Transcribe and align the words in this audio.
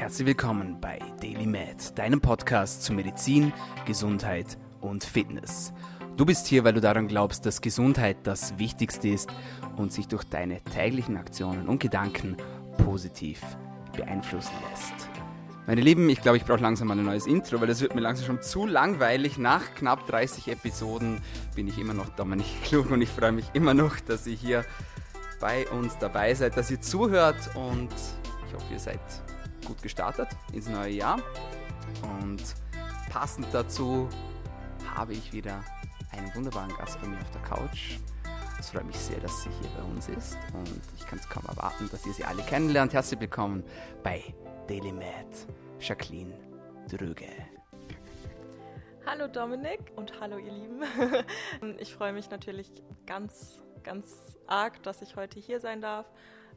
Herzlich 0.00 0.28
willkommen 0.28 0.80
bei 0.80 0.98
Daily 1.20 1.44
Med, 1.44 1.98
deinem 1.98 2.22
Podcast 2.22 2.82
zu 2.82 2.94
Medizin, 2.94 3.52
Gesundheit 3.84 4.56
und 4.80 5.04
Fitness. 5.04 5.74
Du 6.16 6.24
bist 6.24 6.46
hier, 6.46 6.64
weil 6.64 6.72
du 6.72 6.80
daran 6.80 7.06
glaubst, 7.06 7.44
dass 7.44 7.60
Gesundheit 7.60 8.16
das 8.22 8.58
Wichtigste 8.58 9.10
ist 9.10 9.28
und 9.76 9.92
sich 9.92 10.08
durch 10.08 10.24
deine 10.24 10.64
täglichen 10.64 11.18
Aktionen 11.18 11.68
und 11.68 11.80
Gedanken 11.80 12.38
positiv 12.78 13.42
beeinflussen 13.94 14.54
lässt. 14.70 15.10
Meine 15.66 15.82
Lieben, 15.82 16.08
ich 16.08 16.22
glaube, 16.22 16.38
ich 16.38 16.46
brauche 16.46 16.62
langsam 16.62 16.88
mal 16.88 16.98
ein 16.98 17.04
neues 17.04 17.26
Intro, 17.26 17.60
weil 17.60 17.68
das 17.68 17.82
wird 17.82 17.94
mir 17.94 18.00
langsam 18.00 18.24
schon 18.24 18.42
zu 18.42 18.66
langweilig. 18.66 19.36
Nach 19.36 19.74
knapp 19.74 20.06
30 20.06 20.48
Episoden 20.48 21.20
bin 21.54 21.68
ich 21.68 21.78
immer 21.78 21.92
noch 21.92 22.08
Dominik 22.16 22.46
Klug 22.64 22.90
und 22.90 23.02
ich 23.02 23.10
freue 23.10 23.32
mich 23.32 23.50
immer 23.52 23.74
noch, 23.74 24.00
dass 24.00 24.26
ihr 24.26 24.34
hier 24.34 24.64
bei 25.40 25.68
uns 25.68 25.98
dabei 25.98 26.32
seid, 26.32 26.56
dass 26.56 26.70
ihr 26.70 26.80
zuhört 26.80 27.54
und 27.54 27.90
ich 28.48 28.54
hoffe, 28.54 28.72
ihr 28.72 28.80
seid 28.80 28.98
gut 29.66 29.82
gestartet 29.82 30.28
ins 30.52 30.68
neue 30.68 30.92
Jahr. 30.92 31.20
Und 32.02 32.42
passend 33.10 33.46
dazu 33.52 34.08
habe 34.94 35.12
ich 35.12 35.32
wieder 35.32 35.62
einen 36.12 36.34
wunderbaren 36.34 36.76
Gast 36.76 37.00
bei 37.00 37.08
mir 37.08 37.18
auf 37.18 37.30
der 37.30 37.42
Couch. 37.42 37.98
Es 38.58 38.70
freut 38.70 38.84
mich 38.84 38.98
sehr, 38.98 39.18
dass 39.20 39.42
sie 39.42 39.50
hier 39.60 39.70
bei 39.76 39.82
uns 39.82 40.08
ist 40.08 40.36
und 40.52 40.80
ich 40.96 41.06
kann 41.06 41.18
es 41.18 41.28
kaum 41.28 41.44
erwarten, 41.46 41.88
dass 41.90 42.04
ihr 42.06 42.12
sie 42.12 42.24
alle 42.24 42.42
kennenlernt. 42.42 42.92
Herzlich 42.92 43.18
willkommen 43.20 43.64
bei 44.02 44.22
Daily 44.68 44.92
Med, 44.92 45.26
Jacqueline 45.80 46.34
Dröge. 46.88 47.28
Hallo 49.06 49.28
Dominik 49.28 49.80
und 49.96 50.20
hallo 50.20 50.38
ihr 50.38 50.52
Lieben. 50.52 50.82
Ich 51.78 51.94
freue 51.94 52.12
mich 52.12 52.30
natürlich 52.30 52.70
ganz, 53.06 53.62
ganz 53.82 54.38
arg, 54.46 54.82
dass 54.82 55.00
ich 55.02 55.16
heute 55.16 55.40
hier 55.40 55.58
sein 55.58 55.80
darf, 55.80 56.06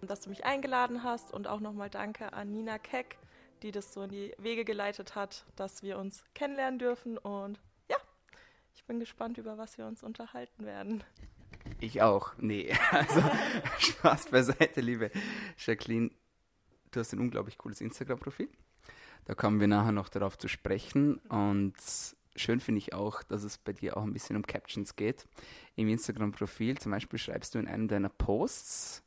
dass 0.10 0.22
du 0.22 0.30
mich 0.30 0.46
eingeladen 0.46 1.04
hast 1.04 1.34
und 1.34 1.48
auch 1.48 1.60
nochmal 1.60 1.90
danke 1.90 2.34
an 2.34 2.52
Nina 2.52 2.78
Keck, 2.78 3.18
die 3.62 3.72
das 3.72 3.94
so 3.94 4.04
in 4.04 4.10
die 4.10 4.34
Wege 4.38 4.66
geleitet 4.66 5.16
hat, 5.16 5.46
dass 5.56 5.84
wir 5.84 5.98
uns 5.98 6.24
kennenlernen 6.34 6.80
dürfen 6.80 7.18
und 7.18 7.60
ja, 7.90 7.98
ich 8.76 8.84
bin 8.86 9.00
gespannt, 9.00 9.38
über 9.38 9.58
was 9.58 9.78
wir 9.78 9.86
uns 9.86 10.04
unterhalten 10.04 10.66
werden. 10.66 11.04
Ich 11.80 12.02
auch. 12.02 12.34
Nee, 12.38 12.74
also 12.92 13.22
Spaß 13.80 14.28
beiseite, 14.28 14.82
liebe 14.82 15.12
Jacqueline 15.58 16.12
du 16.96 17.00
hast 17.00 17.14
ein 17.14 17.20
unglaublich 17.20 17.58
cooles 17.58 17.82
Instagram-Profil. 17.82 18.50
Da 19.26 19.36
kommen 19.36 19.60
wir 19.60 19.68
nachher 19.68 19.92
noch 19.92 20.10
darauf 20.10 20.38
zu 20.38 20.48
sprechen. 20.48 21.18
Und 21.30 21.76
schön 22.36 22.60
finde 22.60 22.80
ich 22.80 22.94
auch, 22.94 23.24
dass 23.24 23.44
es 23.44 23.58
bei 23.58 23.74
dir 23.74 23.98
auch 23.98 24.04
ein 24.04 24.14
bisschen 24.14 24.36
um 24.36 24.46
Captions 24.46 24.96
geht. 24.96 25.26
Im 25.76 25.90
Instagram-Profil 25.90 26.78
zum 26.78 26.92
Beispiel 26.92 27.20
schreibst 27.20 27.56
du 27.56 27.60
in 27.60 27.68
einem 27.68 27.88
deiner 27.88 28.10
Posts, 28.10 29.03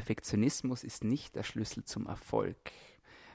Perfektionismus 0.00 0.82
ist 0.82 1.04
nicht 1.04 1.34
der 1.36 1.42
Schlüssel 1.42 1.84
zum 1.84 2.06
Erfolg. 2.06 2.56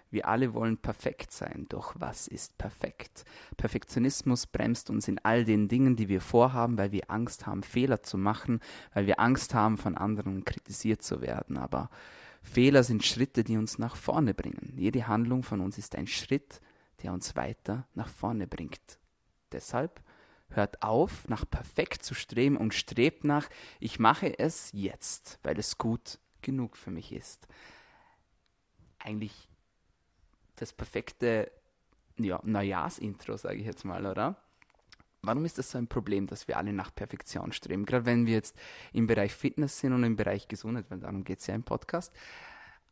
Wir 0.09 0.27
alle 0.27 0.55
wollen 0.55 0.80
perfekt 0.80 1.31
sein, 1.31 1.67
doch 1.69 1.94
was 1.95 2.27
ist 2.27 2.58
perfekt? 2.58 3.23
Perfektionismus 3.55 4.47
bremst 4.47 4.89
uns 4.89 5.08
in 5.08 5.19
all 5.19 5.45
den 5.45 5.67
Dingen, 5.67 5.95
die 5.95 6.09
wir 6.09 6.21
vorhaben, 6.21 6.80
weil 6.80 6.91
wir 6.91 7.11
Angst 7.11 7.45
haben, 7.45 7.61
Fehler 7.61 8.02
zu 8.02 8.17
machen, 8.17 8.61
weil 8.95 9.05
wir 9.05 9.19
Angst 9.19 9.53
haben, 9.53 9.77
von 9.77 9.95
anderen 9.95 10.43
kritisiert 10.43 11.03
zu 11.03 11.21
werden. 11.21 11.59
Aber 11.59 11.91
Fehler 12.41 12.81
sind 12.81 13.05
Schritte, 13.05 13.43
die 13.43 13.58
uns 13.58 13.77
nach 13.77 13.95
vorne 13.95 14.33
bringen. 14.33 14.73
Jede 14.75 15.08
Handlung 15.08 15.43
von 15.43 15.61
uns 15.61 15.77
ist 15.77 15.95
ein 15.95 16.08
Schritt, 16.08 16.61
der 17.03 17.13
uns 17.13 17.36
weiter 17.36 17.88
nach 17.93 18.09
vorne 18.09 18.47
bringt. 18.47 18.97
Deshalb 19.52 20.02
hört 20.49 20.81
auf, 20.81 21.30
nach 21.30 21.47
perfekt 21.47 22.02
zu 22.02 22.16
streben 22.16 22.58
und 22.58 22.73
strebt 22.73 23.23
nach, 23.23 23.49
ich 23.80 23.99
mache 23.99 24.39
es 24.39 24.71
jetzt, 24.73 25.38
weil 25.43 25.59
es 25.59 25.77
gut 25.77 26.17
genug 26.45 26.77
für 26.77 26.91
mich 26.91 27.11
ist. 27.11 27.47
Eigentlich 28.99 29.49
das 30.55 30.71
perfekte 30.71 31.52
ja, 32.17 32.39
Neujahrsintro, 32.43 33.35
sage 33.35 33.57
ich 33.57 33.65
jetzt 33.65 33.83
mal, 33.83 34.05
oder? 34.05 34.37
Warum 35.21 35.43
ist 35.43 35.57
das 35.57 35.71
so 35.71 35.77
ein 35.77 35.87
Problem, 35.87 36.27
dass 36.27 36.47
wir 36.47 36.58
alle 36.58 36.71
nach 36.71 36.93
Perfektion 36.93 37.52
streben? 37.52 37.86
Gerade 37.86 38.05
wenn 38.05 38.27
wir 38.27 38.36
jetzt 38.36 38.55
im 38.93 39.08
Bereich 39.08 39.33
Fitness 39.33 39.80
sind 39.80 39.92
und 39.92 40.03
im 40.03 40.15
Bereich 40.15 40.47
Gesundheit, 40.47 40.86
weil 40.89 40.99
darum 40.99 41.23
geht 41.23 41.39
es 41.39 41.47
ja 41.47 41.55
im 41.55 41.64
Podcast. 41.64 42.14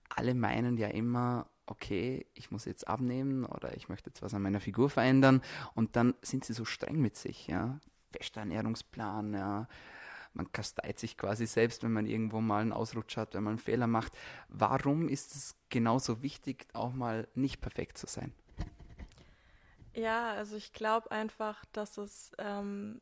Alle 0.10 0.34
meinen 0.34 0.78
ja 0.78 0.88
immer, 0.88 1.48
okay, 1.68 2.26
ich 2.34 2.50
muss 2.50 2.66
jetzt 2.66 2.88
abnehmen 2.88 3.46
oder 3.46 3.78
ich 3.78 3.88
möchte 3.88 4.10
jetzt 4.10 4.24
was 4.24 4.34
an 4.34 4.42
meiner 4.42 4.60
Figur 4.60 4.90
verändern 4.90 5.42
und 5.76 5.96
dann 5.96 6.16
sind 6.22 6.44
sie 6.44 6.54
so 6.54 6.66
streng 6.66 7.00
mit 7.00 7.16
sich, 7.16 7.48
ja. 7.48 7.80
Fester 8.12 8.42
Ernährungsplan, 8.42 9.34
ja. 9.34 9.68
Man 10.34 10.52
kasteit 10.52 11.00
sich 11.00 11.18
quasi 11.18 11.46
selbst, 11.46 11.84
wenn 11.84 11.94
man 11.94 12.06
irgendwo 12.06 12.42
mal 12.42 12.62
einen 12.62 12.74
Ausrutsch 12.74 13.18
hat, 13.18 13.34
wenn 13.36 13.44
man 13.44 13.52
einen 13.52 13.60
Fehler 13.60 13.88
macht. 13.88 14.14
Warum 14.50 15.08
ist 15.08 15.36
es 15.36 15.56
genauso 15.70 16.22
wichtig, 16.24 16.68
auch 16.74 16.94
mal 16.94 17.28
nicht 17.36 17.62
perfekt 17.62 17.98
zu 17.98 18.08
sein? 18.08 18.34
Ja, 19.94 20.34
also 20.34 20.56
ich 20.56 20.74
glaube 20.74 21.12
einfach, 21.12 21.64
dass 21.72 21.98
es 21.98 22.32
ähm, 22.40 23.00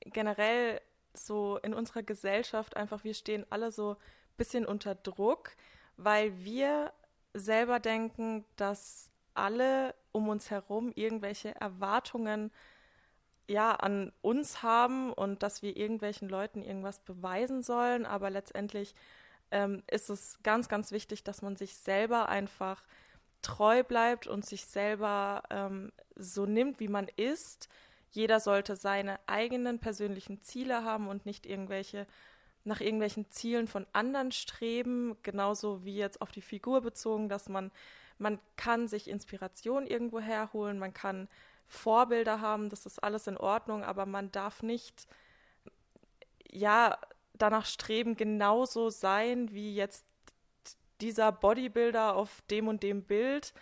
generell 0.00 0.80
so 1.14 1.58
in 1.58 1.72
unserer 1.72 2.02
Gesellschaft 2.02 2.76
einfach, 2.76 3.04
wir 3.04 3.14
stehen 3.14 3.46
alle 3.48 3.72
so 3.72 3.92
ein 3.92 3.96
bisschen 4.36 4.66
unter 4.66 4.94
Druck, 4.94 5.52
weil 5.96 6.44
wir 6.44 6.92
selber 7.32 7.80
denken, 7.80 8.44
dass 8.56 9.10
alle 9.34 9.94
um 10.12 10.28
uns 10.28 10.50
herum 10.50 10.92
irgendwelche 10.94 11.54
Erwartungen 11.54 12.50
ja 13.48 13.72
an 13.72 14.12
uns 14.22 14.62
haben 14.62 15.12
und 15.12 15.42
dass 15.42 15.62
wir 15.62 15.76
irgendwelchen 15.76 16.28
Leuten 16.28 16.62
irgendwas 16.62 17.00
beweisen 17.00 17.62
sollen, 17.62 18.06
aber 18.06 18.30
letztendlich 18.30 18.94
ähm, 19.50 19.82
ist 19.90 20.10
es 20.10 20.38
ganz, 20.42 20.68
ganz 20.68 20.90
wichtig, 20.90 21.24
dass 21.24 21.42
man 21.42 21.56
sich 21.56 21.76
selber 21.76 22.28
einfach 22.28 22.84
treu 23.42 23.84
bleibt 23.84 24.26
und 24.26 24.44
sich 24.44 24.66
selber 24.66 25.42
ähm, 25.50 25.92
so 26.16 26.46
nimmt, 26.46 26.80
wie 26.80 26.88
man 26.88 27.08
ist. 27.16 27.68
Jeder 28.10 28.40
sollte 28.40 28.76
seine 28.76 29.20
eigenen 29.26 29.78
persönlichen 29.78 30.42
Ziele 30.42 30.84
haben 30.84 31.08
und 31.08 31.26
nicht 31.26 31.46
irgendwelche 31.46 32.06
nach 32.64 32.80
irgendwelchen 32.80 33.30
Zielen 33.30 33.68
von 33.68 33.86
anderen 33.92 34.32
streben, 34.32 35.16
genauso 35.22 35.84
wie 35.84 35.96
jetzt 35.96 36.20
auf 36.20 36.32
die 36.32 36.42
Figur 36.42 36.80
bezogen, 36.80 37.28
dass 37.28 37.48
man 37.48 37.70
man 38.18 38.38
kann 38.56 38.88
sich 38.88 39.08
Inspiration 39.08 39.86
irgendwo 39.86 40.20
herholen, 40.20 40.78
man 40.78 40.94
kann 40.94 41.28
Vorbilder 41.68 42.40
haben, 42.40 42.68
das 42.68 42.86
ist 42.86 43.02
alles 43.02 43.26
in 43.26 43.36
Ordnung, 43.36 43.82
aber 43.82 44.06
man 44.06 44.30
darf 44.32 44.62
nicht 44.62 45.06
ja 46.50 46.98
danach 47.34 47.66
streben, 47.66 48.16
genauso 48.16 48.90
sein 48.90 49.52
wie 49.52 49.74
jetzt 49.74 50.06
dieser 51.00 51.32
Bodybuilder 51.32 52.14
auf 52.14 52.42
dem 52.50 52.68
und 52.68 52.82
dem 52.82 53.02
Bild. 53.02 53.52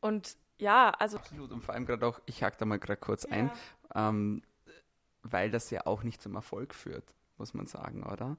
Und 0.00 0.36
ja, 0.58 0.90
also. 0.90 1.18
Absolut, 1.18 1.50
und 1.50 1.62
vor 1.62 1.74
allem 1.74 1.86
gerade 1.86 2.06
auch, 2.06 2.20
ich 2.26 2.42
hake 2.42 2.56
da 2.58 2.64
mal 2.64 2.78
gerade 2.78 3.00
kurz 3.00 3.24
ja. 3.24 3.30
ein, 3.30 3.50
ähm, 3.94 4.42
weil 5.22 5.50
das 5.50 5.70
ja 5.70 5.86
auch 5.86 6.02
nicht 6.02 6.22
zum 6.22 6.34
Erfolg 6.34 6.74
führt, 6.74 7.14
muss 7.38 7.54
man 7.54 7.66
sagen, 7.66 8.04
oder? 8.04 8.36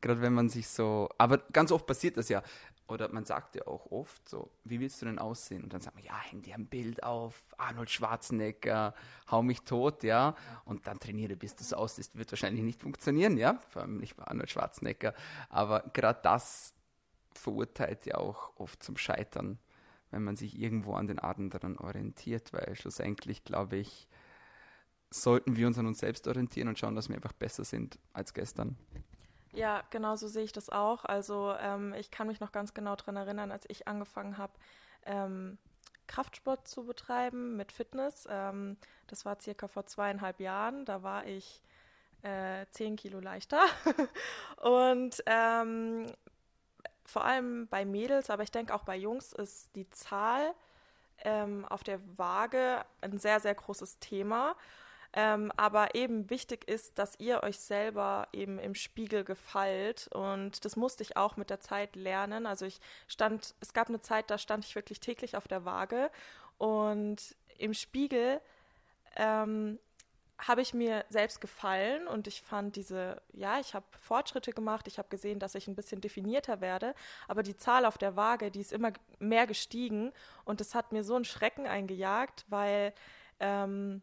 Gerade 0.00 0.20
wenn 0.20 0.34
man 0.34 0.48
sich 0.48 0.68
so, 0.68 1.08
aber 1.18 1.38
ganz 1.52 1.72
oft 1.72 1.86
passiert 1.86 2.16
das 2.16 2.28
ja, 2.28 2.42
oder 2.88 3.08
man 3.08 3.24
sagt 3.24 3.56
ja 3.56 3.66
auch 3.66 3.90
oft 3.90 4.28
so, 4.28 4.50
wie 4.64 4.78
willst 4.80 5.02
du 5.02 5.06
denn 5.06 5.18
aussehen? 5.18 5.64
Und 5.64 5.72
dann 5.72 5.80
sagt 5.80 5.96
man, 5.96 6.04
ja, 6.04 6.16
häng 6.18 6.42
dir 6.42 6.54
ein 6.54 6.66
Bild 6.66 7.02
auf, 7.02 7.42
Arnold 7.58 7.90
Schwarzenegger, 7.90 8.94
hau 9.30 9.42
mich 9.42 9.62
tot, 9.62 10.04
ja, 10.04 10.36
und 10.64 10.86
dann 10.86 11.00
trainiere, 11.00 11.36
bis 11.36 11.56
du 11.56 11.64
so 11.64 11.76
aussiehst. 11.76 12.16
Wird 12.16 12.30
wahrscheinlich 12.30 12.62
nicht 12.62 12.80
funktionieren, 12.80 13.36
ja, 13.36 13.60
vor 13.68 13.82
allem 13.82 13.98
nicht 13.98 14.16
bei 14.16 14.24
Arnold 14.24 14.50
Schwarzenegger, 14.50 15.14
aber 15.48 15.80
gerade 15.92 16.20
das 16.22 16.74
verurteilt 17.34 18.06
ja 18.06 18.16
auch 18.16 18.52
oft 18.56 18.82
zum 18.82 18.96
Scheitern, 18.96 19.58
wenn 20.10 20.22
man 20.22 20.36
sich 20.36 20.58
irgendwo 20.58 20.94
an 20.94 21.08
den 21.08 21.18
anderen 21.18 21.78
orientiert, 21.78 22.52
weil 22.52 22.76
schlussendlich, 22.76 23.44
glaube 23.44 23.76
ich, 23.76 24.08
sollten 25.10 25.56
wir 25.56 25.66
uns 25.66 25.78
an 25.78 25.86
uns 25.86 25.98
selbst 25.98 26.26
orientieren 26.28 26.68
und 26.68 26.78
schauen, 26.78 26.94
dass 26.94 27.08
wir 27.08 27.16
einfach 27.16 27.32
besser 27.32 27.64
sind 27.64 27.98
als 28.12 28.34
gestern. 28.34 28.76
Ja, 29.56 29.82
genau 29.88 30.16
so 30.16 30.28
sehe 30.28 30.44
ich 30.44 30.52
das 30.52 30.68
auch. 30.68 31.06
Also 31.06 31.54
ähm, 31.58 31.94
ich 31.94 32.10
kann 32.10 32.26
mich 32.26 32.40
noch 32.40 32.52
ganz 32.52 32.74
genau 32.74 32.94
daran 32.94 33.16
erinnern, 33.16 33.50
als 33.50 33.64
ich 33.68 33.88
angefangen 33.88 34.36
habe, 34.36 34.52
ähm, 35.06 35.56
Kraftsport 36.06 36.68
zu 36.68 36.84
betreiben 36.84 37.56
mit 37.56 37.72
Fitness. 37.72 38.28
Ähm, 38.30 38.76
das 39.06 39.24
war 39.24 39.40
circa 39.40 39.66
vor 39.66 39.86
zweieinhalb 39.86 40.40
Jahren. 40.40 40.84
Da 40.84 41.02
war 41.02 41.24
ich 41.26 41.62
äh, 42.20 42.66
zehn 42.70 42.96
Kilo 42.96 43.18
leichter. 43.18 43.62
und 44.62 45.22
ähm, 45.24 46.04
vor 47.06 47.24
allem 47.24 47.66
bei 47.68 47.86
Mädels, 47.86 48.28
aber 48.28 48.42
ich 48.42 48.50
denke 48.50 48.74
auch 48.74 48.82
bei 48.82 48.96
Jungs 48.96 49.32
ist 49.32 49.74
die 49.74 49.88
Zahl 49.88 50.52
ähm, 51.24 51.64
auf 51.64 51.82
der 51.82 51.98
Waage 52.18 52.84
ein 53.00 53.18
sehr, 53.18 53.40
sehr 53.40 53.54
großes 53.54 54.00
Thema. 54.00 54.54
Ähm, 55.18 55.50
aber 55.56 55.94
eben 55.94 56.28
wichtig 56.28 56.68
ist, 56.68 56.98
dass 56.98 57.18
ihr 57.18 57.42
euch 57.42 57.58
selber 57.58 58.28
eben 58.34 58.58
im 58.58 58.74
Spiegel 58.74 59.24
gefällt. 59.24 60.08
Und 60.08 60.62
das 60.66 60.76
musste 60.76 61.02
ich 61.02 61.16
auch 61.16 61.38
mit 61.38 61.48
der 61.48 61.58
Zeit 61.58 61.96
lernen. 61.96 62.44
Also 62.44 62.66
ich 62.66 62.80
stand, 63.08 63.54
es 63.60 63.72
gab 63.72 63.88
eine 63.88 64.00
Zeit, 64.00 64.30
da 64.30 64.36
stand 64.36 64.66
ich 64.66 64.74
wirklich 64.74 65.00
täglich 65.00 65.34
auf 65.34 65.48
der 65.48 65.64
Waage. 65.64 66.10
Und 66.58 67.34
im 67.56 67.72
Spiegel 67.72 68.42
ähm, 69.16 69.78
habe 70.38 70.60
ich 70.60 70.74
mir 70.74 71.06
selbst 71.08 71.40
gefallen 71.40 72.06
und 72.06 72.26
ich 72.26 72.42
fand 72.42 72.76
diese, 72.76 73.22
ja, 73.32 73.58
ich 73.58 73.72
habe 73.72 73.86
Fortschritte 73.98 74.52
gemacht, 74.52 74.86
ich 74.86 74.98
habe 74.98 75.08
gesehen, 75.08 75.38
dass 75.38 75.54
ich 75.54 75.66
ein 75.66 75.74
bisschen 75.74 76.02
definierter 76.02 76.60
werde, 76.60 76.94
aber 77.26 77.42
die 77.42 77.56
Zahl 77.56 77.86
auf 77.86 77.96
der 77.96 78.16
Waage, 78.16 78.50
die 78.50 78.60
ist 78.60 78.72
immer 78.72 78.92
mehr 79.18 79.46
gestiegen 79.46 80.12
und 80.44 80.60
es 80.60 80.74
hat 80.74 80.92
mir 80.92 81.04
so 81.04 81.14
einen 81.14 81.24
Schrecken 81.24 81.66
eingejagt, 81.66 82.44
weil 82.50 82.92
ähm, 83.40 84.02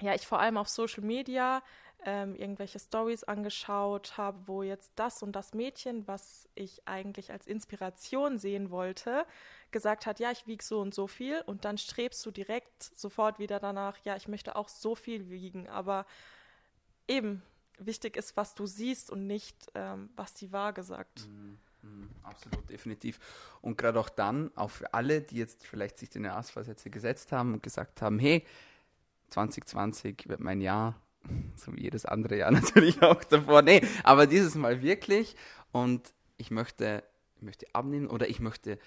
ja, 0.00 0.14
ich 0.14 0.26
vor 0.26 0.40
allem 0.40 0.56
auf 0.56 0.68
Social 0.68 1.04
Media 1.04 1.62
ähm, 2.04 2.34
irgendwelche 2.34 2.78
Stories 2.78 3.24
angeschaut 3.24 4.16
habe, 4.18 4.38
wo 4.46 4.62
jetzt 4.62 4.92
das 4.96 5.22
und 5.22 5.32
das 5.32 5.54
Mädchen, 5.54 6.06
was 6.06 6.48
ich 6.54 6.86
eigentlich 6.86 7.32
als 7.32 7.46
Inspiration 7.46 8.38
sehen 8.38 8.70
wollte, 8.70 9.24
gesagt 9.70 10.06
hat, 10.06 10.20
ja, 10.20 10.30
ich 10.30 10.46
wiege 10.46 10.62
so 10.62 10.80
und 10.80 10.94
so 10.94 11.06
viel 11.06 11.42
und 11.46 11.64
dann 11.64 11.78
strebst 11.78 12.24
du 12.26 12.30
direkt 12.30 12.82
sofort 12.82 13.38
wieder 13.38 13.58
danach, 13.58 13.96
ja, 14.04 14.16
ich 14.16 14.28
möchte 14.28 14.56
auch 14.56 14.68
so 14.68 14.94
viel 14.94 15.30
wiegen, 15.30 15.68
aber 15.68 16.06
eben 17.08 17.42
wichtig 17.78 18.16
ist, 18.16 18.36
was 18.36 18.54
du 18.54 18.66
siehst 18.66 19.10
und 19.10 19.26
nicht, 19.26 19.56
ähm, 19.74 20.10
was 20.14 20.34
die 20.34 20.52
Waage 20.52 20.82
sagt. 20.82 21.26
Mhm, 21.26 21.58
mhm, 21.82 22.10
absolut, 22.22 22.68
definitiv. 22.68 23.18
Und 23.62 23.78
gerade 23.78 23.98
auch 23.98 24.10
dann, 24.10 24.50
auch 24.56 24.70
für 24.70 24.92
alle, 24.92 25.22
die 25.22 25.36
jetzt 25.36 25.66
vielleicht 25.66 25.98
sich 25.98 26.10
den 26.10 26.24
Jahresvorsätze 26.24 26.90
gesetzt 26.90 27.32
haben 27.32 27.54
und 27.54 27.62
gesagt 27.62 28.02
haben, 28.02 28.18
hey, 28.18 28.44
2020 29.34 30.28
wird 30.28 30.40
mein 30.40 30.60
Jahr, 30.60 31.00
so 31.56 31.74
wie 31.74 31.82
jedes 31.82 32.06
andere 32.06 32.38
Jahr 32.38 32.50
natürlich 32.60 33.02
auch 33.02 33.22
davor. 33.24 33.62
Nee, 33.62 33.82
aber 34.02 34.26
dieses 34.26 34.54
Mal 34.54 34.82
wirklich. 34.82 35.36
Und 35.72 36.12
ich 36.36 36.50
möchte, 36.50 37.02
möchte 37.40 37.66
abnehmen 37.72 38.06
oder 38.06 38.28
ich 38.28 38.40
möchte 38.40 38.78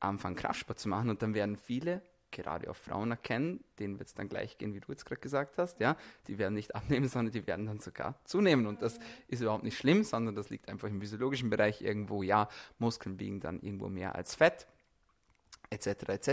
anfangen, 0.00 0.36
Kraftsport 0.36 0.78
zu 0.78 0.88
machen. 0.88 1.10
Und 1.10 1.22
dann 1.22 1.34
werden 1.34 1.56
viele, 1.56 2.02
gerade 2.30 2.70
auch 2.70 2.76
Frauen 2.76 3.10
erkennen, 3.10 3.64
denen 3.78 3.98
wird 3.98 4.08
es 4.08 4.14
dann 4.14 4.28
gleich 4.28 4.58
gehen, 4.58 4.74
wie 4.74 4.80
du 4.80 4.92
jetzt 4.92 5.06
gerade 5.06 5.20
gesagt 5.20 5.56
hast, 5.56 5.80
ja, 5.80 5.96
die 6.26 6.38
werden 6.38 6.54
nicht 6.54 6.74
abnehmen, 6.76 7.08
sondern 7.08 7.32
die 7.32 7.46
werden 7.46 7.66
dann 7.66 7.80
sogar 7.80 8.14
zunehmen. 8.24 8.66
Und 8.66 8.82
das 8.82 8.98
ist 9.26 9.40
überhaupt 9.40 9.64
nicht 9.64 9.78
schlimm, 9.78 10.04
sondern 10.04 10.34
das 10.36 10.50
liegt 10.50 10.68
einfach 10.68 10.88
im 10.88 11.00
physiologischen 11.00 11.50
Bereich 11.50 11.82
irgendwo, 11.82 12.22
ja, 12.22 12.48
Muskeln 12.78 13.18
wiegen 13.18 13.40
dann 13.40 13.60
irgendwo 13.60 13.88
mehr 13.88 14.14
als 14.14 14.36
Fett 14.36 14.68
etc. 15.70 16.08
etc. 16.08 16.28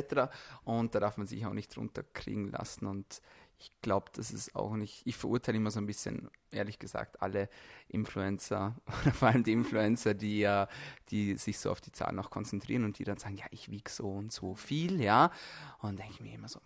Und 0.63 0.95
da 0.95 0.99
darf 0.99 1.17
man 1.17 1.27
sich 1.27 1.45
auch 1.45 1.53
nicht 1.53 1.75
runterkriegen 1.77 2.51
lassen. 2.51 2.85
Und 2.85 3.21
ich 3.59 3.71
glaube, 3.81 4.11
das 4.13 4.31
ist 4.31 4.55
auch 4.55 4.75
nicht, 4.75 5.01
ich 5.05 5.15
verurteile 5.15 5.57
immer 5.57 5.71
so 5.71 5.79
ein 5.79 5.85
bisschen, 5.85 6.29
ehrlich 6.51 6.79
gesagt, 6.79 7.21
alle 7.21 7.49
Influencer, 7.87 8.75
vor 9.13 9.29
allem 9.29 9.43
die 9.43 9.53
Influencer, 9.53 10.13
die 10.13 10.39
ja, 10.39 10.67
die 11.09 11.35
sich 11.37 11.59
so 11.59 11.71
auf 11.71 11.81
die 11.81 11.91
Zahlen 11.91 12.19
auch 12.19 12.29
konzentrieren 12.29 12.83
und 12.83 12.99
die 12.99 13.03
dann 13.03 13.17
sagen, 13.17 13.37
ja, 13.37 13.45
ich 13.51 13.69
wiege 13.69 13.89
so 13.89 14.09
und 14.09 14.31
so 14.31 14.55
viel, 14.55 15.01
ja. 15.01 15.31
Und 15.79 15.99
denke 15.99 16.13
ich 16.13 16.21
mir 16.21 16.33
immer 16.33 16.49
so, 16.49 16.59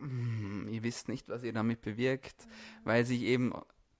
mm, 0.00 0.68
ihr 0.68 0.82
wisst 0.82 1.08
nicht, 1.08 1.28
was 1.28 1.42
ihr 1.42 1.52
damit 1.52 1.80
bewirkt, 1.80 2.46
weil 2.84 3.04
sich 3.04 3.22
eben, 3.22 3.52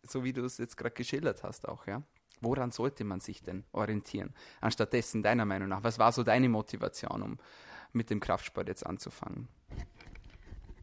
so 0.03 0.25
wie 0.25 0.33
du 0.33 0.45
es 0.45 0.59
jetzt 0.59 0.77
gerade 0.77 0.95
geschildert 0.95 1.43
hast, 1.43 1.69
auch, 1.69 1.87
ja. 1.87 2.03
Woran 2.43 2.71
sollte 2.71 3.03
man 3.05 3.21
sich 3.21 3.43
denn 3.43 3.65
orientieren? 3.73 4.35
Anstattdessen, 4.61 5.23
deiner 5.23 5.47
Meinung 5.47 5.71
nach, 5.71 5.83
was 5.83 5.99
war 5.99 6.13
so 6.13 6.23
deine 6.23 6.51
Motivation, 6.51 7.23
um 7.23 7.39
mit 7.93 8.11
dem 8.11 8.21
Kraftsport 8.21 8.69
jetzt 8.69 8.85
anzufangen? 8.85 9.49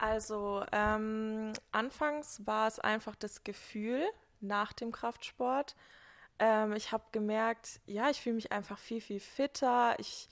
Also 0.03 0.65
ähm, 0.73 1.53
anfangs 1.71 2.45
war 2.45 2.67
es 2.67 2.77
einfach 2.77 3.15
das 3.15 3.45
Gefühl 3.45 4.03
nach 4.41 4.73
dem 4.73 4.91
Kraftsport. 4.91 5.77
Ähm, 6.39 6.73
ich 6.73 6.91
habe 6.91 7.05
gemerkt, 7.13 7.79
ja, 7.85 8.09
ich 8.09 8.19
fühle 8.19 8.35
mich 8.35 8.51
einfach 8.51 8.77
viel, 8.77 8.99
viel 8.99 9.21
fitter. 9.21 9.97
Ich 9.99 10.27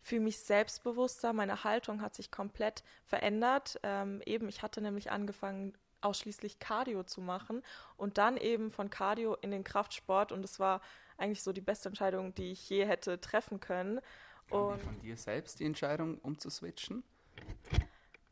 fühle 0.00 0.22
mich 0.22 0.38
selbstbewusster. 0.38 1.34
Meine 1.34 1.64
Haltung 1.64 2.00
hat 2.00 2.14
sich 2.14 2.30
komplett 2.30 2.82
verändert. 3.04 3.78
Ähm, 3.82 4.22
eben, 4.24 4.48
ich 4.48 4.62
hatte 4.62 4.80
nämlich 4.80 5.10
angefangen, 5.10 5.76
ausschließlich 6.00 6.58
Cardio 6.58 7.02
zu 7.02 7.20
machen 7.20 7.62
und 7.98 8.16
dann 8.16 8.38
eben 8.38 8.70
von 8.70 8.88
Cardio 8.88 9.34
in 9.42 9.50
den 9.50 9.64
Kraftsport. 9.64 10.32
Und 10.32 10.46
es 10.46 10.58
war 10.58 10.80
eigentlich 11.18 11.42
so 11.42 11.52
die 11.52 11.60
beste 11.60 11.90
Entscheidung, 11.90 12.34
die 12.34 12.52
ich 12.52 12.70
je 12.70 12.86
hätte 12.86 13.20
treffen 13.20 13.60
können. 13.60 14.00
Und 14.48 14.80
von 14.80 14.98
dir 15.00 15.18
selbst 15.18 15.60
die 15.60 15.66
Entscheidung 15.66 16.16
umzuswitchen? 16.20 17.04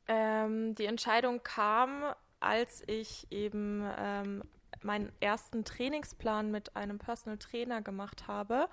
Ähm, 0.09 0.75
die 0.75 0.87
Entscheidung 0.87 1.43
kam, 1.43 2.03
als 2.41 2.83
ich 2.87 3.31
eben 3.31 3.87
ähm, 3.99 4.43
meinen 4.83 5.13
ersten 5.21 5.65
Trainingsplan 5.65 6.51
mit 6.51 6.77
einem 6.77 6.99
Personal 6.99 7.39
Trainer 7.39 7.83
gemacht 7.83 8.27
habe. 8.27 8.69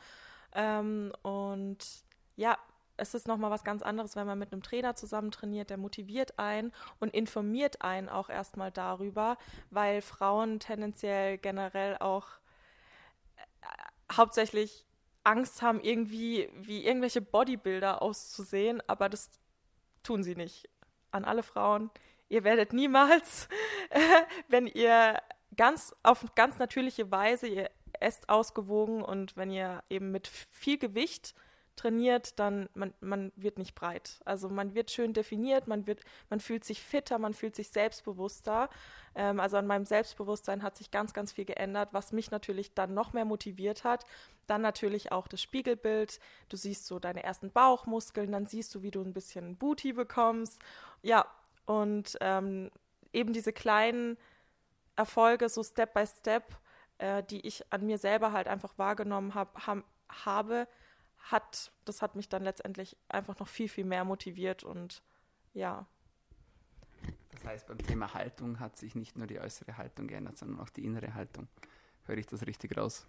Ähm, 0.53 1.11
und 1.23 1.77
ja, 2.37 2.57
es 2.97 3.13
ist 3.13 3.27
nochmal 3.27 3.51
was 3.51 3.63
ganz 3.63 3.81
anderes, 3.81 4.15
wenn 4.15 4.27
man 4.27 4.39
mit 4.39 4.53
einem 4.53 4.63
Trainer 4.63 4.95
zusammen 4.95 5.31
trainiert, 5.31 5.69
der 5.69 5.77
motiviert 5.77 6.39
einen 6.39 6.71
und 6.99 7.13
informiert 7.13 7.81
einen 7.81 8.07
auch 8.07 8.29
erstmal 8.29 8.71
darüber, 8.71 9.37
weil 9.69 10.01
Frauen 10.01 10.59
tendenziell 10.59 11.37
generell 11.37 11.97
auch 11.97 12.27
äh, 13.35 14.13
hauptsächlich 14.13 14.85
Angst 15.23 15.61
haben, 15.61 15.81
irgendwie 15.81 16.49
wie 16.55 16.85
irgendwelche 16.85 17.21
Bodybuilder 17.21 18.01
auszusehen, 18.01 18.81
aber 18.87 19.09
das 19.09 19.29
tun 20.03 20.23
sie 20.23 20.35
nicht 20.35 20.69
an 21.15 21.25
alle 21.25 21.43
Frauen, 21.43 21.89
ihr 22.29 22.43
werdet 22.43 22.73
niemals, 22.73 23.47
wenn 24.47 24.67
ihr 24.67 25.19
ganz 25.55 25.95
auf 26.03 26.25
ganz 26.35 26.59
natürliche 26.59 27.09
Weise, 27.11 27.47
ihr 27.47 27.69
esst 27.99 28.29
ausgewogen 28.29 29.01
und 29.01 29.37
wenn 29.37 29.49
ihr 29.49 29.83
eben 29.89 30.11
mit 30.11 30.27
viel 30.27 30.77
Gewicht 30.77 31.33
trainiert, 31.75 32.39
dann 32.39 32.69
man, 32.73 32.93
man 32.99 33.31
wird 33.35 33.57
nicht 33.57 33.75
breit. 33.75 34.19
Also 34.25 34.49
man 34.49 34.75
wird 34.75 34.91
schön 34.91 35.13
definiert, 35.13 35.67
man 35.67 35.87
wird, 35.87 36.01
man 36.29 36.39
fühlt 36.39 36.63
sich 36.63 36.81
fitter, 36.81 37.19
man 37.19 37.33
fühlt 37.33 37.55
sich 37.55 37.69
selbstbewusster. 37.69 38.69
Ähm, 39.15 39.39
also 39.39 39.57
an 39.57 39.67
meinem 39.67 39.85
Selbstbewusstsein 39.85 40.63
hat 40.63 40.77
sich 40.77 40.91
ganz, 40.91 41.13
ganz 41.13 41.31
viel 41.31 41.45
geändert, 41.45 41.89
was 41.91 42.11
mich 42.11 42.31
natürlich 42.31 42.73
dann 42.73 42.93
noch 42.93 43.13
mehr 43.13 43.25
motiviert 43.25 43.83
hat. 43.83 44.05
Dann 44.47 44.61
natürlich 44.61 45.11
auch 45.11 45.27
das 45.27 45.41
Spiegelbild. 45.41 46.19
Du 46.49 46.57
siehst 46.57 46.85
so 46.85 46.99
deine 46.99 47.23
ersten 47.23 47.51
Bauchmuskeln, 47.51 48.31
dann 48.31 48.45
siehst 48.45 48.75
du, 48.75 48.81
wie 48.81 48.91
du 48.91 49.01
ein 49.01 49.13
bisschen 49.13 49.55
Booty 49.57 49.93
bekommst 49.93 50.61
ja, 51.05 51.27
und 51.67 52.17
ähm, 52.19 52.71
eben 53.13 53.31
diese 53.31 53.53
kleinen 53.53 54.17
Erfolge, 54.95 55.49
so 55.49 55.63
Step 55.63 55.93
by 55.93 56.05
Step, 56.07 56.57
äh, 56.97 57.21
die 57.23 57.45
ich 57.45 57.71
an 57.71 57.85
mir 57.85 57.99
selber 57.99 58.31
halt 58.31 58.47
einfach 58.47 58.77
wahrgenommen 58.77 59.35
hab, 59.35 59.67
hab, 59.67 59.83
habe, 60.09 60.67
hat, 61.19 61.71
das 61.85 62.01
hat 62.01 62.15
mich 62.15 62.27
dann 62.27 62.43
letztendlich 62.43 62.97
einfach 63.07 63.37
noch 63.37 63.47
viel, 63.47 63.69
viel 63.69 63.85
mehr 63.85 64.03
motiviert 64.03 64.63
und 64.63 65.03
ja. 65.53 65.85
Das 67.45 67.53
heißt, 67.53 67.67
beim 67.67 67.77
Thema 67.77 68.11
Haltung 68.15 68.59
hat 68.59 68.75
sich 68.75 68.95
nicht 68.95 69.17
nur 69.17 69.27
die 69.27 69.39
äußere 69.39 69.77
Haltung 69.77 70.07
geändert, 70.07 70.35
sondern 70.35 70.59
auch 70.59 70.69
die 70.69 70.83
innere 70.83 71.13
Haltung. 71.13 71.47
Höre 72.05 72.17
ich 72.17 72.25
das 72.25 72.47
richtig 72.47 72.75
raus? 72.75 73.05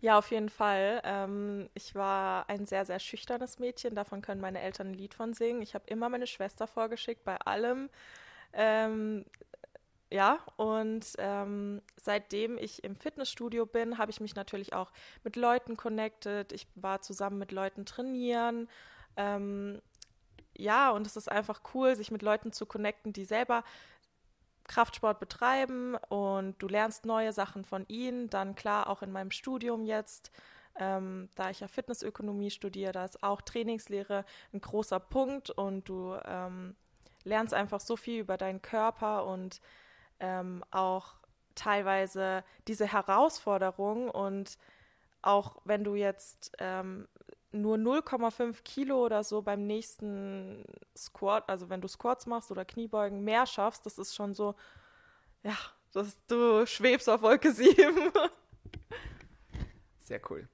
Ja, 0.00 0.18
auf 0.18 0.32
jeden 0.32 0.48
Fall. 0.48 1.00
Ähm, 1.04 1.70
ich 1.72 1.94
war 1.94 2.48
ein 2.48 2.66
sehr, 2.66 2.84
sehr 2.84 2.98
schüchternes 2.98 3.60
Mädchen. 3.60 3.94
Davon 3.94 4.22
können 4.22 4.40
meine 4.40 4.60
Eltern 4.60 4.88
ein 4.88 4.94
Lied 4.94 5.14
von 5.14 5.34
singen. 5.34 5.62
Ich 5.62 5.76
habe 5.76 5.84
immer 5.86 6.08
meine 6.08 6.26
Schwester 6.26 6.66
vorgeschickt 6.66 7.22
bei 7.22 7.36
allem. 7.36 7.90
Ähm, 8.54 9.24
ja, 10.10 10.40
und 10.56 11.06
ähm, 11.18 11.80
seitdem 11.96 12.58
ich 12.58 12.82
im 12.82 12.96
Fitnessstudio 12.96 13.66
bin, 13.66 13.98
habe 13.98 14.10
ich 14.10 14.20
mich 14.20 14.34
natürlich 14.34 14.72
auch 14.72 14.90
mit 15.22 15.36
Leuten 15.36 15.76
connected. 15.76 16.50
Ich 16.50 16.66
war 16.74 17.02
zusammen 17.02 17.38
mit 17.38 17.52
Leuten 17.52 17.86
trainieren. 17.86 18.68
Ähm, 19.16 19.80
ja, 20.56 20.90
und 20.90 21.06
es 21.06 21.16
ist 21.16 21.30
einfach 21.30 21.60
cool, 21.74 21.96
sich 21.96 22.10
mit 22.10 22.22
Leuten 22.22 22.52
zu 22.52 22.66
connecten, 22.66 23.12
die 23.12 23.24
selber 23.24 23.64
Kraftsport 24.64 25.20
betreiben 25.20 25.94
und 26.08 26.60
du 26.62 26.68
lernst 26.68 27.04
neue 27.04 27.32
Sachen 27.32 27.64
von 27.64 27.84
ihnen. 27.88 28.30
Dann 28.30 28.54
klar 28.54 28.88
auch 28.88 29.02
in 29.02 29.12
meinem 29.12 29.30
Studium 29.30 29.84
jetzt, 29.84 30.30
ähm, 30.76 31.28
da 31.34 31.50
ich 31.50 31.60
ja 31.60 31.68
Fitnessökonomie 31.68 32.50
studiere, 32.50 32.92
da 32.92 33.04
ist 33.04 33.22
auch 33.22 33.42
Trainingslehre 33.42 34.24
ein 34.52 34.60
großer 34.60 35.00
Punkt 35.00 35.50
und 35.50 35.88
du 35.88 36.16
ähm, 36.24 36.74
lernst 37.24 37.54
einfach 37.54 37.80
so 37.80 37.96
viel 37.96 38.20
über 38.20 38.36
deinen 38.36 38.62
Körper 38.62 39.26
und 39.26 39.60
ähm, 40.20 40.64
auch 40.70 41.14
teilweise 41.54 42.42
diese 42.66 42.90
Herausforderung 42.90 44.10
und 44.10 44.58
auch 45.22 45.56
wenn 45.64 45.84
du 45.84 45.94
jetzt 45.94 46.52
ähm, 46.58 47.08
nur 47.54 47.76
0,5 47.76 48.62
Kilo 48.62 49.04
oder 49.04 49.24
so 49.24 49.42
beim 49.42 49.66
nächsten 49.66 50.64
Squat, 50.96 51.48
also 51.48 51.70
wenn 51.70 51.80
du 51.80 51.88
Squats 51.88 52.26
machst 52.26 52.50
oder 52.50 52.64
Kniebeugen 52.64 53.22
mehr 53.22 53.46
schaffst, 53.46 53.86
das 53.86 53.98
ist 53.98 54.14
schon 54.14 54.34
so, 54.34 54.54
ja, 55.42 55.56
das, 55.92 56.16
du 56.26 56.66
schwebst 56.66 57.08
auf 57.08 57.22
Wolke 57.22 57.52
7. 57.52 58.10
Sehr 60.00 60.20
cool. 60.30 60.48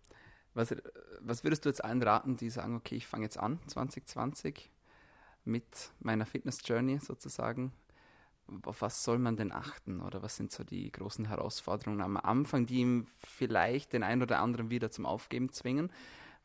Was, 0.54 0.74
was 1.20 1.44
würdest 1.44 1.64
du 1.64 1.68
jetzt 1.68 1.84
allen 1.84 2.02
raten, 2.02 2.36
die 2.36 2.50
sagen, 2.50 2.76
okay, 2.76 2.96
ich 2.96 3.06
fange 3.06 3.24
jetzt 3.24 3.38
an, 3.38 3.58
2020, 3.66 4.70
mit 5.44 5.64
meiner 6.00 6.26
Fitness-Journey 6.26 6.98
sozusagen? 6.98 7.72
Auf 8.64 8.82
was 8.82 9.04
soll 9.04 9.18
man 9.18 9.36
denn 9.36 9.52
achten 9.52 10.00
oder 10.00 10.22
was 10.22 10.36
sind 10.36 10.50
so 10.50 10.64
die 10.64 10.90
großen 10.90 11.24
Herausforderungen 11.24 12.00
am 12.00 12.16
Anfang, 12.16 12.66
die 12.66 12.80
ihm 12.80 13.06
vielleicht 13.16 13.92
den 13.92 14.02
einen 14.02 14.22
oder 14.22 14.40
anderen 14.40 14.70
wieder 14.70 14.90
zum 14.90 15.06
Aufgeben 15.06 15.52
zwingen? 15.52 15.92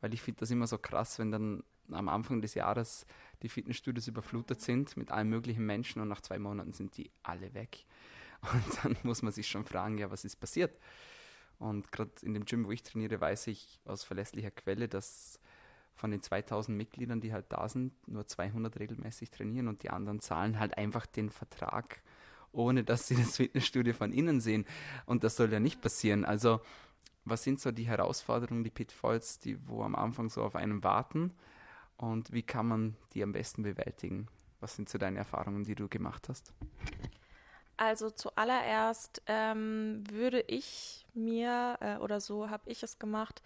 Weil 0.05 0.13
ich 0.13 0.21
finde 0.21 0.41
das 0.41 0.51
immer 0.51 0.67
so 0.67 0.77
krass, 0.77 1.17
wenn 1.17 1.31
dann 1.31 1.63
am 1.89 2.09
Anfang 2.09 2.39
des 2.39 2.53
Jahres 2.53 3.07
die 3.41 3.49
Fitnessstudios 3.49 4.07
überflutet 4.07 4.61
sind 4.61 4.95
mit 4.97 5.09
allen 5.09 5.29
möglichen 5.29 5.65
Menschen 5.65 5.99
und 5.99 6.07
nach 6.07 6.21
zwei 6.21 6.37
Monaten 6.37 6.73
sind 6.73 6.95
die 6.95 7.09
alle 7.23 7.55
weg. 7.55 7.87
Und 8.43 8.83
dann 8.83 8.95
muss 9.01 9.23
man 9.23 9.33
sich 9.33 9.47
schon 9.47 9.65
fragen, 9.65 9.97
ja, 9.97 10.11
was 10.11 10.23
ist 10.23 10.35
passiert? 10.35 10.77
Und 11.57 11.91
gerade 11.91 12.11
in 12.21 12.35
dem 12.35 12.45
Gym, 12.45 12.67
wo 12.67 12.71
ich 12.71 12.83
trainiere, 12.83 13.19
weiß 13.19 13.47
ich 13.47 13.79
aus 13.85 14.03
verlässlicher 14.03 14.51
Quelle, 14.51 14.87
dass 14.87 15.39
von 15.95 16.11
den 16.11 16.21
2000 16.21 16.77
Mitgliedern, 16.77 17.19
die 17.19 17.33
halt 17.33 17.45
da 17.49 17.67
sind, 17.67 17.91
nur 18.07 18.27
200 18.27 18.79
regelmäßig 18.79 19.31
trainieren 19.31 19.67
und 19.67 19.81
die 19.81 19.89
anderen 19.89 20.19
zahlen 20.19 20.59
halt 20.59 20.77
einfach 20.77 21.07
den 21.07 21.31
Vertrag, 21.31 22.03
ohne 22.51 22.83
dass 22.83 23.07
sie 23.07 23.15
das 23.15 23.37
Fitnessstudio 23.37 23.95
von 23.95 24.11
innen 24.11 24.39
sehen. 24.39 24.65
Und 25.07 25.23
das 25.23 25.35
soll 25.35 25.51
ja 25.51 25.59
nicht 25.59 25.81
passieren. 25.81 26.25
Also, 26.25 26.61
was 27.25 27.43
sind 27.43 27.59
so 27.59 27.71
die 27.71 27.87
Herausforderungen, 27.87 28.63
die 28.63 28.69
Pitfalls, 28.69 29.39
die 29.39 29.57
wo 29.67 29.83
am 29.83 29.95
Anfang 29.95 30.29
so 30.29 30.43
auf 30.43 30.55
einen 30.55 30.83
warten? 30.83 31.33
Und 31.97 32.31
wie 32.31 32.43
kann 32.43 32.67
man 32.67 32.97
die 33.13 33.23
am 33.23 33.31
besten 33.31 33.63
bewältigen? 33.63 34.27
Was 34.59 34.75
sind 34.75 34.89
so 34.89 34.97
deine 34.97 35.19
Erfahrungen, 35.19 35.63
die 35.63 35.75
du 35.75 35.87
gemacht 35.87 36.29
hast? 36.29 36.53
Also 37.77 38.09
zuallererst 38.09 39.21
ähm, 39.27 40.03
würde 40.09 40.41
ich 40.41 41.05
mir, 41.13 41.77
äh, 41.81 41.97
oder 41.97 42.21
so 42.21 42.49
habe 42.49 42.69
ich 42.69 42.83
es 42.83 42.99
gemacht, 42.99 43.41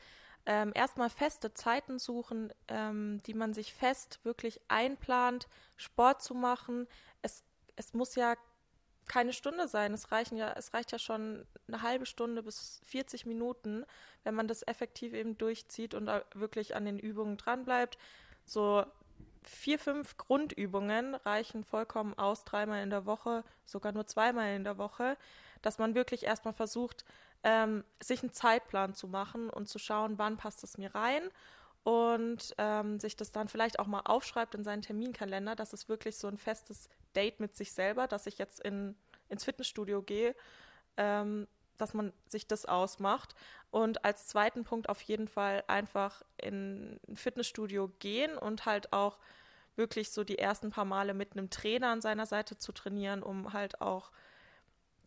ähm, 0.46 0.72
erstmal 0.76 1.10
feste 1.10 1.54
Zeiten 1.54 2.00
suchen, 2.00 2.54
ähm, 2.68 3.22
die 3.26 3.34
man 3.34 3.54
sich 3.54 3.74
fest 3.74 4.20
wirklich 4.24 4.62
einplant, 4.68 5.48
Sport 5.78 6.22
zu 6.22 6.36
machen. 6.36 6.88
Es, 7.22 7.44
es 7.76 7.94
muss 7.94 8.16
ja 8.16 8.36
keine 9.10 9.34
Stunde 9.34 9.68
sein. 9.68 9.94
Es 9.94 10.12
reichen 10.12 10.38
ja, 10.38 10.54
es 10.54 10.74
reicht 10.74 10.94
ja 10.94 11.00
schon 11.00 11.46
eine 11.68 11.82
halbe 11.82 12.06
Stunde 12.06 12.44
bis 12.44 12.80
40 12.86 13.26
Minuten, 13.26 13.84
wenn 14.24 14.36
man 14.36 14.48
das 14.48 14.66
effektiv 14.66 15.14
eben 15.14 15.38
durchzieht 15.38 15.94
und 15.94 16.10
wirklich 16.34 16.76
an 16.76 16.86
den 16.86 17.00
Übungen 17.00 17.36
dranbleibt. 17.36 17.98
So 18.46 18.86
vier, 19.44 19.80
fünf 19.80 20.16
Grundübungen 20.18 21.16
reichen 21.16 21.64
vollkommen 21.64 22.14
aus, 22.18 22.46
dreimal 22.46 22.84
in 22.84 22.90
der 22.92 23.06
Woche, 23.06 23.44
sogar 23.66 23.92
nur 23.92 24.06
zweimal 24.06 24.56
in 24.56 24.64
der 24.64 24.78
Woche, 24.78 25.18
dass 25.62 25.80
man 25.80 25.96
wirklich 25.96 26.24
erstmal 26.24 26.54
versucht, 26.54 27.04
ähm, 27.44 27.84
sich 28.00 28.22
einen 28.22 28.34
Zeitplan 28.34 28.94
zu 28.94 29.08
machen 29.08 29.50
und 29.50 29.68
zu 29.68 29.80
schauen, 29.80 30.18
wann 30.18 30.38
passt 30.38 30.64
es 30.64 30.78
mir 30.78 30.94
rein 30.94 31.24
und 31.90 32.54
ähm, 32.60 33.00
sich 33.00 33.16
das 33.16 33.32
dann 33.32 33.48
vielleicht 33.48 33.80
auch 33.80 33.88
mal 33.88 34.02
aufschreibt 34.06 34.54
in 34.54 34.64
seinen 34.64 34.84
Terminkalender, 34.84 35.56
dass 35.56 35.74
es 35.74 35.90
wirklich 35.90 36.18
so 36.18 36.28
ein 36.28 36.38
festes 36.38 36.88
Date 37.16 37.40
mit 37.40 37.56
sich 37.56 37.72
selber, 37.72 38.06
dass 38.06 38.28
ich 38.28 38.38
jetzt 38.38 38.60
in, 38.60 38.96
ins 39.28 39.44
Fitnessstudio 39.44 40.04
gehe, 40.04 40.36
ähm, 40.98 41.48
dass 41.78 41.96
man 41.96 42.14
sich 42.28 42.46
das 42.46 42.68
ausmacht. 42.68 43.34
Und 43.72 44.06
als 44.06 44.28
zweiten 44.28 44.66
Punkt 44.66 44.88
auf 44.88 45.02
jeden 45.02 45.28
Fall 45.28 45.64
einfach 45.66 46.22
in 46.38 47.00
ein 47.08 47.16
Fitnessstudio 47.16 47.88
gehen 47.98 48.38
und 48.38 48.68
halt 48.68 48.94
auch 48.94 49.18
wirklich 49.76 50.12
so 50.12 50.24
die 50.24 50.38
ersten 50.38 50.70
paar 50.70 50.86
Male 50.86 51.16
mit 51.16 51.32
einem 51.32 51.50
Trainer 51.50 51.88
an 51.88 52.02
seiner 52.02 52.28
Seite 52.28 52.56
zu 52.60 52.72
trainieren, 52.72 53.24
um 53.24 53.52
halt 53.52 53.82
auch 53.82 54.12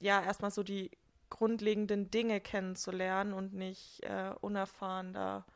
ja 0.01 0.21
erstmal 0.21 0.51
so 0.51 0.65
die 0.65 0.91
grundlegenden 1.31 2.11
Dinge 2.11 2.41
kennenzulernen 2.41 3.35
und 3.35 3.55
nicht 3.55 4.03
äh, 4.03 4.35
unerfahren 4.41 5.13
da 5.13 5.47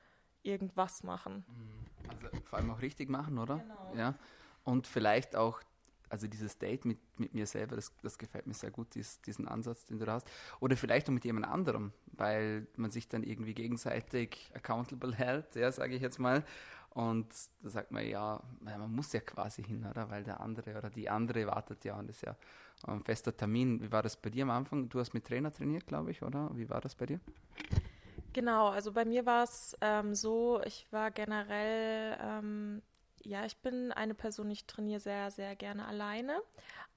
irgendwas 0.47 1.03
machen. 1.03 1.45
Mhm. 1.49 1.87
Also 2.09 2.43
vor 2.45 2.59
allem 2.59 2.71
auch 2.71 2.81
richtig 2.81 3.09
machen, 3.09 3.39
oder? 3.39 3.59
Genau. 3.59 3.95
Ja. 3.97 4.15
Und 4.65 4.87
vielleicht 4.87 5.37
auch, 5.37 5.61
also 6.09 6.27
dieses 6.27 6.59
Date 6.59 6.85
mit, 6.85 6.99
mit 7.19 7.35
mir 7.35 7.47
selber, 7.47 7.77
das, 7.77 7.93
das 8.03 8.19
gefällt 8.19 8.47
mir 8.47 8.55
sehr 8.55 8.71
gut, 8.71 8.95
dies, 8.95 9.21
diesen 9.23 9.49
Ansatz, 9.49 9.87
den 9.87 9.99
du 9.99 10.07
da 10.07 10.15
hast. 10.15 10.31
Oder 10.61 10.77
vielleicht 10.77 11.09
auch 11.09 11.13
mit 11.13 11.25
jemand 11.25 11.47
anderem, 11.47 11.93
weil 12.13 12.67
man 12.77 12.91
sich 12.91 13.09
dann 13.09 13.23
irgendwie 13.23 13.55
gegenseitig 13.55 14.51
accountable 14.55 15.15
hält, 15.15 15.55
ja, 15.57 15.71
sage 15.73 15.95
ich 15.95 16.03
jetzt 16.03 16.19
mal. 16.19 16.45
Und 16.91 17.29
da 17.61 17.69
sagt 17.69 17.93
man, 17.93 18.07
ja, 18.07 18.43
man 18.61 18.91
muss 18.91 19.13
ja 19.13 19.21
quasi 19.21 19.63
hin, 19.63 19.85
oder? 19.85 20.09
Weil 20.09 20.25
der 20.25 20.41
andere 20.41 20.79
oder 20.79 20.89
die 20.89 21.11
andere 21.11 21.47
wartet 21.47 21.85
ja 21.85 21.99
und 21.99 22.09
ist 22.09 22.23
ja 22.23 22.35
ein 22.85 23.03
fester 23.05 23.37
Termin. 23.37 23.83
Wie 23.83 23.93
war 23.93 24.03
das 24.03 24.17
bei 24.17 24.31
dir 24.31 24.45
am 24.45 24.51
Anfang? 24.51 24.89
Du 24.89 24.99
hast 24.99 25.13
mit 25.13 25.27
Trainer 25.27 25.53
trainiert, 25.53 25.87
glaube 25.87 26.11
ich, 26.11 26.23
oder? 26.23 26.51
Wie 26.55 26.71
war 26.71 26.81
das 26.81 26.95
bei 26.95 27.05
dir? 27.05 27.21
Genau, 28.37 28.69
also 28.69 28.93
bei 28.93 29.07
mir 29.07 29.25
war 29.25 29.45
es 29.45 29.75
ähm, 29.81 30.15
so, 30.15 30.61
ich 30.67 30.87
war 30.93 31.11
generell, 31.11 32.19
ähm, 32.21 32.83
ja, 33.23 33.47
ich 33.47 33.57
bin 33.63 33.93
eine 33.93 34.15
Person, 34.15 34.51
ich 34.51 34.67
trainiere 34.67 35.01
sehr, 35.01 35.31
sehr 35.31 35.57
gerne 35.57 35.87
alleine. 35.87 36.43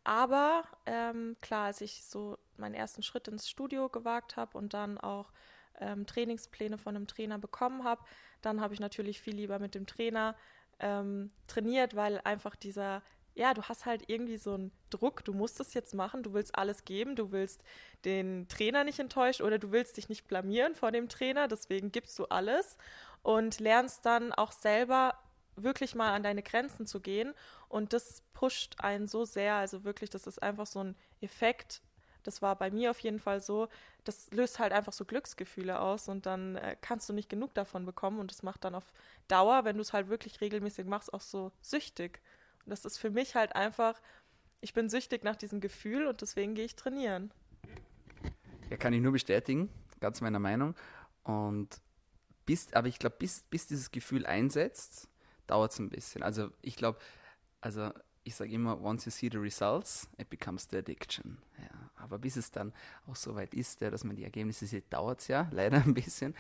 Aber 0.04 0.66
ähm, 0.86 1.38
klar, 1.40 1.68
als 1.68 1.80
ich 1.80 2.04
so 2.04 2.38
meinen 2.58 2.76
ersten 2.76 3.04
Schritt 3.04 3.30
ins 3.30 3.50
Studio 3.50 3.88
gewagt 3.88 4.36
habe 4.36 4.58
und 4.58 4.74
dann 4.74 4.98
auch 4.98 5.32
ähm, 5.80 6.06
Trainingspläne 6.06 6.78
von 6.78 6.98
einem 6.98 7.08
Trainer 7.08 7.40
bekommen 7.40 7.86
habe, 7.86 8.04
dann 8.42 8.60
habe 8.60 8.74
ich 8.74 8.82
natürlich 8.82 9.22
viel 9.22 9.36
lieber 9.36 9.60
mit 9.60 9.76
dem 9.76 9.88
Trainer 9.88 10.36
ähm, 10.80 11.32
trainiert, 11.48 11.96
weil 11.96 12.20
einfach 12.26 12.58
dieser, 12.58 13.02
ja, 13.40 13.54
du 13.54 13.64
hast 13.64 13.86
halt 13.86 14.04
irgendwie 14.08 14.36
so 14.36 14.54
einen 14.54 14.72
Druck, 14.90 15.24
du 15.24 15.34
musst 15.34 15.62
es 15.62 15.74
jetzt 15.74 15.94
machen, 15.94 16.24
du 16.24 16.34
willst 16.34 16.58
alles 16.58 16.84
geben, 16.84 17.16
du 17.16 17.32
willst 17.32 17.64
den 18.04 18.50
Trainer 18.50 18.84
nicht 18.84 19.00
enttäuschen 19.00 19.46
oder 19.46 19.58
du 19.58 19.72
willst 19.72 19.96
dich 19.96 20.10
nicht 20.10 20.28
blamieren 20.28 20.76
vor 20.76 20.92
dem 20.92 21.08
Trainer, 21.08 21.48
deswegen 21.48 21.90
gibst 21.94 22.20
du 22.20 22.26
alles 22.26 22.78
und 23.24 23.62
lernst 23.62 24.06
dann 24.06 24.34
auch 24.34 24.52
selber 24.52 25.18
wirklich 25.56 25.96
mal 25.96 26.14
an 26.14 26.24
deine 26.24 26.44
Grenzen 26.44 26.86
zu 26.86 27.00
gehen 27.00 27.34
und 27.70 27.94
das 27.94 28.24
pusht 28.34 28.76
einen 28.80 29.08
so 29.08 29.24
sehr, 29.24 29.56
also 29.56 29.86
wirklich, 29.86 30.10
das 30.10 30.28
ist 30.28 30.44
einfach 30.44 30.68
so 30.68 30.84
ein 30.84 30.98
Effekt, 31.22 31.82
das 32.24 32.42
war 32.42 32.58
bei 32.58 32.70
mir 32.70 32.92
auf 32.92 33.00
jeden 33.00 33.20
Fall 33.20 33.40
so, 33.40 33.70
das 34.04 34.30
löst 34.32 34.60
halt 34.60 34.74
einfach 34.74 34.92
so 34.92 35.06
Glücksgefühle 35.06 35.80
aus 35.80 36.10
und 36.10 36.26
dann 36.26 36.58
äh, 36.58 36.76
kannst 36.82 37.08
du 37.08 37.14
nicht 37.14 37.30
genug 37.30 37.54
davon 37.54 37.86
bekommen 37.86 38.20
und 38.20 38.32
das 38.32 38.44
macht 38.44 38.66
dann 38.66 38.76
auf 38.76 38.92
Dauer, 39.30 39.64
wenn 39.64 39.78
du 39.78 39.82
es 39.82 39.94
halt 39.94 40.10
wirklich 40.10 40.42
regelmäßig 40.42 40.86
machst, 40.86 41.14
auch 41.14 41.22
so 41.22 41.54
süchtig. 41.62 42.22
Und 42.70 42.74
das 42.74 42.86
ist 42.86 43.00
für 43.00 43.10
mich 43.10 43.34
halt 43.34 43.56
einfach, 43.56 44.00
ich 44.62 44.76
bin 44.76 44.90
süchtig 44.90 45.24
nach 45.24 45.36
diesem 45.36 45.60
Gefühl 45.60 46.06
und 46.06 46.22
deswegen 46.22 46.54
gehe 46.54 46.66
ich 46.66 46.76
trainieren. 46.76 47.32
Ja, 48.70 48.78
kann 48.78 48.94
ich 48.94 49.02
nur 49.02 49.12
bestätigen, 49.12 49.70
ganz 50.00 50.22
meiner 50.22 50.38
Meinung. 50.38 50.76
Und 51.24 51.82
bis, 52.46 52.72
aber 52.74 52.88
ich 52.88 53.00
glaube, 53.00 53.16
bis, 53.18 53.42
bis 53.42 53.66
dieses 53.66 53.90
Gefühl 53.90 54.24
einsetzt, 54.28 55.10
dauert 55.48 55.72
es 55.72 55.80
ein 55.80 55.90
bisschen. 55.90 56.22
Also 56.22 56.52
ich 56.62 56.76
glaube, 56.76 57.00
also 57.60 57.92
ich 58.24 58.36
sage 58.36 58.52
immer, 58.52 58.80
once 58.80 59.06
you 59.06 59.12
see 59.12 59.30
the 59.32 59.40
results, 59.40 60.08
it 60.20 60.30
becomes 60.30 60.68
the 60.70 60.78
addiction. 60.78 61.40
Ja, 61.58 61.90
aber 61.96 62.20
bis 62.20 62.36
es 62.36 62.52
dann 62.52 62.72
auch 63.08 63.16
so 63.16 63.34
weit 63.34 63.56
ist, 63.56 63.82
dass 63.82 64.04
man 64.04 64.16
die 64.16 64.26
Ergebnisse 64.26 64.68
sieht, 64.68 64.94
dauert 64.94 65.22
es 65.22 65.28
ja 65.28 65.50
leider 65.54 65.78
ein 65.78 65.96
bisschen. 65.96 66.36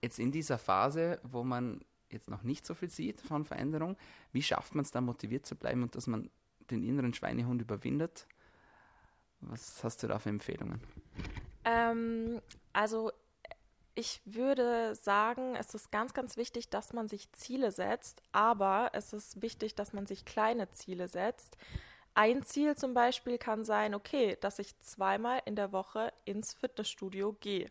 Jetzt 0.00 0.18
in 0.18 0.32
dieser 0.32 0.58
Phase, 0.58 1.20
wo 1.22 1.44
man 1.44 1.84
jetzt 2.12 2.30
noch 2.30 2.42
nicht 2.42 2.66
so 2.66 2.74
viel 2.74 2.90
sieht 2.90 3.20
von 3.20 3.44
Veränderung, 3.44 3.96
wie 4.32 4.42
schafft 4.42 4.74
man 4.74 4.84
es 4.84 4.90
dann 4.90 5.04
motiviert 5.04 5.46
zu 5.46 5.56
bleiben 5.56 5.82
und 5.82 5.94
dass 5.94 6.06
man 6.06 6.30
den 6.70 6.82
inneren 6.82 7.14
Schweinehund 7.14 7.60
überwindet? 7.62 8.26
Was 9.40 9.82
hast 9.82 10.02
du 10.02 10.06
da 10.06 10.18
für 10.18 10.28
Empfehlungen? 10.28 10.80
Ähm, 11.64 12.40
also 12.72 13.12
ich 13.94 14.22
würde 14.24 14.94
sagen, 14.94 15.54
es 15.56 15.74
ist 15.74 15.90
ganz, 15.90 16.14
ganz 16.14 16.36
wichtig, 16.36 16.70
dass 16.70 16.92
man 16.92 17.08
sich 17.08 17.30
Ziele 17.32 17.72
setzt, 17.72 18.22
aber 18.32 18.90
es 18.94 19.12
ist 19.12 19.42
wichtig, 19.42 19.74
dass 19.74 19.92
man 19.92 20.06
sich 20.06 20.24
kleine 20.24 20.70
Ziele 20.70 21.08
setzt. 21.08 21.56
Ein 22.14 22.42
Ziel 22.42 22.76
zum 22.76 22.94
Beispiel 22.94 23.38
kann 23.38 23.64
sein, 23.64 23.94
okay, 23.94 24.36
dass 24.40 24.58
ich 24.58 24.78
zweimal 24.80 25.42
in 25.44 25.56
der 25.56 25.72
Woche 25.72 26.12
ins 26.24 26.52
Fitnessstudio 26.54 27.34
gehe. 27.40 27.70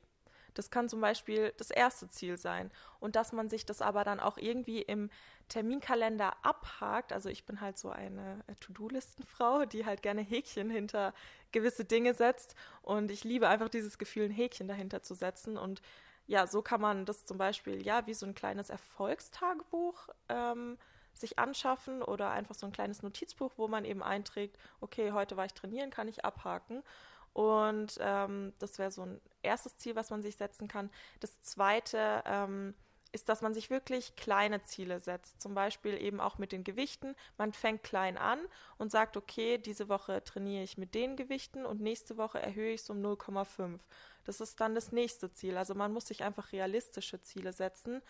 Das 0.54 0.70
kann 0.70 0.90
zum 0.90 1.02
Beispiel 1.02 1.54
das 1.58 1.72
erste 1.72 2.10
Ziel 2.10 2.38
sein. 2.38 2.72
Und 3.00 3.16
dass 3.16 3.32
man 3.32 3.50
sich 3.50 3.66
das 3.66 3.82
aber 3.82 4.04
dann 4.04 4.20
auch 4.20 4.38
irgendwie 4.38 4.82
im 4.82 5.10
Terminkalender 5.48 6.34
abhakt. 6.44 7.12
Also 7.12 7.30
ich 7.30 7.46
bin 7.46 7.62
halt 7.62 7.78
so 7.78 7.90
eine 7.90 8.44
äh, 8.48 8.56
To-Do-Listenfrau, 8.56 9.66
die 9.66 9.86
halt 9.86 10.02
gerne 10.02 10.22
Häkchen 10.22 10.70
hinter 10.70 11.14
gewisse 11.52 11.86
Dinge 11.86 12.14
setzt. 12.14 12.56
Und 12.82 13.12
ich 13.12 13.24
liebe 13.24 13.48
einfach 13.50 13.70
dieses 13.70 13.98
Gefühl, 13.98 14.26
ein 14.26 14.32
Häkchen 14.32 14.68
dahinter 14.68 15.04
zu 15.04 15.14
setzen. 15.14 15.58
Und 15.58 15.82
ja, 16.28 16.48
so 16.48 16.62
kann 16.62 16.80
man 16.80 17.06
das 17.06 17.26
zum 17.26 17.38
Beispiel, 17.38 17.86
ja, 17.86 18.08
wie 18.08 18.14
so 18.14 18.26
ein 18.26 18.34
kleines 18.36 18.70
Erfolgstagebuch 18.70 20.10
ähm, 20.30 20.78
sich 21.14 21.40
anschaffen 21.40 22.02
oder 22.02 22.32
einfach 22.32 22.56
so 22.56 22.66
ein 22.66 22.72
kleines 22.72 23.04
Notizbuch, 23.04 23.52
wo 23.58 23.68
man 23.68 23.86
eben 23.86 24.02
einträgt, 24.02 24.58
okay, 24.80 25.12
heute 25.12 25.38
war 25.38 25.46
ich 25.46 25.54
trainieren, 25.54 25.90
kann 25.90 26.08
ich 26.08 26.24
abhaken. 26.24 26.84
Und 27.34 27.98
ähm, 28.02 28.54
das 28.60 28.78
wäre 28.78 28.92
so 28.92 29.04
ein 29.04 29.22
erstes 29.42 29.78
Ziel, 29.78 29.96
was 29.96 30.10
man 30.10 30.22
sich 30.22 30.36
setzen 30.36 30.68
kann. 30.68 30.90
Das 31.20 31.42
zweite 31.42 32.24
ähm, 32.26 32.74
ist, 33.12 33.30
dass 33.30 33.42
man 33.42 33.54
sich 33.54 33.70
wirklich 33.70 34.16
kleine 34.16 34.62
Ziele 34.64 35.00
setzt. 35.00 35.42
Zum 35.42 35.54
Beispiel 35.54 36.02
eben 36.02 36.20
auch 36.20 36.38
mit 36.38 36.52
den 36.52 36.64
Gewichten. 36.64 37.16
Man 37.38 37.54
fängt 37.54 37.84
klein 37.84 38.18
an 38.18 38.40
und 38.78 38.92
sagt, 38.92 39.18
okay, 39.18 39.58
diese 39.58 39.90
Woche 39.90 40.24
trainiere 40.24 40.64
ich 40.64 40.78
mit 40.78 40.94
den 40.94 41.16
Gewichten 41.16 41.66
und 41.66 41.82
nächste 41.82 42.18
Woche 42.18 42.42
erhöhe 42.42 42.74
ich 42.74 42.82
es 42.82 42.90
um 42.90 43.02
0,5. 43.02 43.80
Das 44.24 44.40
ist 44.40 44.60
dann 44.62 44.76
das 44.76 44.92
nächste 44.92 45.32
Ziel. 45.34 45.58
Also 45.58 45.76
man 45.76 45.92
muss 45.92 46.08
sich 46.08 46.24
einfach 46.24 46.52
realistische 46.52 47.22
Ziele 47.22 47.54
setzen 47.54 48.02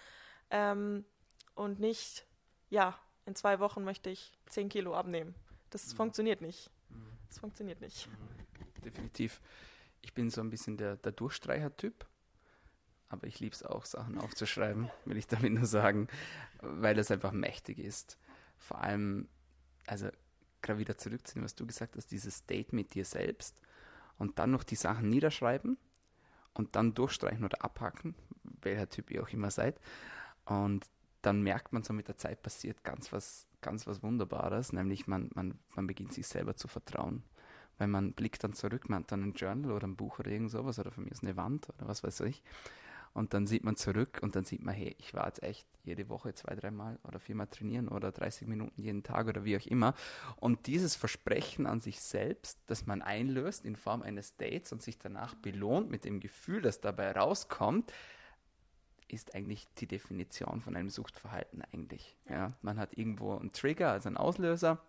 ähm, 0.50 1.06
und 1.56 1.80
nicht, 1.80 2.26
ja, 2.70 2.98
in 3.26 3.36
zwei 3.36 3.60
Wochen 3.60 3.84
möchte 3.84 4.10
ich 4.10 4.32
10 4.50 4.70
Kilo 4.70 4.96
abnehmen. 4.96 5.36
Das 5.70 5.94
mhm. 5.94 5.98
funktioniert 5.98 6.42
nicht. 6.42 6.70
Mhm. 6.90 7.18
Das 7.28 7.40
funktioniert 7.40 7.82
nicht. 7.82 8.08
Mhm. 8.08 8.42
Definitiv. 8.84 9.42
Ich 10.02 10.14
bin 10.14 10.30
so 10.30 10.42
ein 10.42 10.50
bisschen 10.50 10.78
der, 10.78 10.98
der 10.98 11.12
Durchstreicher-Typ, 11.12 12.08
aber 13.10 13.28
ich 13.28 13.40
liebe 13.40 13.54
es 13.54 13.64
auch, 13.64 13.86
Sachen 13.86 14.18
aufzuschreiben, 14.18 14.90
will 15.06 15.18
ich 15.18 15.28
damit 15.28 15.54
nur 15.54 15.66
sagen, 15.66 16.08
weil 16.62 16.98
es 16.98 17.12
einfach 17.12 17.32
mächtig 17.32 17.80
ist. 17.80 18.18
Vor 18.58 18.82
allem, 18.82 19.28
also 19.86 20.10
gerade 20.62 20.80
wieder 20.80 20.98
zurückzunehmen, 20.98 21.46
was 21.46 21.56
du 21.56 21.66
gesagt 21.66 21.96
hast, 21.98 22.12
dieses 22.12 22.46
Date 22.46 22.74
mit 22.74 22.94
dir 22.94 23.06
selbst 23.06 23.56
und 24.18 24.40
dann 24.40 24.52
noch 24.52 24.64
die 24.64 24.76
Sachen 24.76 25.10
niederschreiben 25.10 25.78
und 26.54 26.76
dann 26.76 26.94
durchstreichen 26.94 27.44
oder 27.44 27.64
abhaken, 27.64 28.16
welcher 28.62 28.90
Typ 28.90 29.12
ihr 29.12 29.24
auch 29.24 29.30
immer 29.30 29.52
seid. 29.52 29.80
Und 30.46 30.86
dann 31.22 31.42
merkt 31.42 31.74
man 31.74 31.84
so 31.84 31.94
mit 31.94 32.08
der 32.08 32.18
Zeit 32.18 32.42
passiert 32.42 32.84
ganz 32.84 33.12
was, 33.12 33.48
ganz 33.62 33.88
was 33.88 34.02
Wunderbares, 34.04 34.74
nämlich 34.74 35.08
man, 35.08 35.30
man, 35.34 35.60
man 35.76 35.88
beginnt 35.88 36.14
sich 36.14 36.28
selber 36.28 36.56
zu 36.56 36.68
vertrauen. 36.68 37.24
Weil 37.82 37.88
man 37.88 38.14
blickt 38.14 38.44
dann 38.44 38.54
zurück, 38.54 38.90
man 38.90 39.00
hat 39.00 39.12
dann 39.12 39.24
ein 39.24 39.34
Journal 39.34 39.72
oder 39.72 39.88
ein 39.88 39.96
Buch 39.96 40.20
oder 40.20 40.30
irgend 40.30 40.52
sowas 40.52 40.78
oder 40.78 40.92
von 40.92 41.04
mir 41.04 41.10
ist 41.10 41.24
eine 41.24 41.36
Wand 41.36 41.68
oder 41.70 41.88
was 41.88 42.04
weiß 42.04 42.20
ich. 42.20 42.44
Und 43.16 43.34
dann 43.34 43.48
sieht 43.48 43.64
man 43.64 43.76
zurück 43.76 44.20
und 44.22 44.36
dann 44.36 44.46
sieht 44.46 44.62
man, 44.62 44.76
hey, 44.76 44.96
ich 45.00 45.16
war 45.16 45.26
jetzt 45.26 45.42
echt 45.42 45.66
jede 45.82 46.08
Woche 46.08 46.36
zwei, 46.36 46.54
dreimal 46.54 47.00
oder 47.04 47.20
viermal 47.20 47.48
trainieren 47.48 47.88
oder 47.88 48.12
30 48.12 48.48
Minuten 48.48 48.80
jeden 48.80 49.02
Tag 49.02 49.28
oder 49.28 49.46
wie 49.46 49.58
auch 49.58 49.66
immer. 49.66 49.96
Und 50.36 50.68
dieses 50.68 50.96
Versprechen 50.96 51.66
an 51.66 51.82
sich 51.82 52.02
selbst, 52.02 52.60
das 52.68 52.86
man 52.86 53.02
einlöst 53.02 53.66
in 53.66 53.76
Form 53.76 54.04
eines 54.04 54.38
Dates 54.38 54.72
und 54.72 54.84
sich 54.84 55.00
danach 55.00 55.34
belohnt 55.34 55.90
mit 55.90 56.06
dem 56.06 56.20
Gefühl, 56.20 56.62
das 56.62 56.82
dabei 56.82 57.14
rauskommt, 57.14 57.92
ist 59.08 59.34
eigentlich 59.34 59.68
die 59.80 59.88
Definition 59.88 60.62
von 60.62 60.76
einem 60.76 60.92
Suchtverhalten 60.92 61.64
eigentlich. 61.64 62.16
Ja, 62.30 62.54
man 62.62 62.78
hat 62.78 62.96
irgendwo 62.96 63.36
einen 63.36 63.52
Trigger, 63.52 63.92
also 63.92 64.08
einen 64.08 64.18
Auslöser. 64.18 64.84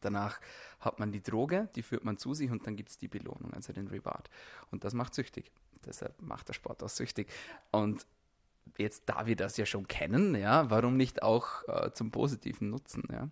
Danach 0.00 0.40
hat 0.80 0.98
man 1.00 1.10
die 1.10 1.22
Droge, 1.22 1.68
die 1.74 1.82
führt 1.82 2.04
man 2.04 2.18
zu 2.18 2.34
sich 2.34 2.50
und 2.50 2.66
dann 2.66 2.76
gibt 2.76 2.90
es 2.90 2.98
die 2.98 3.08
Belohnung, 3.08 3.52
also 3.52 3.72
den 3.72 3.88
Reward. 3.88 4.30
Und 4.70 4.84
das 4.84 4.94
macht 4.94 5.14
süchtig. 5.14 5.50
Deshalb 5.84 6.20
macht 6.22 6.48
der 6.48 6.52
Sport 6.52 6.82
auch 6.82 6.88
süchtig. 6.88 7.28
Und 7.70 8.06
jetzt, 8.76 9.04
da 9.06 9.26
wir 9.26 9.36
das 9.36 9.56
ja 9.56 9.66
schon 9.66 9.88
kennen, 9.88 10.34
ja, 10.34 10.70
warum 10.70 10.96
nicht 10.96 11.22
auch 11.22 11.66
äh, 11.68 11.92
zum 11.92 12.10
Positiven 12.10 12.70
nutzen, 12.70 13.04
ja? 13.10 13.28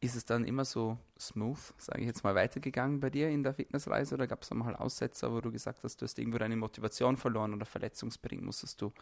Ist 0.00 0.16
es 0.16 0.24
dann 0.24 0.44
immer 0.44 0.64
so 0.64 0.98
smooth, 1.16 1.74
sage 1.78 2.00
ich 2.00 2.06
jetzt 2.06 2.24
mal, 2.24 2.34
weitergegangen 2.34 2.98
bei 2.98 3.08
dir 3.08 3.28
in 3.28 3.44
der 3.44 3.54
Fitnessreise 3.54 4.16
oder 4.16 4.26
gab 4.26 4.42
es 4.42 4.50
mal 4.50 4.74
Aussetzer, 4.74 5.30
wo 5.30 5.40
du 5.40 5.52
gesagt 5.52 5.84
hast, 5.84 6.00
du 6.00 6.04
hast 6.06 6.18
irgendwo 6.18 6.38
deine 6.38 6.56
Motivation 6.56 7.16
verloren 7.16 7.54
oder 7.54 7.66
verletzungsbedingt 7.66 8.42
musstest 8.42 8.82
du 8.82 8.92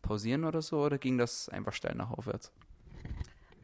pausieren 0.00 0.44
oder 0.44 0.62
so 0.62 0.82
oder 0.82 0.96
ging 0.96 1.18
das 1.18 1.50
einfach 1.50 1.74
steil 1.74 1.96
nach 1.96 2.12
aufwärts? 2.12 2.50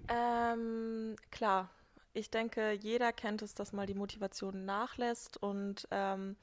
Ähm, 0.08 1.16
klar, 1.30 1.70
ich 2.12 2.30
denke, 2.30 2.72
jeder 2.72 3.12
kennt 3.12 3.42
es, 3.42 3.54
dass 3.54 3.72
mal 3.72 3.86
die 3.86 3.94
Motivation 3.94 4.64
nachlässt 4.64 5.42
und 5.42 5.88
ähm, 5.90 6.36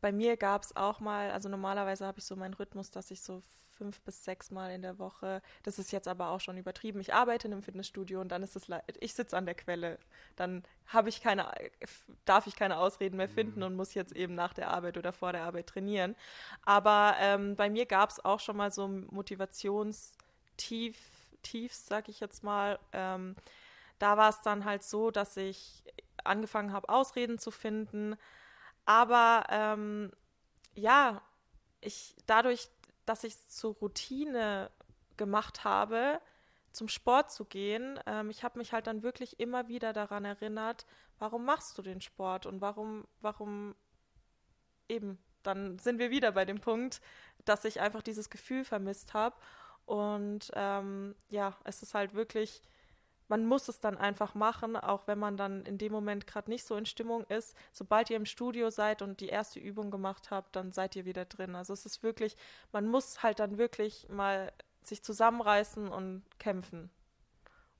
bei 0.00 0.12
mir 0.12 0.36
gab 0.36 0.64
es 0.64 0.74
auch 0.74 1.00
mal, 1.00 1.30
also 1.30 1.48
normalerweise 1.48 2.06
habe 2.06 2.18
ich 2.18 2.24
so 2.24 2.34
meinen 2.34 2.54
Rhythmus, 2.54 2.90
dass 2.90 3.10
ich 3.12 3.22
so 3.22 3.40
fünf 3.82 4.00
bis 4.02 4.24
sechs 4.24 4.50
Mal 4.50 4.72
in 4.72 4.82
der 4.82 4.98
Woche, 4.98 5.40
das 5.62 5.78
ist 5.78 5.92
jetzt 5.92 6.08
aber 6.08 6.30
auch 6.30 6.40
schon 6.40 6.56
übertrieben. 6.56 7.00
Ich 7.00 7.14
arbeite 7.14 7.46
in 7.48 7.52
einem 7.52 7.62
Fitnessstudio 7.62 8.20
und 8.20 8.28
dann 8.28 8.42
ist 8.42 8.56
es, 8.56 8.66
ich 9.00 9.14
sitze 9.14 9.36
an 9.36 9.46
der 9.46 9.54
Quelle. 9.54 9.98
Dann 10.36 10.62
habe 10.86 11.08
ich 11.08 11.22
keine, 11.22 11.46
darf 12.24 12.46
ich 12.46 12.56
keine 12.56 12.78
Ausreden 12.78 13.16
mehr 13.16 13.28
finden 13.28 13.60
mhm. 13.60 13.66
und 13.66 13.76
muss 13.76 13.94
jetzt 13.94 14.14
eben 14.14 14.34
nach 14.34 14.54
der 14.54 14.70
Arbeit 14.70 14.98
oder 14.98 15.12
vor 15.12 15.32
der 15.32 15.42
Arbeit 15.42 15.68
trainieren. 15.68 16.16
Aber 16.64 17.16
ähm, 17.20 17.56
bei 17.56 17.70
mir 17.70 17.86
gab 17.86 18.10
es 18.10 18.24
auch 18.24 18.40
schon 18.40 18.56
mal 18.56 18.72
so 18.72 18.88
Motivationstief, 18.88 20.96
Tiefs, 21.42 21.86
sag 21.86 22.08
ich 22.08 22.20
jetzt 22.20 22.42
mal. 22.42 22.78
Ähm, 22.92 23.36
da 23.98 24.16
war 24.16 24.30
es 24.30 24.40
dann 24.42 24.64
halt 24.64 24.82
so, 24.82 25.10
dass 25.10 25.36
ich 25.36 25.84
angefangen 26.24 26.72
habe, 26.72 26.88
Ausreden 26.88 27.38
zu 27.38 27.50
finden 27.50 28.16
aber 28.84 29.44
ähm, 29.50 30.10
ja, 30.74 31.22
ich 31.80 32.16
dadurch, 32.26 32.68
dass 33.06 33.24
ich 33.24 33.34
es 33.34 33.48
zur 33.48 33.74
Routine 33.74 34.70
gemacht 35.16 35.64
habe, 35.64 36.20
zum 36.72 36.88
Sport 36.88 37.30
zu 37.30 37.44
gehen, 37.44 38.00
ähm, 38.06 38.30
ich 38.30 38.44
habe 38.44 38.58
mich 38.58 38.72
halt 38.72 38.86
dann 38.86 39.02
wirklich 39.02 39.38
immer 39.38 39.68
wieder 39.68 39.92
daran 39.92 40.24
erinnert, 40.24 40.86
warum 41.18 41.44
machst 41.44 41.76
du 41.76 41.82
den 41.82 42.00
Sport 42.00 42.46
und 42.46 42.60
warum, 42.60 43.06
warum 43.20 43.74
eben, 44.88 45.18
dann 45.42 45.78
sind 45.78 45.98
wir 45.98 46.10
wieder 46.10 46.32
bei 46.32 46.44
dem 46.44 46.60
Punkt, 46.60 47.00
dass 47.44 47.64
ich 47.64 47.80
einfach 47.80 48.02
dieses 48.02 48.30
Gefühl 48.30 48.64
vermisst 48.64 49.12
habe. 49.14 49.36
Und 49.86 50.50
ähm, 50.54 51.14
ja, 51.28 51.56
es 51.64 51.82
ist 51.82 51.94
halt 51.94 52.14
wirklich 52.14 52.62
man 53.32 53.46
muss 53.46 53.66
es 53.68 53.80
dann 53.80 53.96
einfach 53.96 54.34
machen, 54.34 54.76
auch 54.76 55.06
wenn 55.06 55.18
man 55.18 55.38
dann 55.38 55.64
in 55.64 55.78
dem 55.78 55.90
Moment 55.90 56.26
gerade 56.26 56.50
nicht 56.50 56.66
so 56.66 56.76
in 56.76 56.84
Stimmung 56.84 57.24
ist. 57.28 57.56
Sobald 57.72 58.10
ihr 58.10 58.16
im 58.18 58.26
Studio 58.26 58.68
seid 58.68 59.00
und 59.00 59.20
die 59.20 59.28
erste 59.28 59.58
Übung 59.58 59.90
gemacht 59.90 60.30
habt, 60.30 60.54
dann 60.54 60.70
seid 60.70 60.96
ihr 60.96 61.06
wieder 61.06 61.24
drin. 61.24 61.56
Also 61.56 61.72
es 61.72 61.86
ist 61.86 62.02
wirklich, 62.02 62.36
man 62.72 62.86
muss 62.86 63.22
halt 63.22 63.38
dann 63.38 63.56
wirklich 63.56 64.06
mal 64.10 64.52
sich 64.82 65.02
zusammenreißen 65.02 65.88
und 65.88 66.24
kämpfen. 66.38 66.90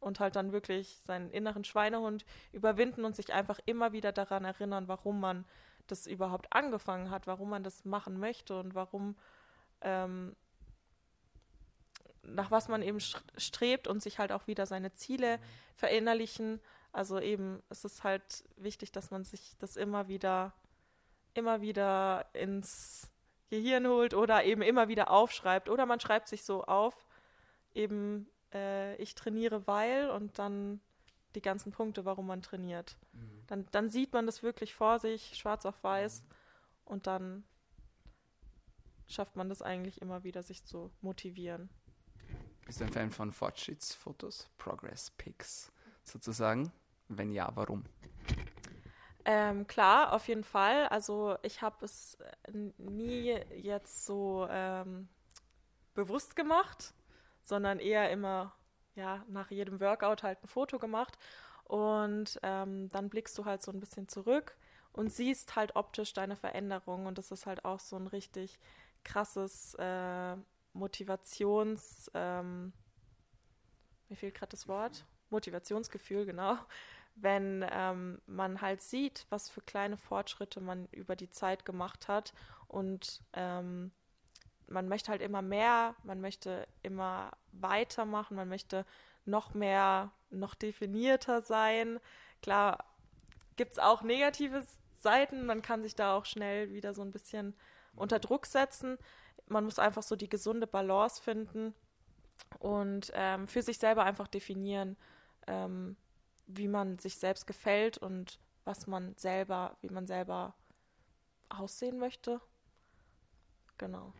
Und 0.00 0.20
halt 0.20 0.36
dann 0.36 0.52
wirklich 0.52 0.98
seinen 1.04 1.30
inneren 1.30 1.64
Schweinehund 1.64 2.24
überwinden 2.52 3.04
und 3.04 3.14
sich 3.14 3.34
einfach 3.34 3.60
immer 3.66 3.92
wieder 3.92 4.10
daran 4.10 4.46
erinnern, 4.46 4.88
warum 4.88 5.20
man 5.20 5.44
das 5.86 6.06
überhaupt 6.06 6.50
angefangen 6.50 7.10
hat, 7.10 7.26
warum 7.26 7.50
man 7.50 7.62
das 7.62 7.84
machen 7.84 8.18
möchte 8.18 8.58
und 8.58 8.74
warum 8.74 9.16
ähm, 9.82 10.34
nach 12.22 12.50
was 12.50 12.68
man 12.68 12.82
eben 12.82 13.00
strebt 13.00 13.88
und 13.88 14.02
sich 14.02 14.18
halt 14.18 14.32
auch 14.32 14.46
wieder 14.46 14.66
seine 14.66 14.92
Ziele 14.92 15.38
mhm. 15.38 15.42
verinnerlichen. 15.76 16.60
Also 16.92 17.18
eben, 17.20 17.62
es 17.68 17.84
ist 17.84 18.04
halt 18.04 18.44
wichtig, 18.56 18.92
dass 18.92 19.10
man 19.10 19.24
sich 19.24 19.56
das 19.58 19.76
immer 19.76 20.08
wieder, 20.08 20.54
immer 21.34 21.60
wieder 21.60 22.26
ins 22.32 23.10
Gehirn 23.50 23.86
holt 23.86 24.14
oder 24.14 24.44
eben 24.44 24.62
immer 24.62 24.88
wieder 24.88 25.10
aufschreibt. 25.10 25.68
Oder 25.68 25.86
man 25.86 26.00
schreibt 26.00 26.28
sich 26.28 26.44
so 26.44 26.64
auf, 26.64 27.06
eben 27.74 28.28
äh, 28.52 28.94
ich 28.96 29.14
trainiere 29.14 29.66
weil 29.66 30.10
und 30.10 30.38
dann 30.38 30.80
die 31.34 31.42
ganzen 31.42 31.72
Punkte, 31.72 32.04
warum 32.04 32.26
man 32.26 32.42
trainiert. 32.42 32.96
Mhm. 33.12 33.44
Dann, 33.46 33.66
dann 33.70 33.88
sieht 33.88 34.12
man 34.12 34.26
das 34.26 34.42
wirklich 34.42 34.74
vor 34.74 34.98
sich, 34.98 35.36
schwarz 35.36 35.66
auf 35.66 35.82
weiß, 35.82 36.22
mhm. 36.22 36.26
und 36.84 37.06
dann 37.06 37.44
schafft 39.06 39.36
man 39.36 39.48
das 39.48 39.62
eigentlich 39.62 40.00
immer 40.00 40.24
wieder, 40.24 40.42
sich 40.42 40.64
zu 40.64 40.90
motivieren. 41.00 41.68
Bist 42.64 42.80
du 42.80 42.84
ein 42.84 42.92
Fan 42.92 43.10
von 43.10 43.32
Fortschrittsfotos, 43.32 44.48
Progress 44.56 45.10
Pics 45.10 45.72
sozusagen? 46.04 46.72
Wenn 47.08 47.30
ja, 47.32 47.50
warum? 47.54 47.84
Ähm, 49.24 49.66
klar, 49.66 50.12
auf 50.12 50.26
jeden 50.28 50.44
Fall. 50.44 50.88
Also 50.88 51.36
ich 51.42 51.62
habe 51.62 51.84
es 51.84 52.18
nie 52.78 53.36
jetzt 53.54 54.04
so 54.04 54.46
ähm, 54.50 55.08
bewusst 55.94 56.34
gemacht, 56.36 56.94
sondern 57.42 57.78
eher 57.78 58.10
immer 58.10 58.54
ja 58.94 59.24
nach 59.28 59.50
jedem 59.50 59.80
Workout 59.80 60.22
halt 60.22 60.42
ein 60.42 60.48
Foto 60.48 60.78
gemacht 60.78 61.18
und 61.64 62.38
ähm, 62.42 62.88
dann 62.90 63.08
blickst 63.08 63.36
du 63.38 63.44
halt 63.44 63.62
so 63.62 63.72
ein 63.72 63.80
bisschen 63.80 64.08
zurück 64.08 64.56
und 64.92 65.12
siehst 65.12 65.56
halt 65.56 65.76
optisch 65.76 66.12
deine 66.12 66.36
Veränderung 66.36 67.06
und 67.06 67.18
das 67.18 67.30
ist 67.30 67.46
halt 67.46 67.64
auch 67.64 67.80
so 67.80 67.96
ein 67.96 68.06
richtig 68.06 68.58
krasses 69.04 69.74
äh, 69.74 70.36
Motivations, 70.72 72.10
ähm, 72.14 72.72
mir 74.08 74.16
fehlt 74.16 74.34
gerade 74.34 74.50
das 74.50 74.68
Wort, 74.68 75.04
Motivationsgefühl, 75.30 76.26
genau, 76.26 76.58
wenn 77.14 77.64
ähm, 77.70 78.20
man 78.26 78.60
halt 78.60 78.80
sieht, 78.80 79.26
was 79.28 79.50
für 79.50 79.60
kleine 79.60 79.96
Fortschritte 79.96 80.60
man 80.60 80.86
über 80.92 81.16
die 81.16 81.30
Zeit 81.30 81.64
gemacht 81.64 82.08
hat 82.08 82.32
und 82.68 83.22
ähm, 83.34 83.92
man 84.66 84.88
möchte 84.88 85.10
halt 85.10 85.20
immer 85.22 85.42
mehr, 85.42 85.94
man 86.02 86.20
möchte 86.20 86.66
immer 86.82 87.32
weitermachen, 87.52 88.36
man 88.36 88.48
möchte 88.48 88.86
noch 89.24 89.54
mehr, 89.54 90.10
noch 90.30 90.54
definierter 90.54 91.42
sein. 91.42 92.00
Klar, 92.40 92.84
gibt 93.56 93.72
es 93.72 93.78
auch 93.78 94.02
negative 94.02 94.64
Seiten, 95.00 95.46
man 95.46 95.62
kann 95.62 95.82
sich 95.82 95.94
da 95.94 96.16
auch 96.16 96.24
schnell 96.24 96.72
wieder 96.72 96.94
so 96.94 97.02
ein 97.02 97.12
bisschen 97.12 97.54
unter 97.94 98.18
Druck 98.18 98.46
setzen, 98.46 98.98
man 99.46 99.64
muss 99.64 99.78
einfach 99.78 100.02
so 100.02 100.16
die 100.16 100.28
gesunde 100.28 100.66
Balance 100.66 101.22
finden 101.22 101.74
und 102.58 103.10
ähm, 103.14 103.46
für 103.46 103.62
sich 103.62 103.78
selber 103.78 104.04
einfach 104.04 104.28
definieren, 104.28 104.96
ähm, 105.46 105.96
wie 106.46 106.68
man 106.68 106.98
sich 106.98 107.16
selbst 107.16 107.46
gefällt 107.46 107.98
und 107.98 108.40
was 108.64 108.86
man 108.86 109.16
selber, 109.16 109.76
wie 109.80 109.90
man 109.90 110.06
selber 110.06 110.54
aussehen 111.48 111.98
möchte. 111.98 112.40
Genau. 113.78 114.12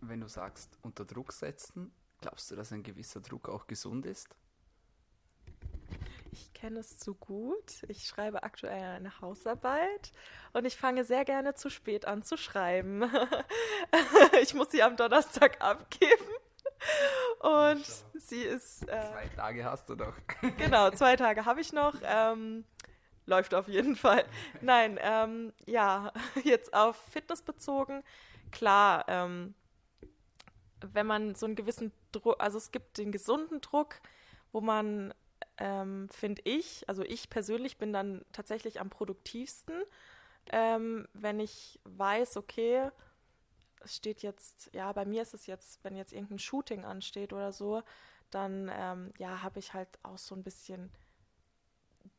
Wenn 0.00 0.20
du 0.20 0.28
sagst, 0.28 0.78
unter 0.82 1.04
Druck 1.04 1.32
setzen, 1.32 1.92
glaubst 2.20 2.50
du, 2.50 2.56
dass 2.56 2.72
ein 2.72 2.82
gewisser 2.82 3.20
Druck 3.20 3.48
auch 3.48 3.66
gesund 3.66 4.06
ist? 4.06 4.34
Ich 6.32 6.54
kenne 6.54 6.80
es 6.80 6.98
zu 6.98 7.14
gut. 7.14 7.82
Ich 7.88 8.06
schreibe 8.06 8.42
aktuell 8.42 8.96
eine 8.96 9.20
Hausarbeit 9.20 10.12
und 10.54 10.64
ich 10.64 10.76
fange 10.78 11.04
sehr 11.04 11.26
gerne 11.26 11.54
zu 11.54 11.68
spät 11.68 12.06
an 12.06 12.22
zu 12.22 12.38
schreiben. 12.38 13.02
ich 14.42 14.54
muss 14.54 14.70
sie 14.70 14.82
am 14.82 14.96
Donnerstag 14.96 15.60
abgeben. 15.60 16.24
Und 17.40 17.84
sie 18.14 18.42
ist. 18.42 18.88
Äh, 18.88 19.02
zwei 19.02 19.28
Tage 19.36 19.64
hast 19.64 19.90
du 19.90 19.94
doch. 19.94 20.14
genau, 20.56 20.90
zwei 20.90 21.16
Tage 21.16 21.44
habe 21.44 21.60
ich 21.60 21.74
noch. 21.74 21.96
Ähm, 22.02 22.64
läuft 23.26 23.52
auf 23.52 23.68
jeden 23.68 23.94
Fall. 23.94 24.24
Nein, 24.62 24.98
ähm, 25.02 25.52
ja, 25.66 26.12
jetzt 26.44 26.72
auf 26.72 26.96
Fitness 26.96 27.42
bezogen. 27.42 28.02
Klar, 28.50 29.04
ähm, 29.06 29.54
wenn 30.80 31.06
man 31.06 31.34
so 31.34 31.44
einen 31.44 31.56
gewissen 31.56 31.92
Druck, 32.10 32.36
also 32.40 32.56
es 32.56 32.72
gibt 32.72 32.96
den 32.96 33.12
gesunden 33.12 33.60
Druck, 33.60 34.00
wo 34.50 34.62
man 34.62 35.12
ähm, 35.58 36.08
finde 36.10 36.42
ich, 36.44 36.88
also 36.88 37.02
ich 37.02 37.30
persönlich 37.30 37.78
bin 37.78 37.92
dann 37.92 38.24
tatsächlich 38.32 38.80
am 38.80 38.90
produktivsten, 38.90 39.74
ähm, 40.50 41.06
wenn 41.12 41.40
ich 41.40 41.78
weiß, 41.84 42.36
okay, 42.36 42.90
es 43.80 43.96
steht 43.96 44.22
jetzt, 44.22 44.70
ja, 44.72 44.92
bei 44.92 45.04
mir 45.04 45.22
ist 45.22 45.34
es 45.34 45.46
jetzt, 45.46 45.82
wenn 45.84 45.96
jetzt 45.96 46.12
irgendein 46.12 46.38
Shooting 46.38 46.84
ansteht 46.84 47.32
oder 47.32 47.52
so, 47.52 47.82
dann 48.30 48.70
ähm, 48.72 49.12
ja, 49.18 49.42
habe 49.42 49.58
ich 49.58 49.74
halt 49.74 49.88
auch 50.02 50.18
so 50.18 50.34
ein 50.34 50.42
bisschen 50.42 50.90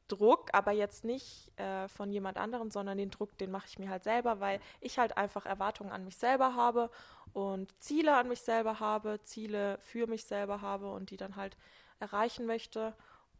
Druck, 0.07 0.49
aber 0.53 0.71
jetzt 0.71 1.03
nicht 1.03 1.51
äh, 1.59 1.87
von 1.87 2.11
jemand 2.11 2.37
anderem, 2.37 2.69
sondern 2.69 2.97
den 2.97 3.09
Druck, 3.09 3.37
den 3.37 3.51
mache 3.51 3.67
ich 3.67 3.79
mir 3.79 3.89
halt 3.89 4.03
selber, 4.03 4.39
weil 4.39 4.59
ich 4.79 4.99
halt 4.99 5.17
einfach 5.17 5.45
Erwartungen 5.45 5.91
an 5.91 6.03
mich 6.05 6.17
selber 6.17 6.55
habe 6.55 6.91
und 7.33 7.73
Ziele 7.81 8.15
an 8.15 8.27
mich 8.27 8.41
selber 8.41 8.79
habe, 8.79 9.21
Ziele 9.23 9.79
für 9.81 10.07
mich 10.07 10.25
selber 10.25 10.61
habe 10.61 10.91
und 10.91 11.09
die 11.09 11.17
dann 11.17 11.35
halt 11.35 11.57
erreichen 11.99 12.45
möchte. 12.45 12.93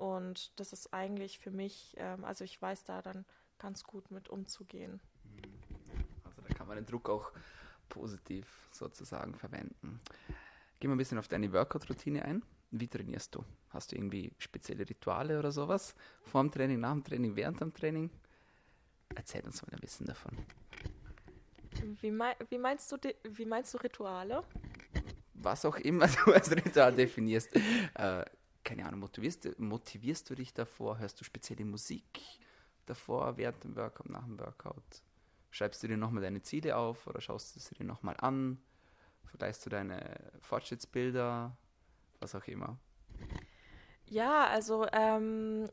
Und 0.04 0.52
das 0.60 0.74
ist 0.74 0.94
eigentlich 0.94 1.40
für 1.40 1.52
mich, 1.52 1.94
ähm, 1.96 2.26
also 2.26 2.44
ich 2.44 2.62
weiß 2.62 2.84
da 2.84 3.02
dann 3.02 3.24
ganz 3.58 3.86
gut 3.86 4.12
mit 4.12 4.28
umzugehen. 4.28 5.00
Also 6.26 6.42
da 6.42 6.54
kann 6.54 6.68
man 6.68 6.76
den 6.76 6.86
Druck 6.86 7.10
auch 7.10 7.32
positiv 7.88 8.46
sozusagen 8.74 9.34
verwenden. 9.34 10.02
Gehen 10.82 10.90
wir 10.90 10.96
ein 10.96 10.98
bisschen 10.98 11.20
auf 11.20 11.30
deine 11.30 11.54
Workout-Routine 11.54 12.26
ein. 12.26 12.44
Wie 12.72 12.90
trainierst 12.90 13.34
du? 13.34 13.46
Hast 13.70 13.94
du 13.94 13.96
irgendwie 13.96 14.34
spezielle 14.40 14.90
Rituale 14.90 15.40
oder 15.40 15.54
sowas? 15.54 15.96
Vor 16.24 16.42
dem 16.42 16.52
Training, 16.52 16.82
nach 16.82 16.92
dem 16.92 17.06
Training, 17.06 17.38
während 17.38 17.62
dem 17.62 17.74
Training? 17.74 18.10
Erzähl 19.16 19.46
uns 19.46 19.62
mal 19.62 19.72
ein 19.72 19.80
bisschen 19.80 20.06
davon. 20.06 20.38
Wie, 22.02 22.12
mein, 22.12 22.36
wie, 22.50 22.58
meinst, 22.58 22.92
du, 22.92 22.98
wie 23.24 23.46
meinst 23.46 23.74
du 23.74 23.78
Rituale? 23.78 24.44
Was 25.36 25.64
auch 25.64 25.78
immer 25.78 26.08
du 26.26 26.34
als 26.34 26.52
Ritual 26.52 26.94
definierst. 26.94 27.56
Äh, 27.94 28.26
keine 28.64 28.86
Ahnung, 28.86 29.02
motivierst, 29.02 29.60
motivierst 29.60 30.30
du 30.30 30.36
dich 30.36 30.54
davor? 30.54 30.98
Hörst 30.98 31.20
du 31.20 31.24
spezielle 31.24 31.66
Musik 31.66 32.20
davor, 32.86 33.38
während 33.38 33.64
dem 33.64 33.76
Workout, 33.76 34.10
nach 34.10 34.26
dem 34.26 34.40
Workout? 34.40 35.04
Schreibst 35.52 35.84
du 35.84 35.88
dir 35.88 35.98
nochmal 35.98 36.24
deine 36.24 36.42
Ziele 36.42 36.76
auf 36.78 37.06
oder 37.08 37.22
schaust 37.22 37.56
du 37.56 37.60
sie 37.60 37.76
dir 37.76 37.86
nochmal 37.86 38.16
an? 38.20 38.58
Vergleichst 39.26 39.66
du 39.66 39.70
deine 39.70 40.32
Fortschrittsbilder? 40.42 41.56
was 42.24 42.34
auch 42.36 42.48
immer. 42.48 42.78
Ja, 44.06 44.48
also 44.48 44.88
ähm, 44.92 45.70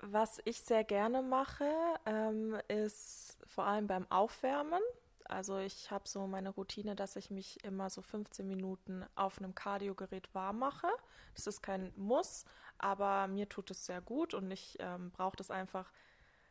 was 0.00 0.40
ich 0.44 0.60
sehr 0.60 0.84
gerne 0.84 1.22
mache, 1.22 1.68
ähm, 2.06 2.56
ist 2.68 3.38
vor 3.46 3.64
allem 3.64 3.86
beim 3.86 4.10
Aufwärmen. 4.10 4.80
Also 5.24 5.58
ich 5.58 5.90
habe 5.90 6.08
so 6.08 6.26
meine 6.26 6.50
Routine, 6.50 6.94
dass 6.94 7.16
ich 7.16 7.30
mich 7.30 7.62
immer 7.64 7.90
so 7.90 8.02
15 8.02 8.46
Minuten 8.46 9.04
auf 9.14 9.38
einem 9.38 9.54
Kardiogerät 9.54 10.32
warm 10.34 10.58
mache. 10.58 10.88
Das 11.34 11.46
ist 11.46 11.62
kein 11.62 11.92
Muss, 11.96 12.44
aber 12.78 13.26
mir 13.28 13.48
tut 13.48 13.70
es 13.70 13.86
sehr 13.86 14.00
gut 14.00 14.34
und 14.34 14.50
ich 14.50 14.76
ähm, 14.80 15.10
brauche 15.10 15.36
das 15.36 15.50
einfach 15.50 15.90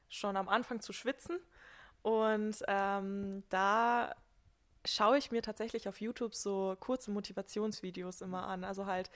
schon 0.10 0.38
am 0.38 0.50
Anfang 0.50 0.82
zu 0.82 0.94
schwitzen. 0.94 1.40
Und 2.02 2.64
ähm, 2.68 3.44
da 3.50 4.14
schaue 4.86 5.18
ich 5.18 5.32
mir 5.32 5.42
tatsächlich 5.42 5.88
auf 5.88 6.02
YouTube 6.02 6.36
so 6.36 6.76
kurze 6.80 7.12
Motivationsvideos 7.12 8.22
immer 8.22 8.48
an. 8.48 8.64
Also 8.64 8.86
halt 8.86 9.10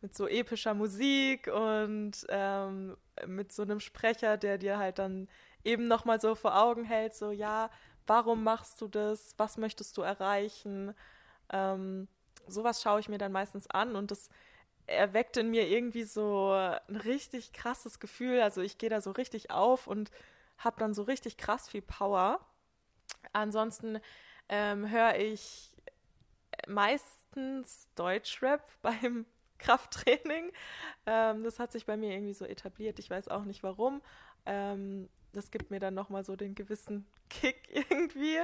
mit 0.00 0.16
so 0.16 0.26
epischer 0.26 0.74
Musik 0.74 1.48
und 1.48 2.12
ähm, 2.28 2.96
mit 3.26 3.52
so 3.52 3.62
einem 3.62 3.80
Sprecher, 3.80 4.36
der 4.36 4.58
dir 4.58 4.78
halt 4.78 4.98
dann 4.98 5.28
eben 5.64 5.86
nochmal 5.86 6.20
so 6.20 6.34
vor 6.34 6.60
Augen 6.60 6.84
hält, 6.84 7.14
so 7.14 7.30
ja, 7.30 7.70
warum 8.06 8.44
machst 8.44 8.80
du 8.80 8.88
das? 8.88 9.34
Was 9.38 9.56
möchtest 9.58 9.96
du 9.96 10.02
erreichen? 10.02 10.94
Ähm, 11.50 12.08
sowas 12.46 12.82
schaue 12.82 13.00
ich 13.00 13.08
mir 13.08 13.18
dann 13.18 13.32
meistens 13.32 13.68
an 13.68 13.96
und 13.96 14.10
das 14.10 14.28
erweckt 14.86 15.36
in 15.36 15.50
mir 15.50 15.68
irgendwie 15.68 16.04
so 16.04 16.52
ein 16.52 16.96
richtig 16.96 17.52
krasses 17.52 18.00
Gefühl. 18.00 18.40
Also 18.40 18.60
ich 18.60 18.78
gehe 18.78 18.90
da 18.90 19.00
so 19.00 19.12
richtig 19.12 19.50
auf 19.50 19.86
und 19.86 20.10
habe 20.58 20.78
dann 20.78 20.94
so 20.94 21.02
richtig 21.02 21.36
krass 21.36 21.68
viel 21.68 21.82
Power. 21.82 22.40
Ansonsten 23.32 24.00
ähm, 24.48 24.90
höre 24.90 25.16
ich 25.16 25.76
meistens 26.66 27.88
Deutschrap 27.94 28.62
beim 28.82 29.26
Krafttraining. 29.58 30.52
Ähm, 31.06 31.42
das 31.42 31.58
hat 31.58 31.72
sich 31.72 31.86
bei 31.86 31.96
mir 31.96 32.12
irgendwie 32.12 32.34
so 32.34 32.44
etabliert. 32.44 32.98
Ich 32.98 33.08
weiß 33.08 33.28
auch 33.28 33.44
nicht 33.44 33.62
warum. 33.62 34.02
Ähm, 34.44 35.08
das 35.32 35.50
gibt 35.50 35.70
mir 35.70 35.80
dann 35.80 35.94
nochmal 35.94 36.24
so 36.24 36.36
den 36.36 36.54
gewissen 36.54 37.06
Kick 37.28 37.68
irgendwie. 37.90 38.38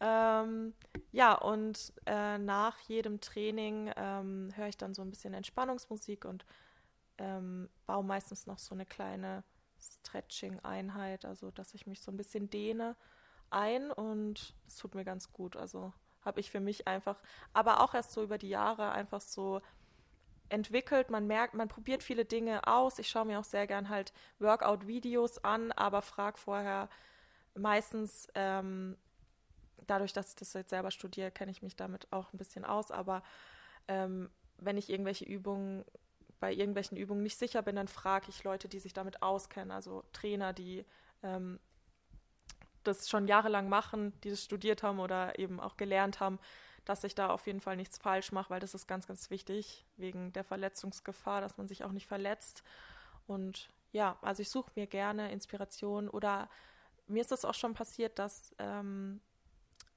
Ähm, 0.00 0.74
ja, 1.10 1.34
und 1.34 1.92
äh, 2.06 2.38
nach 2.38 2.78
jedem 2.80 3.20
Training 3.20 3.90
ähm, 3.96 4.50
höre 4.54 4.68
ich 4.68 4.76
dann 4.76 4.94
so 4.94 5.02
ein 5.02 5.10
bisschen 5.10 5.34
Entspannungsmusik 5.34 6.24
und 6.24 6.44
ähm, 7.18 7.68
baue 7.86 8.04
meistens 8.04 8.46
noch 8.46 8.58
so 8.58 8.74
eine 8.74 8.86
kleine 8.86 9.42
Stretching-Einheit, 9.80 11.24
also 11.24 11.50
dass 11.50 11.74
ich 11.74 11.86
mich 11.86 12.00
so 12.00 12.10
ein 12.10 12.16
bisschen 12.16 12.50
dehne 12.50 12.96
ein 13.50 13.90
und 13.90 14.54
es 14.66 14.76
tut 14.76 14.94
mir 14.94 15.04
ganz 15.04 15.32
gut. 15.32 15.56
Also 15.56 15.92
habe 16.22 16.40
ich 16.40 16.50
für 16.50 16.60
mich 16.60 16.86
einfach, 16.86 17.20
aber 17.52 17.80
auch 17.82 17.94
erst 17.94 18.12
so 18.12 18.22
über 18.22 18.38
die 18.38 18.48
Jahre 18.48 18.92
einfach 18.92 19.20
so 19.20 19.62
entwickelt. 20.48 21.10
Man 21.10 21.26
merkt, 21.26 21.54
man 21.54 21.68
probiert 21.68 22.02
viele 22.02 22.24
Dinge 22.24 22.66
aus. 22.66 22.98
Ich 22.98 23.08
schaue 23.08 23.26
mir 23.26 23.38
auch 23.38 23.44
sehr 23.44 23.66
gern 23.66 23.88
halt 23.88 24.12
Workout-Videos 24.38 25.44
an, 25.44 25.72
aber 25.72 26.02
frage 26.02 26.38
vorher 26.38 26.88
meistens, 27.54 28.28
ähm, 28.34 28.96
dadurch, 29.86 30.12
dass 30.12 30.30
ich 30.30 30.36
das 30.36 30.52
jetzt 30.52 30.70
selber 30.70 30.90
studiere, 30.90 31.30
kenne 31.30 31.50
ich 31.50 31.62
mich 31.62 31.76
damit 31.76 32.06
auch 32.12 32.32
ein 32.32 32.38
bisschen 32.38 32.64
aus. 32.64 32.90
Aber 32.90 33.22
ähm, 33.88 34.30
wenn 34.58 34.76
ich 34.76 34.90
irgendwelche 34.90 35.24
Übungen 35.24 35.84
bei 36.40 36.52
irgendwelchen 36.52 36.96
Übungen 36.96 37.22
nicht 37.22 37.36
sicher 37.36 37.62
bin, 37.62 37.76
dann 37.76 37.88
frage 37.88 38.26
ich 38.28 38.44
Leute, 38.44 38.68
die 38.68 38.78
sich 38.78 38.92
damit 38.92 39.22
auskennen, 39.22 39.72
also 39.72 40.04
Trainer, 40.12 40.52
die 40.52 40.84
ähm, 41.22 41.58
das 42.84 43.08
schon 43.08 43.26
jahrelang 43.26 43.68
machen, 43.68 44.12
die 44.22 44.30
das 44.30 44.44
studiert 44.44 44.82
haben 44.82 45.00
oder 45.00 45.38
eben 45.38 45.58
auch 45.58 45.76
gelernt 45.76 46.20
haben, 46.20 46.38
dass 46.88 47.04
ich 47.04 47.14
da 47.14 47.28
auf 47.28 47.46
jeden 47.46 47.60
Fall 47.60 47.76
nichts 47.76 47.98
falsch 47.98 48.32
mache, 48.32 48.48
weil 48.48 48.60
das 48.60 48.74
ist 48.74 48.86
ganz, 48.86 49.06
ganz 49.06 49.28
wichtig 49.28 49.84
wegen 49.98 50.32
der 50.32 50.42
Verletzungsgefahr, 50.42 51.42
dass 51.42 51.58
man 51.58 51.68
sich 51.68 51.84
auch 51.84 51.92
nicht 51.92 52.06
verletzt. 52.06 52.62
Und 53.26 53.68
ja, 53.92 54.16
also 54.22 54.40
ich 54.40 54.48
suche 54.48 54.70
mir 54.74 54.86
gerne 54.86 55.30
Inspiration 55.30 56.08
oder 56.08 56.48
mir 57.06 57.20
ist 57.20 57.30
das 57.30 57.44
auch 57.44 57.54
schon 57.54 57.74
passiert, 57.74 58.18
dass 58.18 58.54
ähm, 58.58 59.20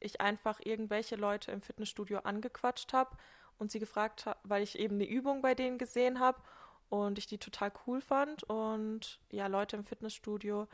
ich 0.02 0.20
einfach 0.20 0.60
irgendwelche 0.62 1.16
Leute 1.16 1.52
im 1.52 1.62
Fitnessstudio 1.62 2.20
angequatscht 2.20 2.92
habe 2.92 3.16
und 3.58 3.72
sie 3.72 3.80
gefragt 3.80 4.26
habe, 4.26 4.40
weil 4.44 4.62
ich 4.62 4.78
eben 4.78 4.96
eine 4.96 5.08
Übung 5.08 5.42
bei 5.42 5.56
denen 5.56 5.78
gesehen 5.78 6.20
habe 6.20 6.42
und 6.90 7.18
ich 7.18 7.26
die 7.26 7.38
total 7.38 7.72
cool 7.88 8.02
fand. 8.02 8.44
Und 8.44 9.22
ja, 9.30 9.48
Leute 9.48 9.78
im 9.78 9.86
Fitnessstudio 9.86 10.68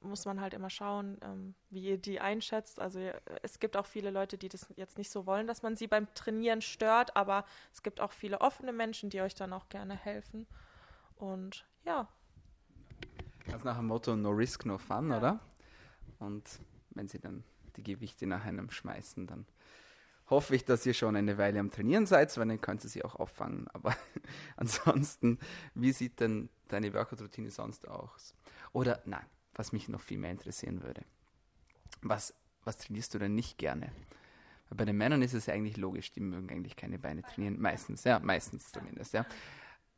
muss 0.00 0.24
man 0.24 0.40
halt 0.40 0.54
immer 0.54 0.70
schauen, 0.70 1.18
ähm, 1.22 1.54
wie 1.68 1.82
ihr 1.82 1.98
die 1.98 2.20
einschätzt. 2.20 2.80
Also 2.80 3.00
es 3.42 3.58
gibt 3.58 3.76
auch 3.76 3.86
viele 3.86 4.10
Leute, 4.10 4.38
die 4.38 4.48
das 4.48 4.66
jetzt 4.76 4.98
nicht 4.98 5.10
so 5.10 5.26
wollen, 5.26 5.46
dass 5.46 5.62
man 5.62 5.76
sie 5.76 5.86
beim 5.86 6.12
Trainieren 6.14 6.62
stört, 6.62 7.16
aber 7.16 7.44
es 7.72 7.82
gibt 7.82 8.00
auch 8.00 8.12
viele 8.12 8.40
offene 8.40 8.72
Menschen, 8.72 9.10
die 9.10 9.20
euch 9.20 9.34
dann 9.34 9.52
auch 9.52 9.68
gerne 9.68 9.94
helfen. 9.94 10.46
Und 11.16 11.66
ja. 11.84 12.08
Ist 13.46 13.64
nach 13.64 13.76
dem 13.76 13.86
Motto 13.86 14.16
No 14.16 14.30
Risk, 14.30 14.64
No 14.64 14.78
Fun, 14.78 15.10
ja. 15.10 15.18
oder? 15.18 15.40
Und 16.18 16.60
wenn 16.90 17.08
sie 17.08 17.18
dann 17.18 17.44
die 17.76 17.82
Gewichte 17.82 18.26
nach 18.26 18.44
einem 18.44 18.70
schmeißen, 18.70 19.26
dann 19.26 19.46
hoffe 20.30 20.54
ich, 20.54 20.64
dass 20.64 20.86
ihr 20.86 20.94
schon 20.94 21.16
eine 21.16 21.36
Weile 21.38 21.58
am 21.60 21.70
Trainieren 21.70 22.06
seid, 22.06 22.36
weil 22.38 22.46
dann 22.46 22.60
könnt 22.60 22.84
ihr 22.84 22.90
sie 22.90 23.04
auch 23.04 23.16
auffangen. 23.16 23.68
Aber 23.72 23.94
ansonsten, 24.56 25.38
wie 25.74 25.92
sieht 25.92 26.20
denn 26.20 26.48
deine 26.68 26.94
Workout-Routine 26.94 27.50
sonst 27.50 27.86
aus? 27.88 28.34
Oder 28.72 29.02
nein, 29.04 29.26
was 29.54 29.72
mich 29.72 29.88
noch 29.88 30.00
viel 30.00 30.18
mehr 30.18 30.30
interessieren 30.30 30.82
würde. 30.82 31.04
Was, 32.02 32.34
was 32.64 32.78
trainierst 32.78 33.14
du 33.14 33.18
denn 33.18 33.34
nicht 33.34 33.58
gerne? 33.58 33.92
Bei 34.70 34.84
den 34.84 34.96
Männern 34.96 35.22
ist 35.22 35.34
es 35.34 35.46
ja 35.46 35.54
eigentlich 35.54 35.76
logisch, 35.76 36.12
die 36.12 36.20
mögen 36.20 36.50
eigentlich 36.50 36.76
keine 36.76 36.98
Beine 36.98 37.22
trainieren, 37.22 37.60
meistens, 37.60 38.04
ja, 38.04 38.20
meistens 38.20 38.70
zumindest, 38.70 39.12
ja. 39.12 39.26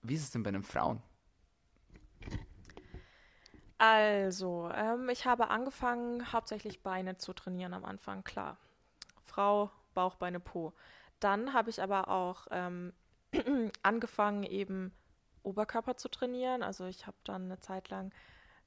Wie 0.03 0.15
ist 0.15 0.23
es 0.23 0.31
denn 0.31 0.43
bei 0.43 0.51
den 0.51 0.63
Frauen? 0.63 1.03
Also, 3.77 4.71
ähm, 4.75 5.09
ich 5.09 5.27
habe 5.27 5.49
angefangen, 5.49 6.33
hauptsächlich 6.33 6.83
Beine 6.83 7.19
zu 7.19 7.33
trainieren 7.33 7.75
am 7.75 7.85
Anfang, 7.85 8.25
klar. 8.25 8.57
Frau, 9.25 9.71
Bauch, 9.93 10.15
Beine, 10.15 10.41
Po. 10.41 10.73
Dann 11.21 11.53
habe 11.53 11.69
ich 11.69 11.83
aber 11.83 12.09
auch 12.09 12.47
ähm, 12.51 12.93
angefangen, 13.83 14.45
eben 14.45 14.93
Oberkörper 15.43 15.97
zu 15.97 16.09
trainieren. 16.09 16.63
Also 16.63 16.87
ich 16.87 17.07
habe 17.07 17.17
dann 17.25 17.45
eine 17.45 17.61
Zeit 17.61 17.89
lang 17.91 18.13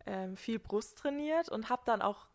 ähm, 0.06 0.38
viel 0.38 0.60
Brust 0.60 0.98
trainiert 0.98 1.50
und 1.50 1.70
habe 1.70 1.84
dann 1.86 2.02
auch 2.02 2.28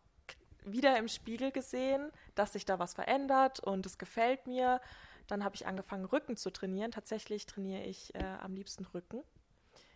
wieder 0.63 0.97
im 0.97 1.07
Spiegel 1.07 1.51
gesehen, 1.51 2.11
dass 2.35 2.53
sich 2.53 2.65
da 2.65 2.79
was 2.79 2.93
verändert 2.93 3.59
und 3.59 3.85
es 3.85 3.97
gefällt 3.97 4.47
mir. 4.47 4.81
Dann 5.27 5.43
habe 5.43 5.55
ich 5.55 5.65
angefangen, 5.65 6.05
Rücken 6.05 6.37
zu 6.37 6.51
trainieren. 6.51 6.91
Tatsächlich 6.91 7.45
trainiere 7.45 7.83
ich 7.83 8.13
äh, 8.15 8.23
am 8.41 8.53
liebsten 8.53 8.85
Rücken. 8.85 9.23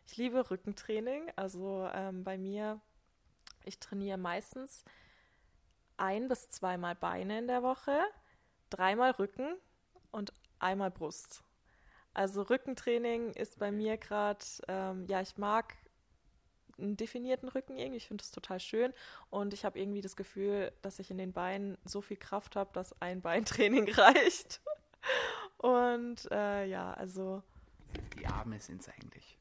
Ich 0.08 0.18
liebe 0.18 0.50
Rückentraining. 0.50 1.32
Also 1.36 1.90
ähm, 1.94 2.24
bei 2.24 2.38
mir, 2.38 2.80
ich 3.64 3.80
trainiere 3.80 4.18
meistens 4.18 4.84
ein 5.98 6.28
bis 6.28 6.50
zweimal 6.50 6.96
Beine 6.96 7.40
in 7.40 7.48
der 7.48 7.64
Woche, 7.64 8.00
dreimal 8.70 9.12
Rücken 9.12 9.56
und 10.12 10.34
einmal 10.60 10.92
Brust. 10.92 11.44
Also 12.14 12.44
Rückentraining 12.44 13.32
ist 13.34 13.60
bei 13.60 13.72
mir 13.72 13.98
gerade, 13.98 14.46
ähm, 14.68 15.06
ja, 15.08 15.22
ich 15.22 15.38
mag 15.38 15.76
einen 16.78 16.98
definierten 16.98 17.50
Rücken 17.50 17.78
irgendwie. 17.78 17.98
Ich 17.98 18.08
finde 18.08 18.24
das 18.24 18.32
total 18.32 18.60
schön. 18.60 18.94
Und 19.30 19.54
ich 19.54 19.66
habe 19.66 19.80
irgendwie 19.80 20.02
das 20.02 20.16
Gefühl, 20.16 20.72
dass 20.82 21.00
ich 21.00 21.12
in 21.12 21.18
den 21.18 21.34
Beinen 21.34 21.78
so 21.86 22.02
viel 22.02 22.18
Kraft 22.18 22.56
habe, 22.56 22.72
dass 22.74 23.00
ein 23.02 23.22
Beintraining 23.22 23.90
reicht. 23.94 24.62
Und 25.58 26.30
äh, 26.32 26.66
ja, 26.66 26.94
also. 26.94 27.44
Die 28.18 28.28
Arme 28.28 28.60
sind 28.60 28.82
es 28.82 28.90
eigentlich. 28.90 29.38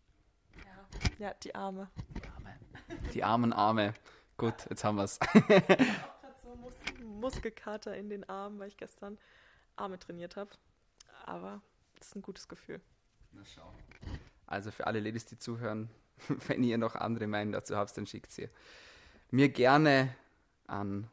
Ja. 0.64 1.26
ja, 1.26 1.34
die 1.34 1.54
Arme. 1.54 1.90
Die 2.16 2.28
Arme. 2.28 2.58
Die 3.12 3.24
armen 3.24 3.52
Arme. 3.52 3.94
Gut, 4.36 4.54
jetzt 4.68 4.84
haben 4.84 4.96
wir 4.96 5.04
es. 5.04 5.18
ich 5.22 5.40
habe 5.40 5.64
gerade 5.64 6.34
so 6.42 6.54
Mus 6.56 6.74
Muskelkater 7.02 7.96
in 7.96 8.08
den 8.08 8.28
Armen, 8.28 8.58
weil 8.58 8.68
ich 8.68 8.76
gestern 8.76 9.18
Arme 9.76 9.98
trainiert 9.98 10.36
habe. 10.36 10.50
Aber 11.24 11.62
das 11.96 12.08
ist 12.08 12.16
ein 12.16 12.22
gutes 12.22 12.48
Gefühl. 12.48 12.80
Na 13.32 13.44
schau. 13.44 13.72
Also 14.54 14.70
für 14.70 14.86
alle 14.86 15.00
Ladies, 15.00 15.26
die 15.26 15.38
zuhören, 15.38 15.90
wenn 16.46 16.62
ihr 16.62 16.78
noch 16.78 16.94
andere 16.94 17.26
Meinungen 17.26 17.52
dazu 17.52 17.76
habt, 17.76 17.96
dann 17.96 18.06
schickt 18.06 18.30
sie 18.30 18.48
mir 19.30 19.48
gerne 19.48 20.14
an 20.66 21.10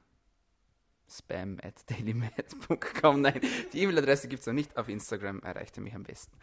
spam 1.09 1.59
at 1.61 1.89
dailymed.com. 1.89 3.21
Nein, 3.21 3.41
die 3.73 3.81
E-Mail-Adresse 3.81 4.27
gibt 4.27 4.41
es 4.41 4.47
noch 4.47 4.53
nicht. 4.53 4.77
Auf 4.77 4.87
Instagram 4.87 5.41
erreicht 5.41 5.75
ihr 5.77 5.83
mich 5.83 5.93
am 5.93 6.03
besten. 6.03 6.37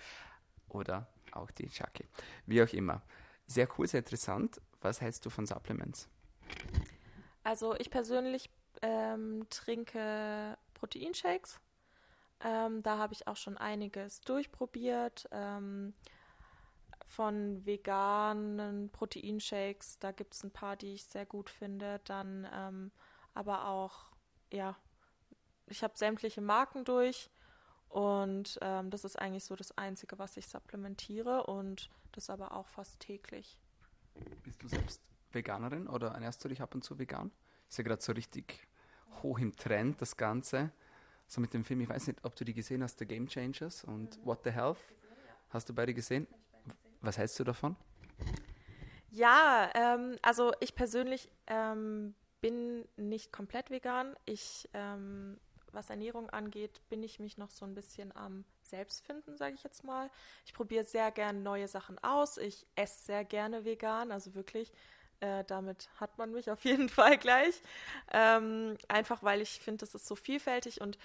Oder 0.68 1.06
auch 1.32 1.50
die 1.50 1.68
Chucky. 1.68 2.04
Wie 2.46 2.62
auch 2.62 2.72
immer. 2.72 3.02
Sehr 3.46 3.68
cool, 3.78 3.86
sehr 3.86 4.00
interessant. 4.00 4.60
Was 4.80 5.00
hältst 5.00 5.24
du 5.24 5.30
von 5.30 5.46
Supplements? 5.46 6.08
Also 7.44 7.74
ich 7.76 7.90
persönlich 7.90 8.50
ähm, 8.82 9.46
trinke 9.48 10.58
Proteinshakes. 10.74 11.60
Ähm, 12.44 12.82
da 12.82 12.98
habe 12.98 13.14
ich 13.14 13.26
auch 13.26 13.36
schon 13.36 13.56
einiges 13.56 14.20
durchprobiert. 14.20 15.28
Ähm, 15.32 15.94
von 17.08 17.64
veganen 17.64 18.90
Proteinshakes, 18.90 19.98
da 19.98 20.12
gibt 20.12 20.34
es 20.34 20.44
ein 20.44 20.50
paar, 20.50 20.76
die 20.76 20.94
ich 20.94 21.04
sehr 21.04 21.24
gut 21.24 21.48
finde. 21.48 22.00
Dann 22.04 22.46
ähm, 22.52 22.92
aber 23.34 23.66
auch, 23.66 24.12
ja, 24.52 24.76
ich 25.66 25.82
habe 25.82 25.96
sämtliche 25.96 26.40
Marken 26.40 26.84
durch. 26.84 27.30
Und 27.88 28.58
ähm, 28.60 28.90
das 28.90 29.04
ist 29.04 29.18
eigentlich 29.18 29.44
so 29.44 29.56
das 29.56 29.76
Einzige, 29.78 30.18
was 30.18 30.36
ich 30.36 30.46
supplementiere 30.46 31.46
und 31.46 31.90
das 32.12 32.28
aber 32.28 32.52
auch 32.52 32.68
fast 32.68 33.00
täglich. 33.00 33.58
Bist 34.42 34.62
du 34.62 34.68
selbst 34.68 35.00
Veganerin 35.32 35.88
oder 35.88 36.08
ernährst 36.08 36.44
du 36.44 36.48
dich 36.48 36.60
ab 36.60 36.74
und 36.74 36.84
zu 36.84 36.98
vegan? 36.98 37.30
Ist 37.68 37.78
ja 37.78 37.84
gerade 37.84 38.02
so 38.02 38.12
richtig 38.12 38.68
hoch 39.22 39.38
im 39.38 39.56
Trend, 39.56 40.02
das 40.02 40.16
Ganze. 40.16 40.72
So 41.26 41.40
mit 41.40 41.54
dem 41.54 41.64
Film, 41.64 41.80
ich 41.80 41.88
weiß 41.88 42.06
nicht, 42.08 42.22
ob 42.24 42.36
du 42.36 42.44
die 42.44 42.54
gesehen 42.54 42.82
hast, 42.82 42.98
The 42.98 43.06
Game 43.06 43.26
Changers 43.26 43.84
und 43.84 44.18
mhm. 44.18 44.26
What 44.26 44.40
the 44.44 44.50
Health. 44.50 44.78
Hast 45.48 45.68
du 45.70 45.74
beide 45.74 45.94
gesehen? 45.94 46.26
Was 47.00 47.18
hältst 47.18 47.38
du 47.38 47.44
davon? 47.44 47.76
Ja, 49.10 49.70
ähm, 49.74 50.16
also 50.22 50.52
ich 50.60 50.74
persönlich 50.74 51.30
ähm, 51.46 52.14
bin 52.40 52.86
nicht 52.96 53.32
komplett 53.32 53.70
vegan. 53.70 54.14
Ich, 54.26 54.68
ähm, 54.74 55.38
was 55.72 55.90
Ernährung 55.90 56.30
angeht, 56.30 56.80
bin 56.88 57.02
ich 57.02 57.18
mich 57.18 57.38
noch 57.38 57.50
so 57.50 57.64
ein 57.64 57.74
bisschen 57.74 58.14
am 58.16 58.44
Selbstfinden, 58.62 59.36
sage 59.36 59.54
ich 59.54 59.62
jetzt 59.62 59.84
mal. 59.84 60.10
Ich 60.44 60.54
probiere 60.54 60.84
sehr 60.84 61.10
gerne 61.10 61.38
neue 61.40 61.68
Sachen 61.68 61.98
aus. 62.00 62.36
Ich 62.36 62.66
esse 62.74 63.04
sehr 63.04 63.24
gerne 63.24 63.64
vegan, 63.64 64.12
also 64.12 64.34
wirklich. 64.34 64.72
Äh, 65.20 65.44
damit 65.44 65.88
hat 65.96 66.16
man 66.18 66.32
mich 66.32 66.50
auf 66.50 66.64
jeden 66.64 66.88
Fall 66.88 67.16
gleich. 67.18 67.60
Ähm, 68.12 68.76
einfach 68.88 69.22
weil 69.22 69.40
ich 69.40 69.60
finde, 69.60 69.84
es 69.84 69.94
ist 69.94 70.06
so 70.06 70.16
vielfältig 70.16 70.80
und 70.80 70.98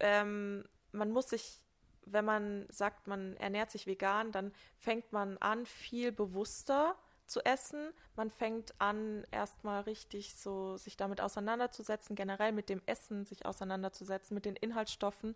ähm, 0.00 0.64
man 0.92 1.10
muss 1.10 1.30
sich 1.30 1.60
wenn 2.06 2.24
man 2.24 2.66
sagt, 2.70 3.06
man 3.06 3.36
ernährt 3.36 3.70
sich 3.70 3.86
vegan, 3.86 4.32
dann 4.32 4.52
fängt 4.78 5.12
man 5.12 5.38
an, 5.38 5.66
viel 5.66 6.12
bewusster 6.12 6.96
zu 7.26 7.44
essen. 7.44 7.92
Man 8.16 8.30
fängt 8.30 8.74
an, 8.80 9.26
erstmal 9.30 9.82
richtig 9.82 10.34
so 10.34 10.76
sich 10.76 10.96
damit 10.96 11.20
auseinanderzusetzen, 11.20 12.16
generell 12.16 12.52
mit 12.52 12.68
dem 12.68 12.82
Essen 12.86 13.24
sich 13.26 13.46
auseinanderzusetzen, 13.46 14.34
mit 14.34 14.44
den 14.44 14.56
Inhaltsstoffen 14.56 15.34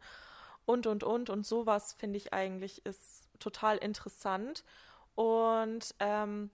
und, 0.67 0.87
und, 0.87 1.03
und. 1.05 1.31
Und 1.31 1.47
sowas 1.47 1.95
finde 1.95 2.19
ich 2.19 2.33
eigentlich 2.33 2.85
ist 2.85 3.29
total 3.39 3.79
interessant. 3.79 4.65
Und 5.15 5.95
ähm, 5.99 6.51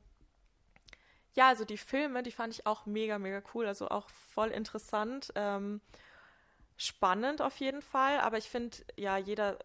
ja, 1.34 1.48
also 1.48 1.64
die 1.64 1.78
Filme, 1.78 2.22
die 2.22 2.30
fand 2.30 2.54
ich 2.54 2.66
auch 2.66 2.86
mega, 2.86 3.18
mega 3.18 3.42
cool, 3.52 3.66
also 3.66 3.88
auch 3.88 4.08
voll 4.08 4.50
interessant. 4.50 5.32
Ähm, 5.34 5.80
spannend 6.76 7.42
auf 7.42 7.56
jeden 7.58 7.82
Fall, 7.82 8.20
aber 8.20 8.38
ich 8.38 8.48
finde, 8.48 8.78
ja, 8.96 9.16
jeder 9.16 9.58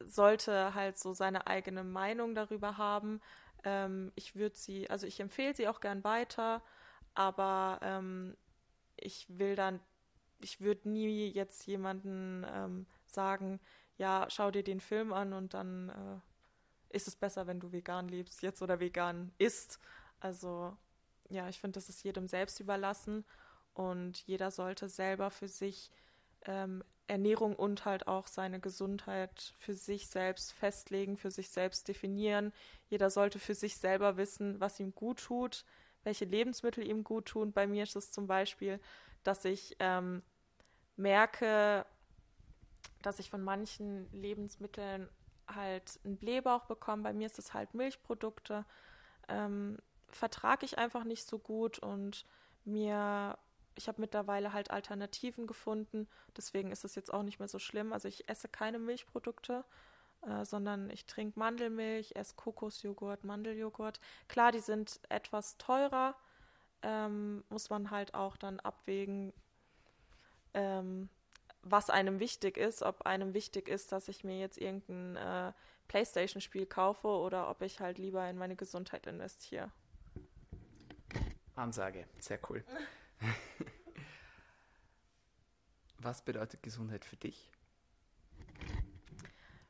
sollte 0.00 0.74
halt 0.74 0.98
so 0.98 1.12
seine 1.12 1.46
eigene 1.46 1.84
Meinung 1.84 2.34
darüber 2.34 2.76
haben. 2.76 3.20
Ähm, 3.64 4.12
ich 4.14 4.36
würde 4.36 4.56
sie, 4.56 4.88
also 4.90 5.06
ich 5.06 5.20
empfehle 5.20 5.54
sie 5.54 5.68
auch 5.68 5.80
gern 5.80 6.04
weiter, 6.04 6.62
aber 7.14 7.78
ähm, 7.82 8.36
ich 8.96 9.26
will 9.28 9.56
dann, 9.56 9.80
ich 10.40 10.60
würde 10.60 10.88
nie 10.88 11.28
jetzt 11.28 11.66
jemanden 11.66 12.44
ähm, 12.48 12.86
sagen, 13.06 13.60
ja, 13.98 14.26
schau 14.28 14.50
dir 14.50 14.62
den 14.62 14.80
Film 14.80 15.12
an 15.12 15.32
und 15.32 15.54
dann 15.54 15.88
äh, 15.88 16.94
ist 16.96 17.08
es 17.08 17.16
besser, 17.16 17.46
wenn 17.46 17.60
du 17.60 17.72
vegan 17.72 18.08
lebst 18.08 18.42
jetzt 18.42 18.62
oder 18.62 18.80
vegan 18.80 19.32
isst. 19.38 19.80
Also 20.20 20.76
ja, 21.28 21.48
ich 21.48 21.60
finde, 21.60 21.74
das 21.74 21.88
ist 21.88 22.02
jedem 22.02 22.28
selbst 22.28 22.60
überlassen 22.60 23.24
und 23.74 24.18
jeder 24.26 24.50
sollte 24.50 24.88
selber 24.88 25.30
für 25.30 25.48
sich 25.48 25.90
ähm, 26.42 26.84
Ernährung 27.08 27.54
und 27.54 27.84
halt 27.84 28.08
auch 28.08 28.26
seine 28.26 28.60
Gesundheit 28.60 29.54
für 29.58 29.74
sich 29.74 30.08
selbst 30.08 30.52
festlegen, 30.52 31.16
für 31.16 31.30
sich 31.30 31.50
selbst 31.50 31.88
definieren. 31.88 32.52
Jeder 32.88 33.10
sollte 33.10 33.38
für 33.38 33.54
sich 33.54 33.76
selber 33.76 34.16
wissen, 34.16 34.60
was 34.60 34.80
ihm 34.80 34.94
gut 34.94 35.22
tut, 35.22 35.64
welche 36.04 36.24
Lebensmittel 36.24 36.86
ihm 36.86 37.04
gut 37.04 37.26
tun. 37.26 37.52
Bei 37.52 37.66
mir 37.66 37.84
ist 37.84 37.96
es 37.96 38.10
zum 38.10 38.26
Beispiel, 38.26 38.80
dass 39.22 39.44
ich 39.44 39.76
ähm, 39.78 40.22
merke, 40.96 41.86
dass 43.02 43.18
ich 43.18 43.30
von 43.30 43.42
manchen 43.42 44.10
Lebensmitteln 44.12 45.08
halt 45.46 46.00
einen 46.04 46.16
Blähbauch 46.16 46.64
bekomme. 46.64 47.02
Bei 47.02 47.12
mir 47.12 47.26
ist 47.26 47.38
es 47.38 47.54
halt 47.54 47.74
Milchprodukte. 47.74 48.64
Ähm, 49.28 49.78
vertrage 50.08 50.64
ich 50.64 50.78
einfach 50.78 51.04
nicht 51.04 51.26
so 51.26 51.38
gut 51.38 51.78
und 51.78 52.24
mir 52.64 53.38
ich 53.76 53.88
habe 53.88 54.00
mittlerweile 54.00 54.52
halt 54.52 54.70
Alternativen 54.70 55.46
gefunden. 55.46 56.08
Deswegen 56.36 56.72
ist 56.72 56.84
es 56.84 56.94
jetzt 56.94 57.12
auch 57.12 57.22
nicht 57.22 57.38
mehr 57.38 57.48
so 57.48 57.58
schlimm. 57.58 57.92
Also 57.92 58.08
ich 58.08 58.28
esse 58.28 58.48
keine 58.48 58.78
Milchprodukte, 58.78 59.64
äh, 60.22 60.44
sondern 60.44 60.90
ich 60.90 61.06
trinke 61.06 61.38
Mandelmilch, 61.38 62.16
esse 62.16 62.34
Kokosjoghurt, 62.34 63.24
Mandeljoghurt. 63.24 64.00
Klar, 64.28 64.52
die 64.52 64.60
sind 64.60 65.00
etwas 65.08 65.58
teurer. 65.58 66.16
Ähm, 66.82 67.44
muss 67.48 67.70
man 67.70 67.90
halt 67.90 68.14
auch 68.14 68.36
dann 68.36 68.60
abwägen, 68.60 69.32
ähm, 70.54 71.08
was 71.62 71.90
einem 71.90 72.18
wichtig 72.18 72.56
ist. 72.56 72.82
Ob 72.82 73.02
einem 73.02 73.34
wichtig 73.34 73.68
ist, 73.68 73.92
dass 73.92 74.08
ich 74.08 74.24
mir 74.24 74.38
jetzt 74.38 74.58
irgendein 74.58 75.16
äh, 75.16 75.52
Playstation-Spiel 75.88 76.66
kaufe 76.66 77.08
oder 77.08 77.50
ob 77.50 77.62
ich 77.62 77.80
halt 77.80 77.98
lieber 77.98 78.28
in 78.28 78.38
meine 78.38 78.56
Gesundheit 78.56 79.06
investiere. 79.06 79.70
Ansage, 81.54 82.06
sehr 82.18 82.38
cool. 82.50 82.62
Was 85.98 86.22
bedeutet 86.22 86.62
Gesundheit 86.62 87.04
für 87.04 87.16
dich? 87.16 87.50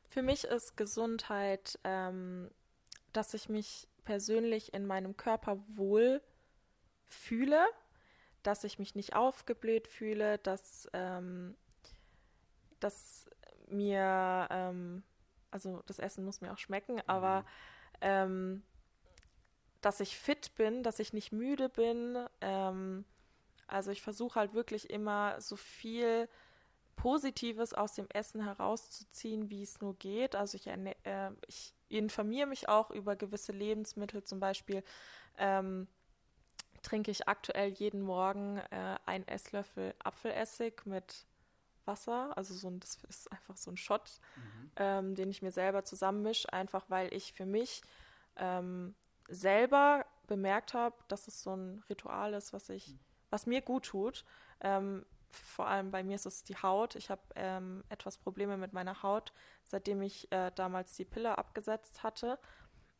Für 0.09 0.21
mich 0.21 0.45
ist 0.45 0.77
Gesundheit, 0.77 1.79
ähm, 1.83 2.49
dass 3.13 3.33
ich 3.33 3.49
mich 3.49 3.87
persönlich 4.03 4.73
in 4.73 4.85
meinem 4.85 5.17
Körper 5.17 5.63
wohl 5.67 6.21
fühle, 7.05 7.65
dass 8.43 8.63
ich 8.63 8.79
mich 8.79 8.95
nicht 8.95 9.15
aufgebläht 9.15 9.87
fühle, 9.87 10.37
dass, 10.39 10.89
ähm, 10.93 11.55
dass 12.79 13.29
mir, 13.69 14.47
ähm, 14.49 15.03
also 15.51 15.83
das 15.87 15.99
Essen 15.99 16.23
muss 16.23 16.41
mir 16.41 16.53
auch 16.53 16.57
schmecken, 16.57 16.95
mhm. 16.95 17.03
aber 17.07 17.45
ähm, 18.01 18.63
dass 19.81 19.99
ich 19.99 20.17
fit 20.17 20.55
bin, 20.55 20.83
dass 20.83 20.99
ich 20.99 21.13
nicht 21.13 21.31
müde 21.31 21.69
bin, 21.69 22.17
ähm, 22.41 23.05
also 23.67 23.91
ich 23.91 24.01
versuche 24.01 24.39
halt 24.39 24.53
wirklich 24.53 24.89
immer 24.89 25.39
so 25.41 25.55
viel 25.55 26.27
Positives 26.97 27.73
aus 27.73 27.93
dem 27.93 28.07
Essen 28.09 28.43
herauszuziehen, 28.43 29.49
wie 29.49 29.61
es 29.61 29.79
nur 29.81 29.95
geht. 29.95 30.35
Also 30.35 30.55
ich, 30.55 30.67
äh, 30.67 31.31
ich 31.47 31.73
informiere 31.89 32.47
mich 32.47 32.67
auch 32.67 32.89
über 32.89 33.15
gewisse 33.15 33.51
Lebensmittel. 33.51 34.23
Zum 34.23 34.39
Beispiel 34.39 34.83
ähm, 35.37 35.87
trinke 36.81 37.11
ich 37.11 37.27
aktuell 37.27 37.69
jeden 37.69 38.01
Morgen 38.01 38.57
äh, 38.71 38.97
einen 39.05 39.27
Esslöffel 39.27 39.93
Apfelessig 39.99 40.85
mit 40.85 41.27
Wasser. 41.85 42.35
Also 42.35 42.55
so 42.55 42.69
ein, 42.69 42.79
das 42.79 42.97
ist 43.07 43.31
einfach 43.31 43.57
so 43.57 43.69
ein 43.69 43.77
Shot, 43.77 44.19
mhm. 44.35 44.71
ähm, 44.77 45.15
den 45.15 45.29
ich 45.29 45.43
mir 45.43 45.51
selber 45.51 45.83
zusammenmische, 45.83 46.51
einfach 46.51 46.85
weil 46.89 47.13
ich 47.13 47.33
für 47.33 47.45
mich 47.45 47.83
ähm, 48.37 48.95
selber 49.29 50.05
bemerkt 50.25 50.73
habe, 50.73 50.95
dass 51.09 51.27
es 51.27 51.43
so 51.43 51.55
ein 51.55 51.83
Ritual 51.89 52.33
ist, 52.33 52.53
was 52.53 52.69
ich 52.69 52.87
mhm 52.87 52.99
was 53.37 53.45
mir 53.45 53.61
gut 53.61 53.85
tut. 53.85 54.25
Ähm, 54.61 55.05
vor 55.29 55.67
allem 55.67 55.91
bei 55.91 56.03
mir 56.03 56.15
ist 56.15 56.25
es 56.25 56.43
die 56.43 56.55
Haut. 56.55 56.95
Ich 56.95 57.11
habe 57.11 57.21
ähm, 57.35 57.83
etwas 57.87 58.17
Probleme 58.17 58.57
mit 58.57 58.73
meiner 58.73 59.03
Haut, 59.03 59.31
seitdem 59.63 60.01
ich 60.01 60.31
äh, 60.31 60.51
damals 60.55 60.95
die 60.95 61.05
Pille 61.05 61.37
abgesetzt 61.37 62.01
hatte. 62.01 62.39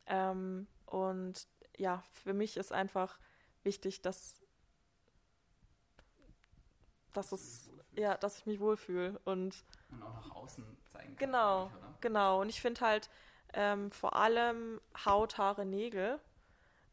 Ähm, 0.06 0.68
und 0.86 1.48
ja, 1.76 2.04
für 2.22 2.34
mich 2.34 2.56
ist 2.56 2.72
einfach 2.72 3.18
wichtig, 3.64 4.00
dass, 4.00 4.40
dass 7.14 7.32
es, 7.32 7.72
ja, 7.96 8.16
dass 8.16 8.38
ich 8.38 8.46
mich 8.46 8.60
wohlfühle 8.60 9.20
und, 9.24 9.64
und 9.90 10.02
auch 10.04 10.14
nach 10.14 10.30
außen 10.36 10.64
zeigen 10.92 11.16
kann. 11.16 11.26
Genau, 11.26 11.64
mich, 11.64 12.00
genau. 12.00 12.40
Und 12.42 12.48
ich 12.48 12.60
finde 12.60 12.80
halt 12.82 13.10
ähm, 13.54 13.90
vor 13.90 14.14
allem 14.14 14.80
Haut, 15.04 15.36
Haare, 15.36 15.66
Nägel. 15.66 16.20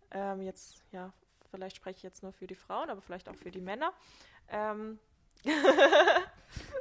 Ähm, 0.09 0.41
jetzt, 0.41 0.81
ja, 0.91 1.13
vielleicht 1.49 1.77
spreche 1.77 1.97
ich 1.97 2.03
jetzt 2.03 2.23
nur 2.23 2.33
für 2.33 2.47
die 2.47 2.55
Frauen, 2.55 2.89
aber 2.89 3.01
vielleicht 3.01 3.29
auch 3.29 3.35
für 3.35 3.51
die 3.51 3.61
Männer. 3.61 3.93
Ähm, 4.49 4.99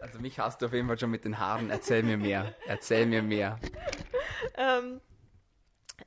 also 0.01 0.19
mich 0.21 0.39
hast 0.39 0.63
du 0.63 0.67
auf 0.67 0.73
jeden 0.73 0.89
Fall 0.89 0.99
schon 0.99 1.11
mit 1.11 1.25
den 1.25 1.39
Haaren. 1.39 1.71
Erzähl 1.71 2.03
mir 2.03 2.17
mehr. 2.17 2.55
Erzähl 2.67 3.07
mir 3.07 3.23
mehr. 3.23 3.59
ähm, 4.57 5.01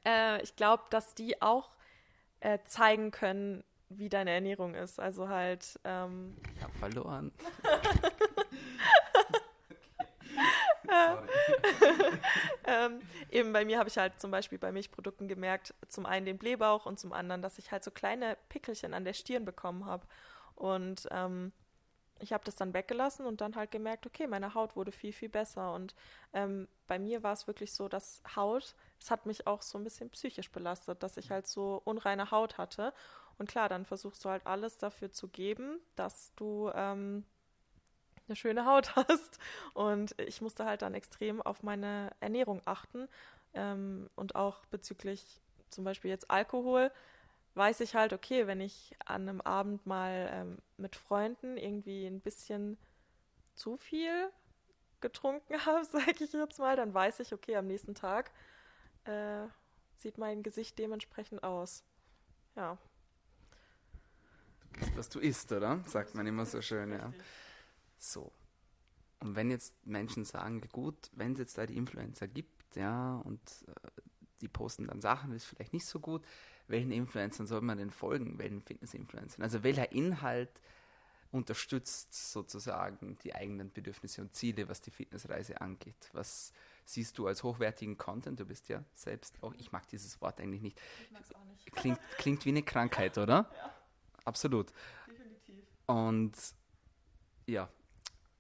äh, 0.06 0.42
ich 0.42 0.56
glaube, 0.56 0.84
dass 0.90 1.16
die 1.16 1.42
auch 1.42 1.76
äh, 2.40 2.60
zeigen 2.66 3.12
können, 3.12 3.64
wie 3.90 4.10
deine 4.10 4.32
Ernährung 4.32 4.76
ist. 4.76 5.00
Also 5.00 5.30
halt. 5.30 5.80
Ähm, 5.84 6.36
ich 6.56 6.64
habe 6.64 6.74
verloren. 6.78 7.32
ähm, 12.66 13.02
eben 13.30 13.54
bei 13.54 13.66
mir 13.66 13.80
habe 13.80 13.90
ich 13.90 13.98
halt 13.98 14.20
zum 14.20 14.32
Beispiel 14.32 14.58
bei 14.58 14.72
Milchprodukten 14.72 15.28
gemerkt, 15.28 15.74
zum 15.88 16.06
einen 16.06 16.26
den 16.26 16.38
Blähbauch 16.38 16.86
und 16.86 17.00
zum 17.00 17.14
anderen, 17.14 17.42
dass 17.42 17.58
ich 17.58 17.72
halt 17.72 17.84
so 17.84 17.92
kleine 17.92 18.38
Pickelchen 18.50 18.94
an 18.94 19.06
der 19.06 19.14
Stirn 19.14 19.46
bekommen 19.46 19.86
habe. 19.86 20.06
Und 20.56 21.08
ähm, 21.12 21.52
ich 22.20 22.34
habe 22.34 22.44
das 22.44 22.56
dann 22.56 22.74
weggelassen 22.74 23.26
und 23.26 23.42
dann 23.42 23.56
halt 23.56 23.72
gemerkt, 23.72 24.06
okay, 24.06 24.28
meine 24.28 24.54
Haut 24.54 24.76
wurde 24.76 24.92
viel, 24.92 25.14
viel 25.14 25.30
besser. 25.30 25.74
Und 25.74 25.96
ähm, 26.34 26.68
bei 26.88 27.00
mir 27.00 27.24
war 27.24 27.34
es 27.34 27.48
wirklich 27.48 27.74
so, 27.74 27.88
dass 27.88 28.22
Haut, 28.36 28.76
es 29.00 29.12
hat 29.12 29.26
mich 29.26 29.48
auch 29.48 29.62
so 29.62 29.78
ein 29.78 29.84
bisschen 29.84 30.10
psychisch 30.10 30.52
belastet, 30.52 31.04
dass 31.04 31.18
ich 31.18 31.32
halt 31.32 31.48
so 31.48 31.82
unreine 31.86 32.32
Haut 32.32 32.58
hatte. 32.58 32.94
Und 33.38 33.50
klar, 33.50 33.70
dann 33.70 33.86
versuchst 33.86 34.24
du 34.26 34.30
halt 34.30 34.46
alles 34.48 34.78
dafür 34.78 35.12
zu 35.12 35.28
geben, 35.28 35.80
dass 35.96 36.34
du 36.36 36.72
ähm, 36.74 37.26
eine 38.28 38.36
schöne 38.36 38.66
Haut 38.66 38.96
hast. 38.96 39.40
Und 39.74 40.20
ich 40.20 40.42
musste 40.42 40.66
halt 40.66 40.82
dann 40.82 40.94
extrem 40.94 41.42
auf 41.42 41.64
meine 41.64 42.12
Ernährung 42.20 42.62
achten 42.66 43.08
ähm, 43.54 44.10
und 44.16 44.36
auch 44.36 44.66
bezüglich 44.66 45.42
zum 45.70 45.84
Beispiel 45.84 46.10
jetzt 46.10 46.30
Alkohol 46.32 46.92
weiß 47.58 47.80
ich 47.82 47.96
halt, 47.96 48.14
okay, 48.14 48.48
wenn 48.48 48.62
ich 48.62 48.96
an 49.06 49.28
einem 49.28 49.42
Abend 49.42 49.86
mal 49.86 50.30
ähm, 50.32 50.58
mit 50.78 50.96
Freunden 50.96 51.58
irgendwie 51.58 52.06
ein 52.06 52.22
bisschen 52.22 52.78
zu 53.56 53.78
viel 53.78 54.30
getrunken 55.02 55.54
habe, 55.66 55.84
sage 55.84 56.24
ich 56.24 56.32
jetzt 56.32 56.60
mal, 56.60 56.76
dann 56.76 56.94
weiß 56.94 57.20
ich, 57.20 57.34
okay, 57.34 57.56
am 57.58 57.68
nächsten 57.68 57.96
Tag 57.96 58.32
äh, 59.06 59.48
sieht 59.98 60.18
mein 60.18 60.44
Gesicht 60.44 60.78
dementsprechend 60.78 61.44
aus. 61.44 61.84
Ja. 62.56 62.78
Du 64.74 64.80
bist, 64.80 64.98
was 64.98 65.10
du 65.10 65.20
isst, 65.20 65.52
oder? 65.52 65.80
Sagt 65.88 66.14
man 66.14 66.28
immer 66.28 66.46
so 66.46 66.62
schön, 66.62 66.92
ja. 66.92 67.12
So. 67.98 68.32
Und 69.20 69.36
wenn 69.36 69.50
jetzt 69.50 69.74
Menschen 69.86 70.26
sagen, 70.26 70.62
gut, 70.72 71.10
wenn 71.14 71.34
es 71.34 71.40
jetzt 71.40 71.58
da 71.58 71.66
die 71.66 71.78
Influencer 71.78 72.28
gibt, 72.28 72.76
ja, 72.76 73.18
und 73.18 73.42
äh, 73.68 74.02
die 74.42 74.48
posten 74.48 74.88
dann 74.88 75.02
Sachen, 75.02 75.32
das 75.32 75.44
ist 75.44 75.50
vielleicht 75.50 75.74
nicht 75.74 75.86
so 75.86 76.00
gut, 76.00 76.24
welchen 76.68 76.92
Influencern 76.92 77.48
soll 77.48 77.62
man 77.62 77.78
denn 77.78 77.92
folgen, 77.92 78.38
welchen 78.38 78.62
Fitness-Influencern? 78.62 79.42
Also 79.42 79.64
welcher 79.64 79.92
Inhalt 79.92 80.62
unterstützt 81.32 82.32
sozusagen 82.32 83.18
die 83.24 83.36
eigenen 83.36 83.72
Bedürfnisse 83.72 84.22
und 84.22 84.34
Ziele, 84.36 84.70
was 84.70 84.82
die 84.82 84.92
Fitnessreise 84.92 85.60
angeht? 85.62 86.10
Was 86.14 86.54
siehst 86.86 87.18
du 87.18 87.28
als 87.28 87.44
hochwertigen 87.44 87.98
Content? 87.98 88.40
Du 88.40 88.46
bist 88.46 88.70
ja 88.70 88.84
selbst 88.96 89.42
auch, 89.42 89.54
ich 89.58 89.72
mag 89.72 89.88
dieses 89.88 90.22
Wort 90.22 90.40
eigentlich 90.40 90.62
nicht. 90.62 90.80
Ich 91.04 91.12
mag 91.12 91.22
es 91.24 91.34
auch 91.34 91.44
nicht. 91.46 91.72
Klingt, 91.74 92.00
klingt 92.18 92.46
wie 92.46 92.50
eine 92.50 92.64
Krankheit, 92.64 93.18
oder? 93.18 93.50
Ja. 93.56 93.74
Absolut. 94.26 94.74
Definitiv. 95.08 95.66
Und 95.86 96.34
ja, 97.46 97.70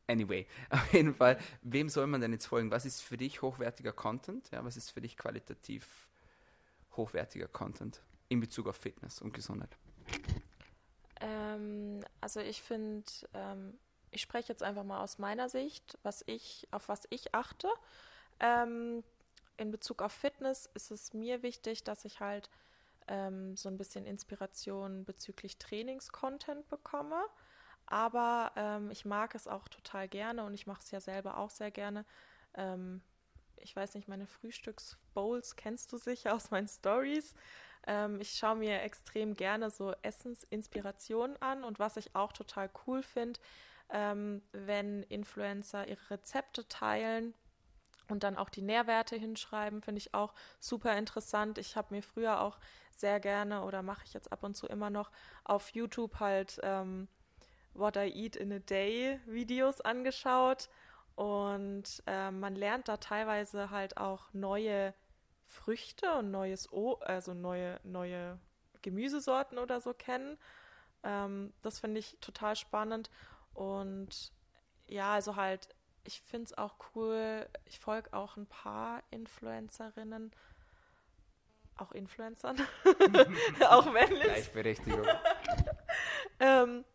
Anyway, 0.08 0.48
auf 0.70 0.94
jeden 0.94 1.14
Fall, 1.14 1.38
wem 1.62 1.90
soll 1.90 2.08
man 2.08 2.22
denn 2.22 2.32
jetzt 2.32 2.46
folgen? 2.46 2.72
Was 2.72 2.86
ist 2.86 3.02
für 3.02 3.18
dich 3.18 3.42
hochwertiger 3.42 3.94
Content? 3.94 4.50
Ja, 4.52 4.64
was 4.64 4.78
ist 4.78 4.92
für 4.92 5.02
dich 5.02 5.18
qualitativ 5.18 6.08
hochwertiger 6.96 7.48
Content? 7.48 8.02
in 8.30 8.40
Bezug 8.40 8.68
auf 8.68 8.76
Fitness 8.76 9.22
und 9.22 9.34
Gesundheit? 9.34 9.78
Ähm, 11.22 12.02
also 12.22 12.40
ich 12.40 12.62
finde, 12.62 13.10
ähm, 13.34 13.78
ich 14.12 14.22
spreche 14.22 14.50
jetzt 14.50 14.64
einfach 14.64 14.84
mal 14.84 15.02
aus 15.02 15.18
meiner 15.18 15.50
Sicht, 15.50 15.98
was 16.04 16.24
ich, 16.28 16.68
auf 16.72 16.90
was 16.90 17.08
ich 17.10 17.34
achte. 17.34 17.70
Ähm, 18.40 19.04
in 19.58 19.72
Bezug 19.72 20.02
auf 20.02 20.12
Fitness 20.12 20.70
ist 20.74 20.92
es 20.92 21.14
mir 21.14 21.42
wichtig, 21.42 21.84
dass 21.84 22.06
ich 22.06 22.20
halt 22.20 22.50
ähm, 23.08 23.56
so 23.56 23.70
ein 23.70 23.78
bisschen 23.78 24.06
Inspiration 24.06 25.06
bezüglich 25.06 25.58
Trainingscontent 25.58 26.68
bekomme. 26.70 27.24
Aber 27.88 28.52
ähm, 28.56 28.92
ich 28.92 29.06
mag 29.06 29.34
es 29.36 29.48
auch 29.48 29.68
total 29.70 30.08
gerne 30.08 30.44
und 30.44 30.54
ich 30.54 30.68
mache 30.68 30.82
es 30.84 30.92
ja 30.92 31.00
selber 31.00 31.38
auch 31.38 31.50
sehr 31.50 31.72
gerne. 31.72 32.06
Ähm, 32.54 33.02
ich 33.58 33.76
weiß 33.76 33.96
nicht, 33.96 34.08
meine 34.08 34.28
Frühstücksbowls 34.28 35.56
kennst 35.56 35.92
du 35.92 35.98
sicher 35.98 36.36
aus 36.36 36.52
meinen 36.52 36.68
Stories. 36.68 37.34
Ähm, 37.86 38.20
ich 38.20 38.32
schaue 38.32 38.58
mir 38.58 38.82
extrem 38.82 39.34
gerne 39.34 39.72
so 39.72 39.94
Essensinspirationen 40.02 41.42
an 41.42 41.64
und 41.64 41.80
was 41.80 41.98
ich 41.98 42.16
auch 42.16 42.34
total 42.34 42.70
cool 42.86 43.02
finde, 43.02 43.40
ähm, 43.90 44.42
wenn 44.52 45.04
Influencer 45.04 45.88
ihre 45.88 46.10
Rezepte 46.12 46.68
teilen 46.68 47.34
und 48.10 48.24
dann 48.24 48.38
auch 48.38 48.50
die 48.50 48.62
Nährwerte 48.62 49.16
hinschreiben, 49.16 49.82
finde 49.82 50.00
ich 50.00 50.14
auch 50.14 50.34
super 50.60 50.98
interessant. 50.98 51.58
Ich 51.58 51.76
habe 51.76 51.94
mir 51.96 52.04
früher 52.04 52.42
auch 52.42 52.60
sehr 52.92 53.20
gerne 53.20 53.64
oder 53.64 53.82
mache 53.82 54.04
ich 54.06 54.14
jetzt 54.14 54.32
ab 54.32 54.44
und 54.44 54.56
zu 54.56 54.68
immer 54.68 54.90
noch 54.90 55.12
auf 55.44 55.70
YouTube 55.70 56.20
halt 56.20 56.60
ähm, 56.64 57.08
What 57.78 57.96
I 57.96 58.12
Eat 58.14 58.36
in 58.36 58.52
a 58.52 58.60
Day 58.60 59.20
Videos 59.26 59.82
angeschaut 59.82 60.70
und 61.16 62.04
äh, 62.06 62.30
man 62.30 62.56
lernt 62.56 62.88
da 62.88 62.98
teilweise 62.98 63.72
halt 63.72 63.98
auch 63.98 64.32
neue 64.34 64.94
Früchte 65.46 66.14
und 66.14 66.30
neues 66.30 66.72
o 66.72 66.96
also 66.96 67.34
neue, 67.34 67.80
neue 67.84 68.40
Gemüsesorten 68.82 69.58
oder 69.58 69.82
so 69.82 69.94
kennen. 69.94 70.38
Ähm, 71.04 71.54
das 71.62 71.80
finde 71.80 72.00
ich 72.00 72.18
total 72.22 72.56
spannend. 72.56 73.10
Und 73.54 74.32
ja, 74.88 75.14
also 75.14 75.36
halt, 75.36 75.70
ich 76.04 76.22
finde 76.22 76.46
es 76.46 76.58
auch 76.58 76.76
cool. 76.94 77.50
Ich 77.66 77.80
folge 77.80 78.14
auch 78.14 78.38
ein 78.38 78.46
paar 78.46 79.02
Influencerinnen, 79.10 80.32
auch 81.78 81.94
Influencern, 81.94 82.58
auch 83.70 83.92
männlich. 83.92 84.22
Gleichberechtigung. 84.22 85.08
ähm, 86.40 86.86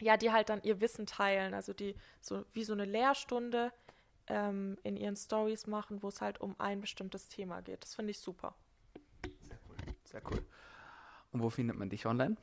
ja, 0.00 0.16
die 0.16 0.32
halt 0.32 0.48
dann 0.48 0.62
ihr 0.62 0.80
Wissen 0.80 1.06
teilen, 1.06 1.54
also 1.54 1.72
die 1.72 1.94
so 2.20 2.44
wie 2.52 2.64
so 2.64 2.72
eine 2.72 2.84
Lehrstunde 2.84 3.72
ähm, 4.28 4.76
in 4.82 4.96
ihren 4.96 5.16
Stories 5.16 5.66
machen, 5.66 6.02
wo 6.02 6.08
es 6.08 6.20
halt 6.20 6.40
um 6.40 6.54
ein 6.58 6.80
bestimmtes 6.80 7.28
Thema 7.28 7.60
geht. 7.62 7.82
Das 7.82 7.94
finde 7.94 8.10
ich 8.10 8.18
super. 8.18 8.54
Sehr 9.48 9.58
cool. 9.68 9.76
Sehr 10.04 10.22
cool. 10.30 10.44
Und 11.32 11.42
wo 11.42 11.50
findet 11.50 11.76
man 11.78 11.90
dich 11.90 12.06
online? 12.06 12.36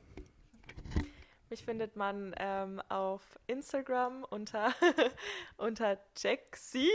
Mich 1.50 1.64
findet 1.64 1.96
man 1.96 2.34
ähm, 2.38 2.80
auf 2.88 3.38
Instagram 3.46 4.24
unter, 4.24 4.72
unter 5.56 5.98
Jaxi, 6.16 6.88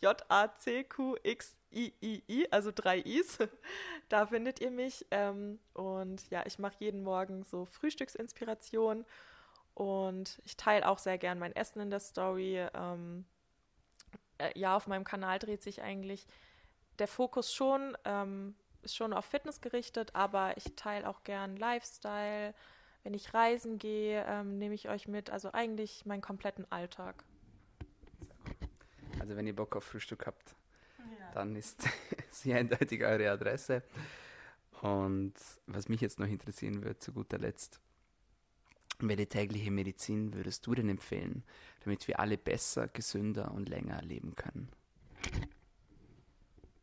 J-A-C-Q-X-I-I-I, 0.00 0.86
also 2.50 2.70
drei 2.74 2.98
I's. 3.00 3.38
Da 4.08 4.26
findet 4.26 4.60
ihr 4.60 4.70
mich. 4.70 5.04
Ähm, 5.10 5.58
und 5.72 6.30
ja, 6.30 6.44
ich 6.46 6.60
mache 6.60 6.76
jeden 6.78 7.02
Morgen 7.02 7.42
so 7.42 7.64
Frühstücksinspiration 7.64 9.04
und 9.76 10.40
ich 10.46 10.56
teile 10.56 10.88
auch 10.88 10.96
sehr 10.96 11.18
gern 11.18 11.38
mein 11.38 11.54
Essen 11.54 11.80
in 11.80 11.90
der 11.90 12.00
Story. 12.00 12.66
Ähm, 12.72 13.26
äh, 14.38 14.58
ja, 14.58 14.74
auf 14.74 14.86
meinem 14.86 15.04
Kanal 15.04 15.38
dreht 15.38 15.62
sich 15.62 15.82
eigentlich 15.82 16.26
der 16.98 17.06
Fokus 17.06 17.52
schon, 17.52 17.94
ähm, 18.06 18.54
ist 18.80 18.96
schon 18.96 19.12
auf 19.12 19.26
Fitness 19.26 19.60
gerichtet, 19.60 20.14
aber 20.14 20.56
ich 20.56 20.64
teile 20.76 21.06
auch 21.06 21.24
gern 21.24 21.58
Lifestyle. 21.58 22.54
Wenn 23.02 23.12
ich 23.12 23.34
reisen 23.34 23.78
gehe, 23.78 24.24
ähm, 24.26 24.56
nehme 24.56 24.74
ich 24.74 24.88
euch 24.88 25.08
mit. 25.08 25.28
Also 25.28 25.52
eigentlich 25.52 26.06
meinen 26.06 26.22
kompletten 26.22 26.64
Alltag. 26.72 27.22
Also 29.20 29.36
wenn 29.36 29.46
ihr 29.46 29.54
Bock 29.54 29.76
auf 29.76 29.84
Frühstück 29.84 30.26
habt, 30.26 30.56
ja. 30.98 31.32
dann 31.34 31.54
ist 31.54 31.86
sie 32.30 32.54
eindeutig 32.54 33.04
eure 33.04 33.30
Adresse. 33.30 33.82
Und 34.80 35.34
was 35.66 35.90
mich 35.90 36.00
jetzt 36.00 36.18
noch 36.18 36.28
interessieren 36.28 36.82
wird, 36.82 37.02
zu 37.02 37.12
guter 37.12 37.36
Letzt, 37.36 37.78
welche 38.98 39.28
tägliche 39.28 39.70
Medizin 39.70 40.34
würdest 40.34 40.66
du 40.66 40.74
denn 40.74 40.88
empfehlen, 40.88 41.44
damit 41.84 42.06
wir 42.08 42.20
alle 42.20 42.38
besser, 42.38 42.88
gesünder 42.88 43.52
und 43.52 43.68
länger 43.68 44.00
leben 44.02 44.34
können? 44.34 44.68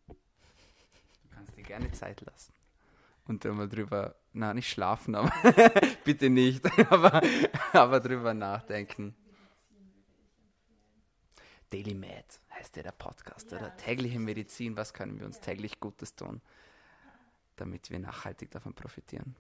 Du 0.08 0.16
kannst 1.34 1.58
dir 1.58 1.64
gerne 1.64 1.92
Zeit 1.92 2.22
lassen 2.22 2.54
und 3.26 3.46
dann 3.46 3.58
mal 3.58 3.70
drüber, 3.70 4.16
na 4.34 4.54
nicht 4.54 4.70
schlafen, 4.70 5.16
aber 5.16 5.32
bitte 6.04 6.30
nicht, 6.30 6.66
aber, 6.92 7.22
aber 7.72 8.00
drüber 8.00 8.34
nachdenken. 8.34 9.16
Daily 11.70 11.96
Med 11.96 12.26
heißt 12.52 12.76
ja 12.76 12.84
der 12.84 12.92
Podcast, 12.92 13.52
ja, 13.52 13.58
oder? 13.58 13.76
Tägliche 13.78 14.20
Medizin, 14.20 14.78
was 14.78 14.94
können 14.94 15.20
wir 15.20 15.26
uns 15.26 15.40
täglich 15.40 15.80
Gutes 15.80 16.16
tun? 16.16 16.42
damit 17.56 17.90
wir 17.90 18.00
nachhaltig 18.00 18.52
davon 18.52 18.74
profitieren. 18.74 19.36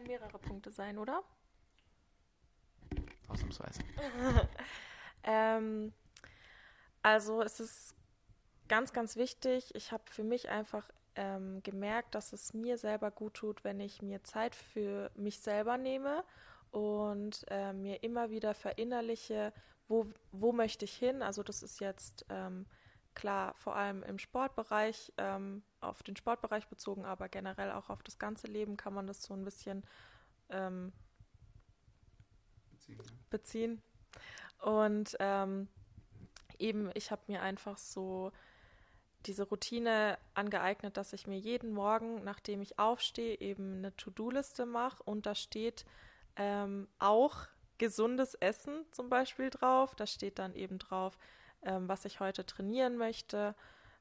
Können 0.00 0.06
mehrere 0.06 0.38
Punkte 0.38 0.70
sein, 0.70 0.96
oder? 0.96 1.22
Ausnahmsweise. 3.28 3.82
ähm, 5.24 5.92
also 7.02 7.42
es 7.42 7.60
ist 7.60 7.94
ganz, 8.68 8.94
ganz 8.94 9.16
wichtig. 9.16 9.74
Ich 9.74 9.92
habe 9.92 10.04
für 10.06 10.24
mich 10.24 10.48
einfach 10.48 10.88
ähm, 11.16 11.62
gemerkt, 11.62 12.14
dass 12.14 12.32
es 12.32 12.54
mir 12.54 12.78
selber 12.78 13.10
gut 13.10 13.34
tut, 13.34 13.62
wenn 13.62 13.78
ich 13.78 14.00
mir 14.00 14.24
Zeit 14.24 14.54
für 14.54 15.10
mich 15.16 15.40
selber 15.40 15.76
nehme 15.76 16.24
und 16.70 17.44
äh, 17.48 17.74
mir 17.74 18.02
immer 18.02 18.30
wieder 18.30 18.54
verinnerliche, 18.54 19.52
wo, 19.86 20.06
wo 20.32 20.52
möchte 20.52 20.86
ich 20.86 20.94
hin. 20.94 21.20
Also 21.20 21.42
das 21.42 21.62
ist 21.62 21.78
jetzt 21.80 22.24
ähm, 22.30 22.64
klar 23.14 23.54
vor 23.54 23.76
allem 23.76 24.02
im 24.02 24.18
Sportbereich, 24.18 25.12
ähm, 25.18 25.62
auf 25.80 26.02
den 26.02 26.16
Sportbereich 26.16 26.68
bezogen, 26.68 27.04
aber 27.04 27.28
generell 27.28 27.72
auch 27.72 27.90
auf 27.90 28.02
das 28.02 28.18
ganze 28.18 28.46
Leben 28.46 28.76
kann 28.76 28.94
man 28.94 29.06
das 29.06 29.22
so 29.22 29.34
ein 29.34 29.44
bisschen 29.44 29.84
ähm, 30.48 30.92
beziehen. 32.70 33.02
beziehen. 33.30 33.82
Und 34.62 35.16
ähm, 35.20 35.68
eben, 36.58 36.90
ich 36.94 37.10
habe 37.10 37.22
mir 37.28 37.42
einfach 37.42 37.78
so 37.78 38.32
diese 39.26 39.44
Routine 39.44 40.18
angeeignet, 40.34 40.96
dass 40.96 41.12
ich 41.12 41.26
mir 41.26 41.38
jeden 41.38 41.72
Morgen, 41.72 42.24
nachdem 42.24 42.62
ich 42.62 42.78
aufstehe, 42.78 43.38
eben 43.40 43.78
eine 43.78 43.94
To-Do-Liste 43.96 44.66
mache 44.66 45.02
und 45.02 45.26
da 45.26 45.34
steht 45.34 45.84
ähm, 46.36 46.88
auch 46.98 47.46
gesundes 47.78 48.34
Essen 48.34 48.84
zum 48.92 49.08
Beispiel 49.08 49.50
drauf. 49.50 49.94
Da 49.94 50.06
steht 50.06 50.38
dann 50.38 50.54
eben 50.54 50.78
drauf, 50.78 51.18
ähm, 51.62 51.88
was 51.88 52.04
ich 52.04 52.20
heute 52.20 52.44
trainieren 52.46 52.96
möchte. 52.96 53.54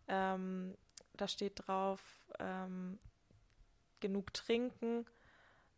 Ähm, 0.08 0.76
da 1.14 1.28
steht 1.28 1.68
drauf, 1.68 2.02
ähm, 2.40 3.00
genug 4.00 4.34
trinken. 4.34 5.06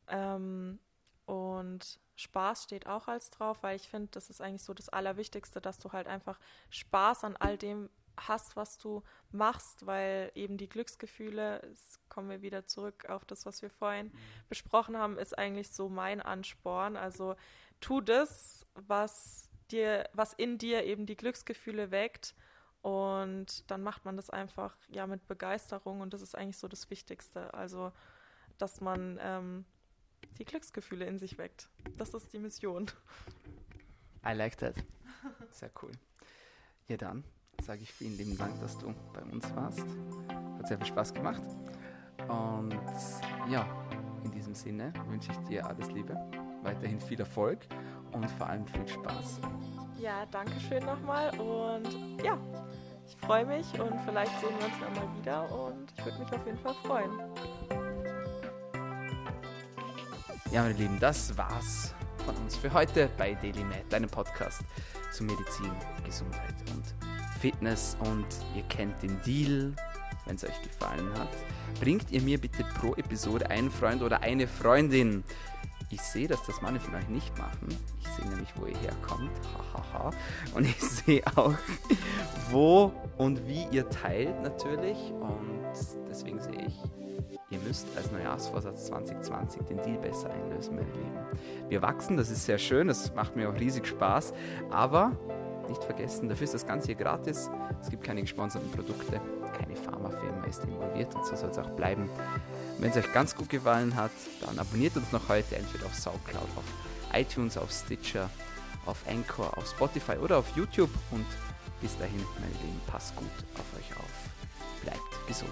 Ähm, 0.07 0.79
und 1.25 1.99
Spaß 2.15 2.63
steht 2.63 2.87
auch 2.87 3.07
als 3.07 3.31
drauf, 3.31 3.63
weil 3.63 3.75
ich 3.75 3.89
finde, 3.89 4.09
das 4.11 4.29
ist 4.29 4.41
eigentlich 4.41 4.63
so 4.63 4.73
das 4.73 4.89
Allerwichtigste, 4.89 5.61
dass 5.61 5.79
du 5.79 5.91
halt 5.91 6.07
einfach 6.07 6.39
Spaß 6.69 7.23
an 7.23 7.35
all 7.37 7.57
dem 7.57 7.89
hast, 8.17 8.55
was 8.55 8.77
du 8.77 9.03
machst, 9.31 9.85
weil 9.85 10.31
eben 10.35 10.57
die 10.57 10.69
Glücksgefühle, 10.69 11.61
jetzt 11.67 12.07
kommen 12.09 12.29
wir 12.29 12.41
wieder 12.41 12.67
zurück 12.67 13.05
auf 13.09 13.25
das, 13.25 13.45
was 13.45 13.61
wir 13.61 13.69
vorhin 13.69 14.07
mhm. 14.07 14.17
besprochen 14.49 14.97
haben, 14.97 15.17
ist 15.17 15.37
eigentlich 15.37 15.71
so 15.71 15.89
mein 15.89 16.21
Ansporn. 16.21 16.97
Also 16.97 17.35
tu 17.79 18.01
das, 18.01 18.65
was 18.75 19.49
dir, 19.71 20.09
was 20.13 20.33
in 20.33 20.57
dir 20.57 20.83
eben 20.85 21.05
die 21.05 21.15
Glücksgefühle 21.15 21.91
weckt. 21.91 22.35
Und 22.81 23.69
dann 23.69 23.83
macht 23.83 24.05
man 24.05 24.15
das 24.15 24.29
einfach 24.29 24.75
ja 24.89 25.05
mit 25.05 25.27
Begeisterung 25.27 26.01
und 26.01 26.13
das 26.13 26.21
ist 26.21 26.35
eigentlich 26.35 26.57
so 26.57 26.67
das 26.67 26.89
Wichtigste. 26.89 27.53
Also, 27.53 27.91
dass 28.57 28.81
man 28.81 29.19
ähm, 29.21 29.65
die 30.39 30.45
Glücksgefühle 30.45 31.05
in 31.05 31.19
sich 31.19 31.37
weckt. 31.37 31.69
Das 31.97 32.13
ist 32.13 32.33
die 32.33 32.39
Mission. 32.39 32.87
I 34.25 34.33
like 34.33 34.57
that. 34.57 34.75
Sehr 35.51 35.71
cool. 35.81 35.91
Ja, 36.87 36.97
dann 36.97 37.23
sage 37.61 37.83
ich 37.83 37.91
vielen 37.91 38.17
lieben 38.17 38.37
Dank, 38.37 38.59
dass 38.59 38.77
du 38.77 38.93
bei 39.13 39.21
uns 39.23 39.43
warst. 39.55 39.85
Hat 40.57 40.67
sehr 40.67 40.77
viel 40.77 40.87
Spaß 40.87 41.13
gemacht. 41.13 41.43
Und 42.27 42.79
ja, 43.49 43.67
in 44.23 44.31
diesem 44.31 44.55
Sinne 44.55 44.93
wünsche 45.07 45.31
ich 45.31 45.37
dir 45.47 45.65
alles 45.65 45.89
Liebe, 45.91 46.15
weiterhin 46.63 46.99
viel 46.99 47.19
Erfolg 47.19 47.67
und 48.13 48.29
vor 48.31 48.47
allem 48.47 48.65
viel 48.67 48.87
Spaß. 48.87 49.39
Ja, 49.99 50.25
danke 50.31 50.59
schön 50.59 50.83
nochmal 50.85 51.29
und 51.39 52.23
ja, 52.23 52.37
ich 53.07 53.15
freue 53.17 53.45
mich 53.45 53.67
und 53.79 53.99
vielleicht 54.05 54.31
sehen 54.39 54.49
wir 54.59 54.65
uns 54.65 54.79
nochmal 54.79 55.17
wieder 55.19 55.51
und 55.51 55.91
ich 55.97 56.05
würde 56.05 56.19
mich 56.19 56.33
auf 56.33 56.45
jeden 56.45 56.57
Fall 56.59 56.75
freuen. 56.85 57.11
Ja, 60.51 60.63
meine 60.63 60.73
Lieben, 60.73 60.99
das 60.99 61.37
war's 61.37 61.93
von 62.25 62.35
uns 62.37 62.55
für 62.55 62.71
heute 62.73 63.09
bei 63.17 63.33
DailyMed, 63.35 63.91
deinem 63.91 64.09
Podcast 64.09 64.63
zu 65.11 65.23
Medizin, 65.23 65.71
Gesundheit 66.05 66.55
und 66.73 66.83
Fitness 67.39 67.97
und 67.99 68.25
ihr 68.55 68.63
kennt 68.63 69.01
den 69.01 69.19
Deal. 69.21 69.73
Wenn 70.25 70.35
es 70.35 70.43
euch 70.43 70.61
gefallen 70.61 71.09
hat, 71.17 71.29
bringt 71.79 72.11
ihr 72.11 72.21
mir 72.21 72.39
bitte 72.39 72.63
pro 72.79 72.93
Episode 72.93 73.49
einen 73.49 73.71
Freund 73.71 74.01
oder 74.01 74.21
eine 74.21 74.47
Freundin. 74.47 75.23
Ich 75.93 76.01
sehe, 76.01 76.27
dass 76.27 76.41
das 76.45 76.61
manche 76.61 76.79
von 76.79 76.95
euch 76.95 77.09
nicht 77.09 77.37
machen. 77.37 77.67
Ich 77.99 78.07
sehe 78.07 78.25
nämlich, 78.29 78.49
wo 78.55 78.65
ihr 78.65 78.77
herkommt. 78.77 79.29
Hahaha. 79.73 80.11
Und 80.55 80.63
ich 80.63 80.79
sehe 80.81 81.21
auch, 81.35 81.53
wo 82.49 82.93
und 83.17 83.45
wie 83.47 83.67
ihr 83.71 83.89
teilt 83.89 84.41
natürlich. 84.41 84.97
Und 85.19 85.73
deswegen 86.09 86.39
sehe 86.39 86.65
ich, 86.65 86.79
ihr 87.49 87.59
müsst 87.59 87.87
als 87.97 88.09
Neujahrsvorsatz 88.09 88.85
2020 88.85 89.63
den 89.63 89.77
Deal 89.83 89.97
besser 89.97 90.29
einlösen, 90.29 90.75
meine 90.75 90.91
Lieben. 90.91 91.19
Wir 91.67 91.81
wachsen, 91.81 92.15
das 92.15 92.29
ist 92.29 92.45
sehr 92.45 92.57
schön, 92.57 92.87
das 92.87 93.13
macht 93.13 93.35
mir 93.35 93.49
auch 93.49 93.55
riesig 93.55 93.85
Spaß. 93.85 94.33
Aber 94.69 95.11
nicht 95.67 95.83
vergessen, 95.83 96.29
dafür 96.29 96.45
ist 96.45 96.53
das 96.53 96.65
Ganze 96.65 96.87
hier 96.87 96.95
gratis. 96.95 97.49
Es 97.81 97.89
gibt 97.89 98.03
keine 98.03 98.21
gesponserten 98.21 98.71
Produkte, 98.71 99.19
keine 99.57 99.75
Pharmafirma 99.75 100.45
ist 100.45 100.63
involviert 100.63 101.13
und 101.15 101.25
so 101.25 101.35
soll 101.35 101.49
es 101.49 101.57
auch 101.57 101.69
bleiben. 101.71 102.09
Wenn 102.81 102.89
es 102.89 102.97
euch 102.97 103.13
ganz 103.13 103.35
gut 103.35 103.47
gefallen 103.47 103.95
hat, 103.95 104.09
dann 104.41 104.57
abonniert 104.57 104.97
uns 104.97 105.11
noch 105.11 105.29
heute 105.29 105.55
entweder 105.55 105.85
auf 105.85 105.93
Soundcloud, 105.93 106.47
auf 106.55 106.63
iTunes, 107.13 107.55
auf 107.55 107.71
Stitcher, 107.71 108.27
auf 108.87 108.97
Anchor, 109.07 109.55
auf 109.55 109.69
Spotify 109.69 110.13
oder 110.13 110.39
auf 110.39 110.47
YouTube. 110.55 110.89
Und 111.11 111.27
bis 111.79 111.95
dahin, 111.99 112.25
meine 112.39 112.53
Lieben, 112.53 112.81
passt 112.87 113.15
gut 113.15 113.27
auf 113.53 113.79
euch 113.79 113.95
auf. 113.97 114.81
Bleibt 114.81 115.27
gesund. 115.27 115.51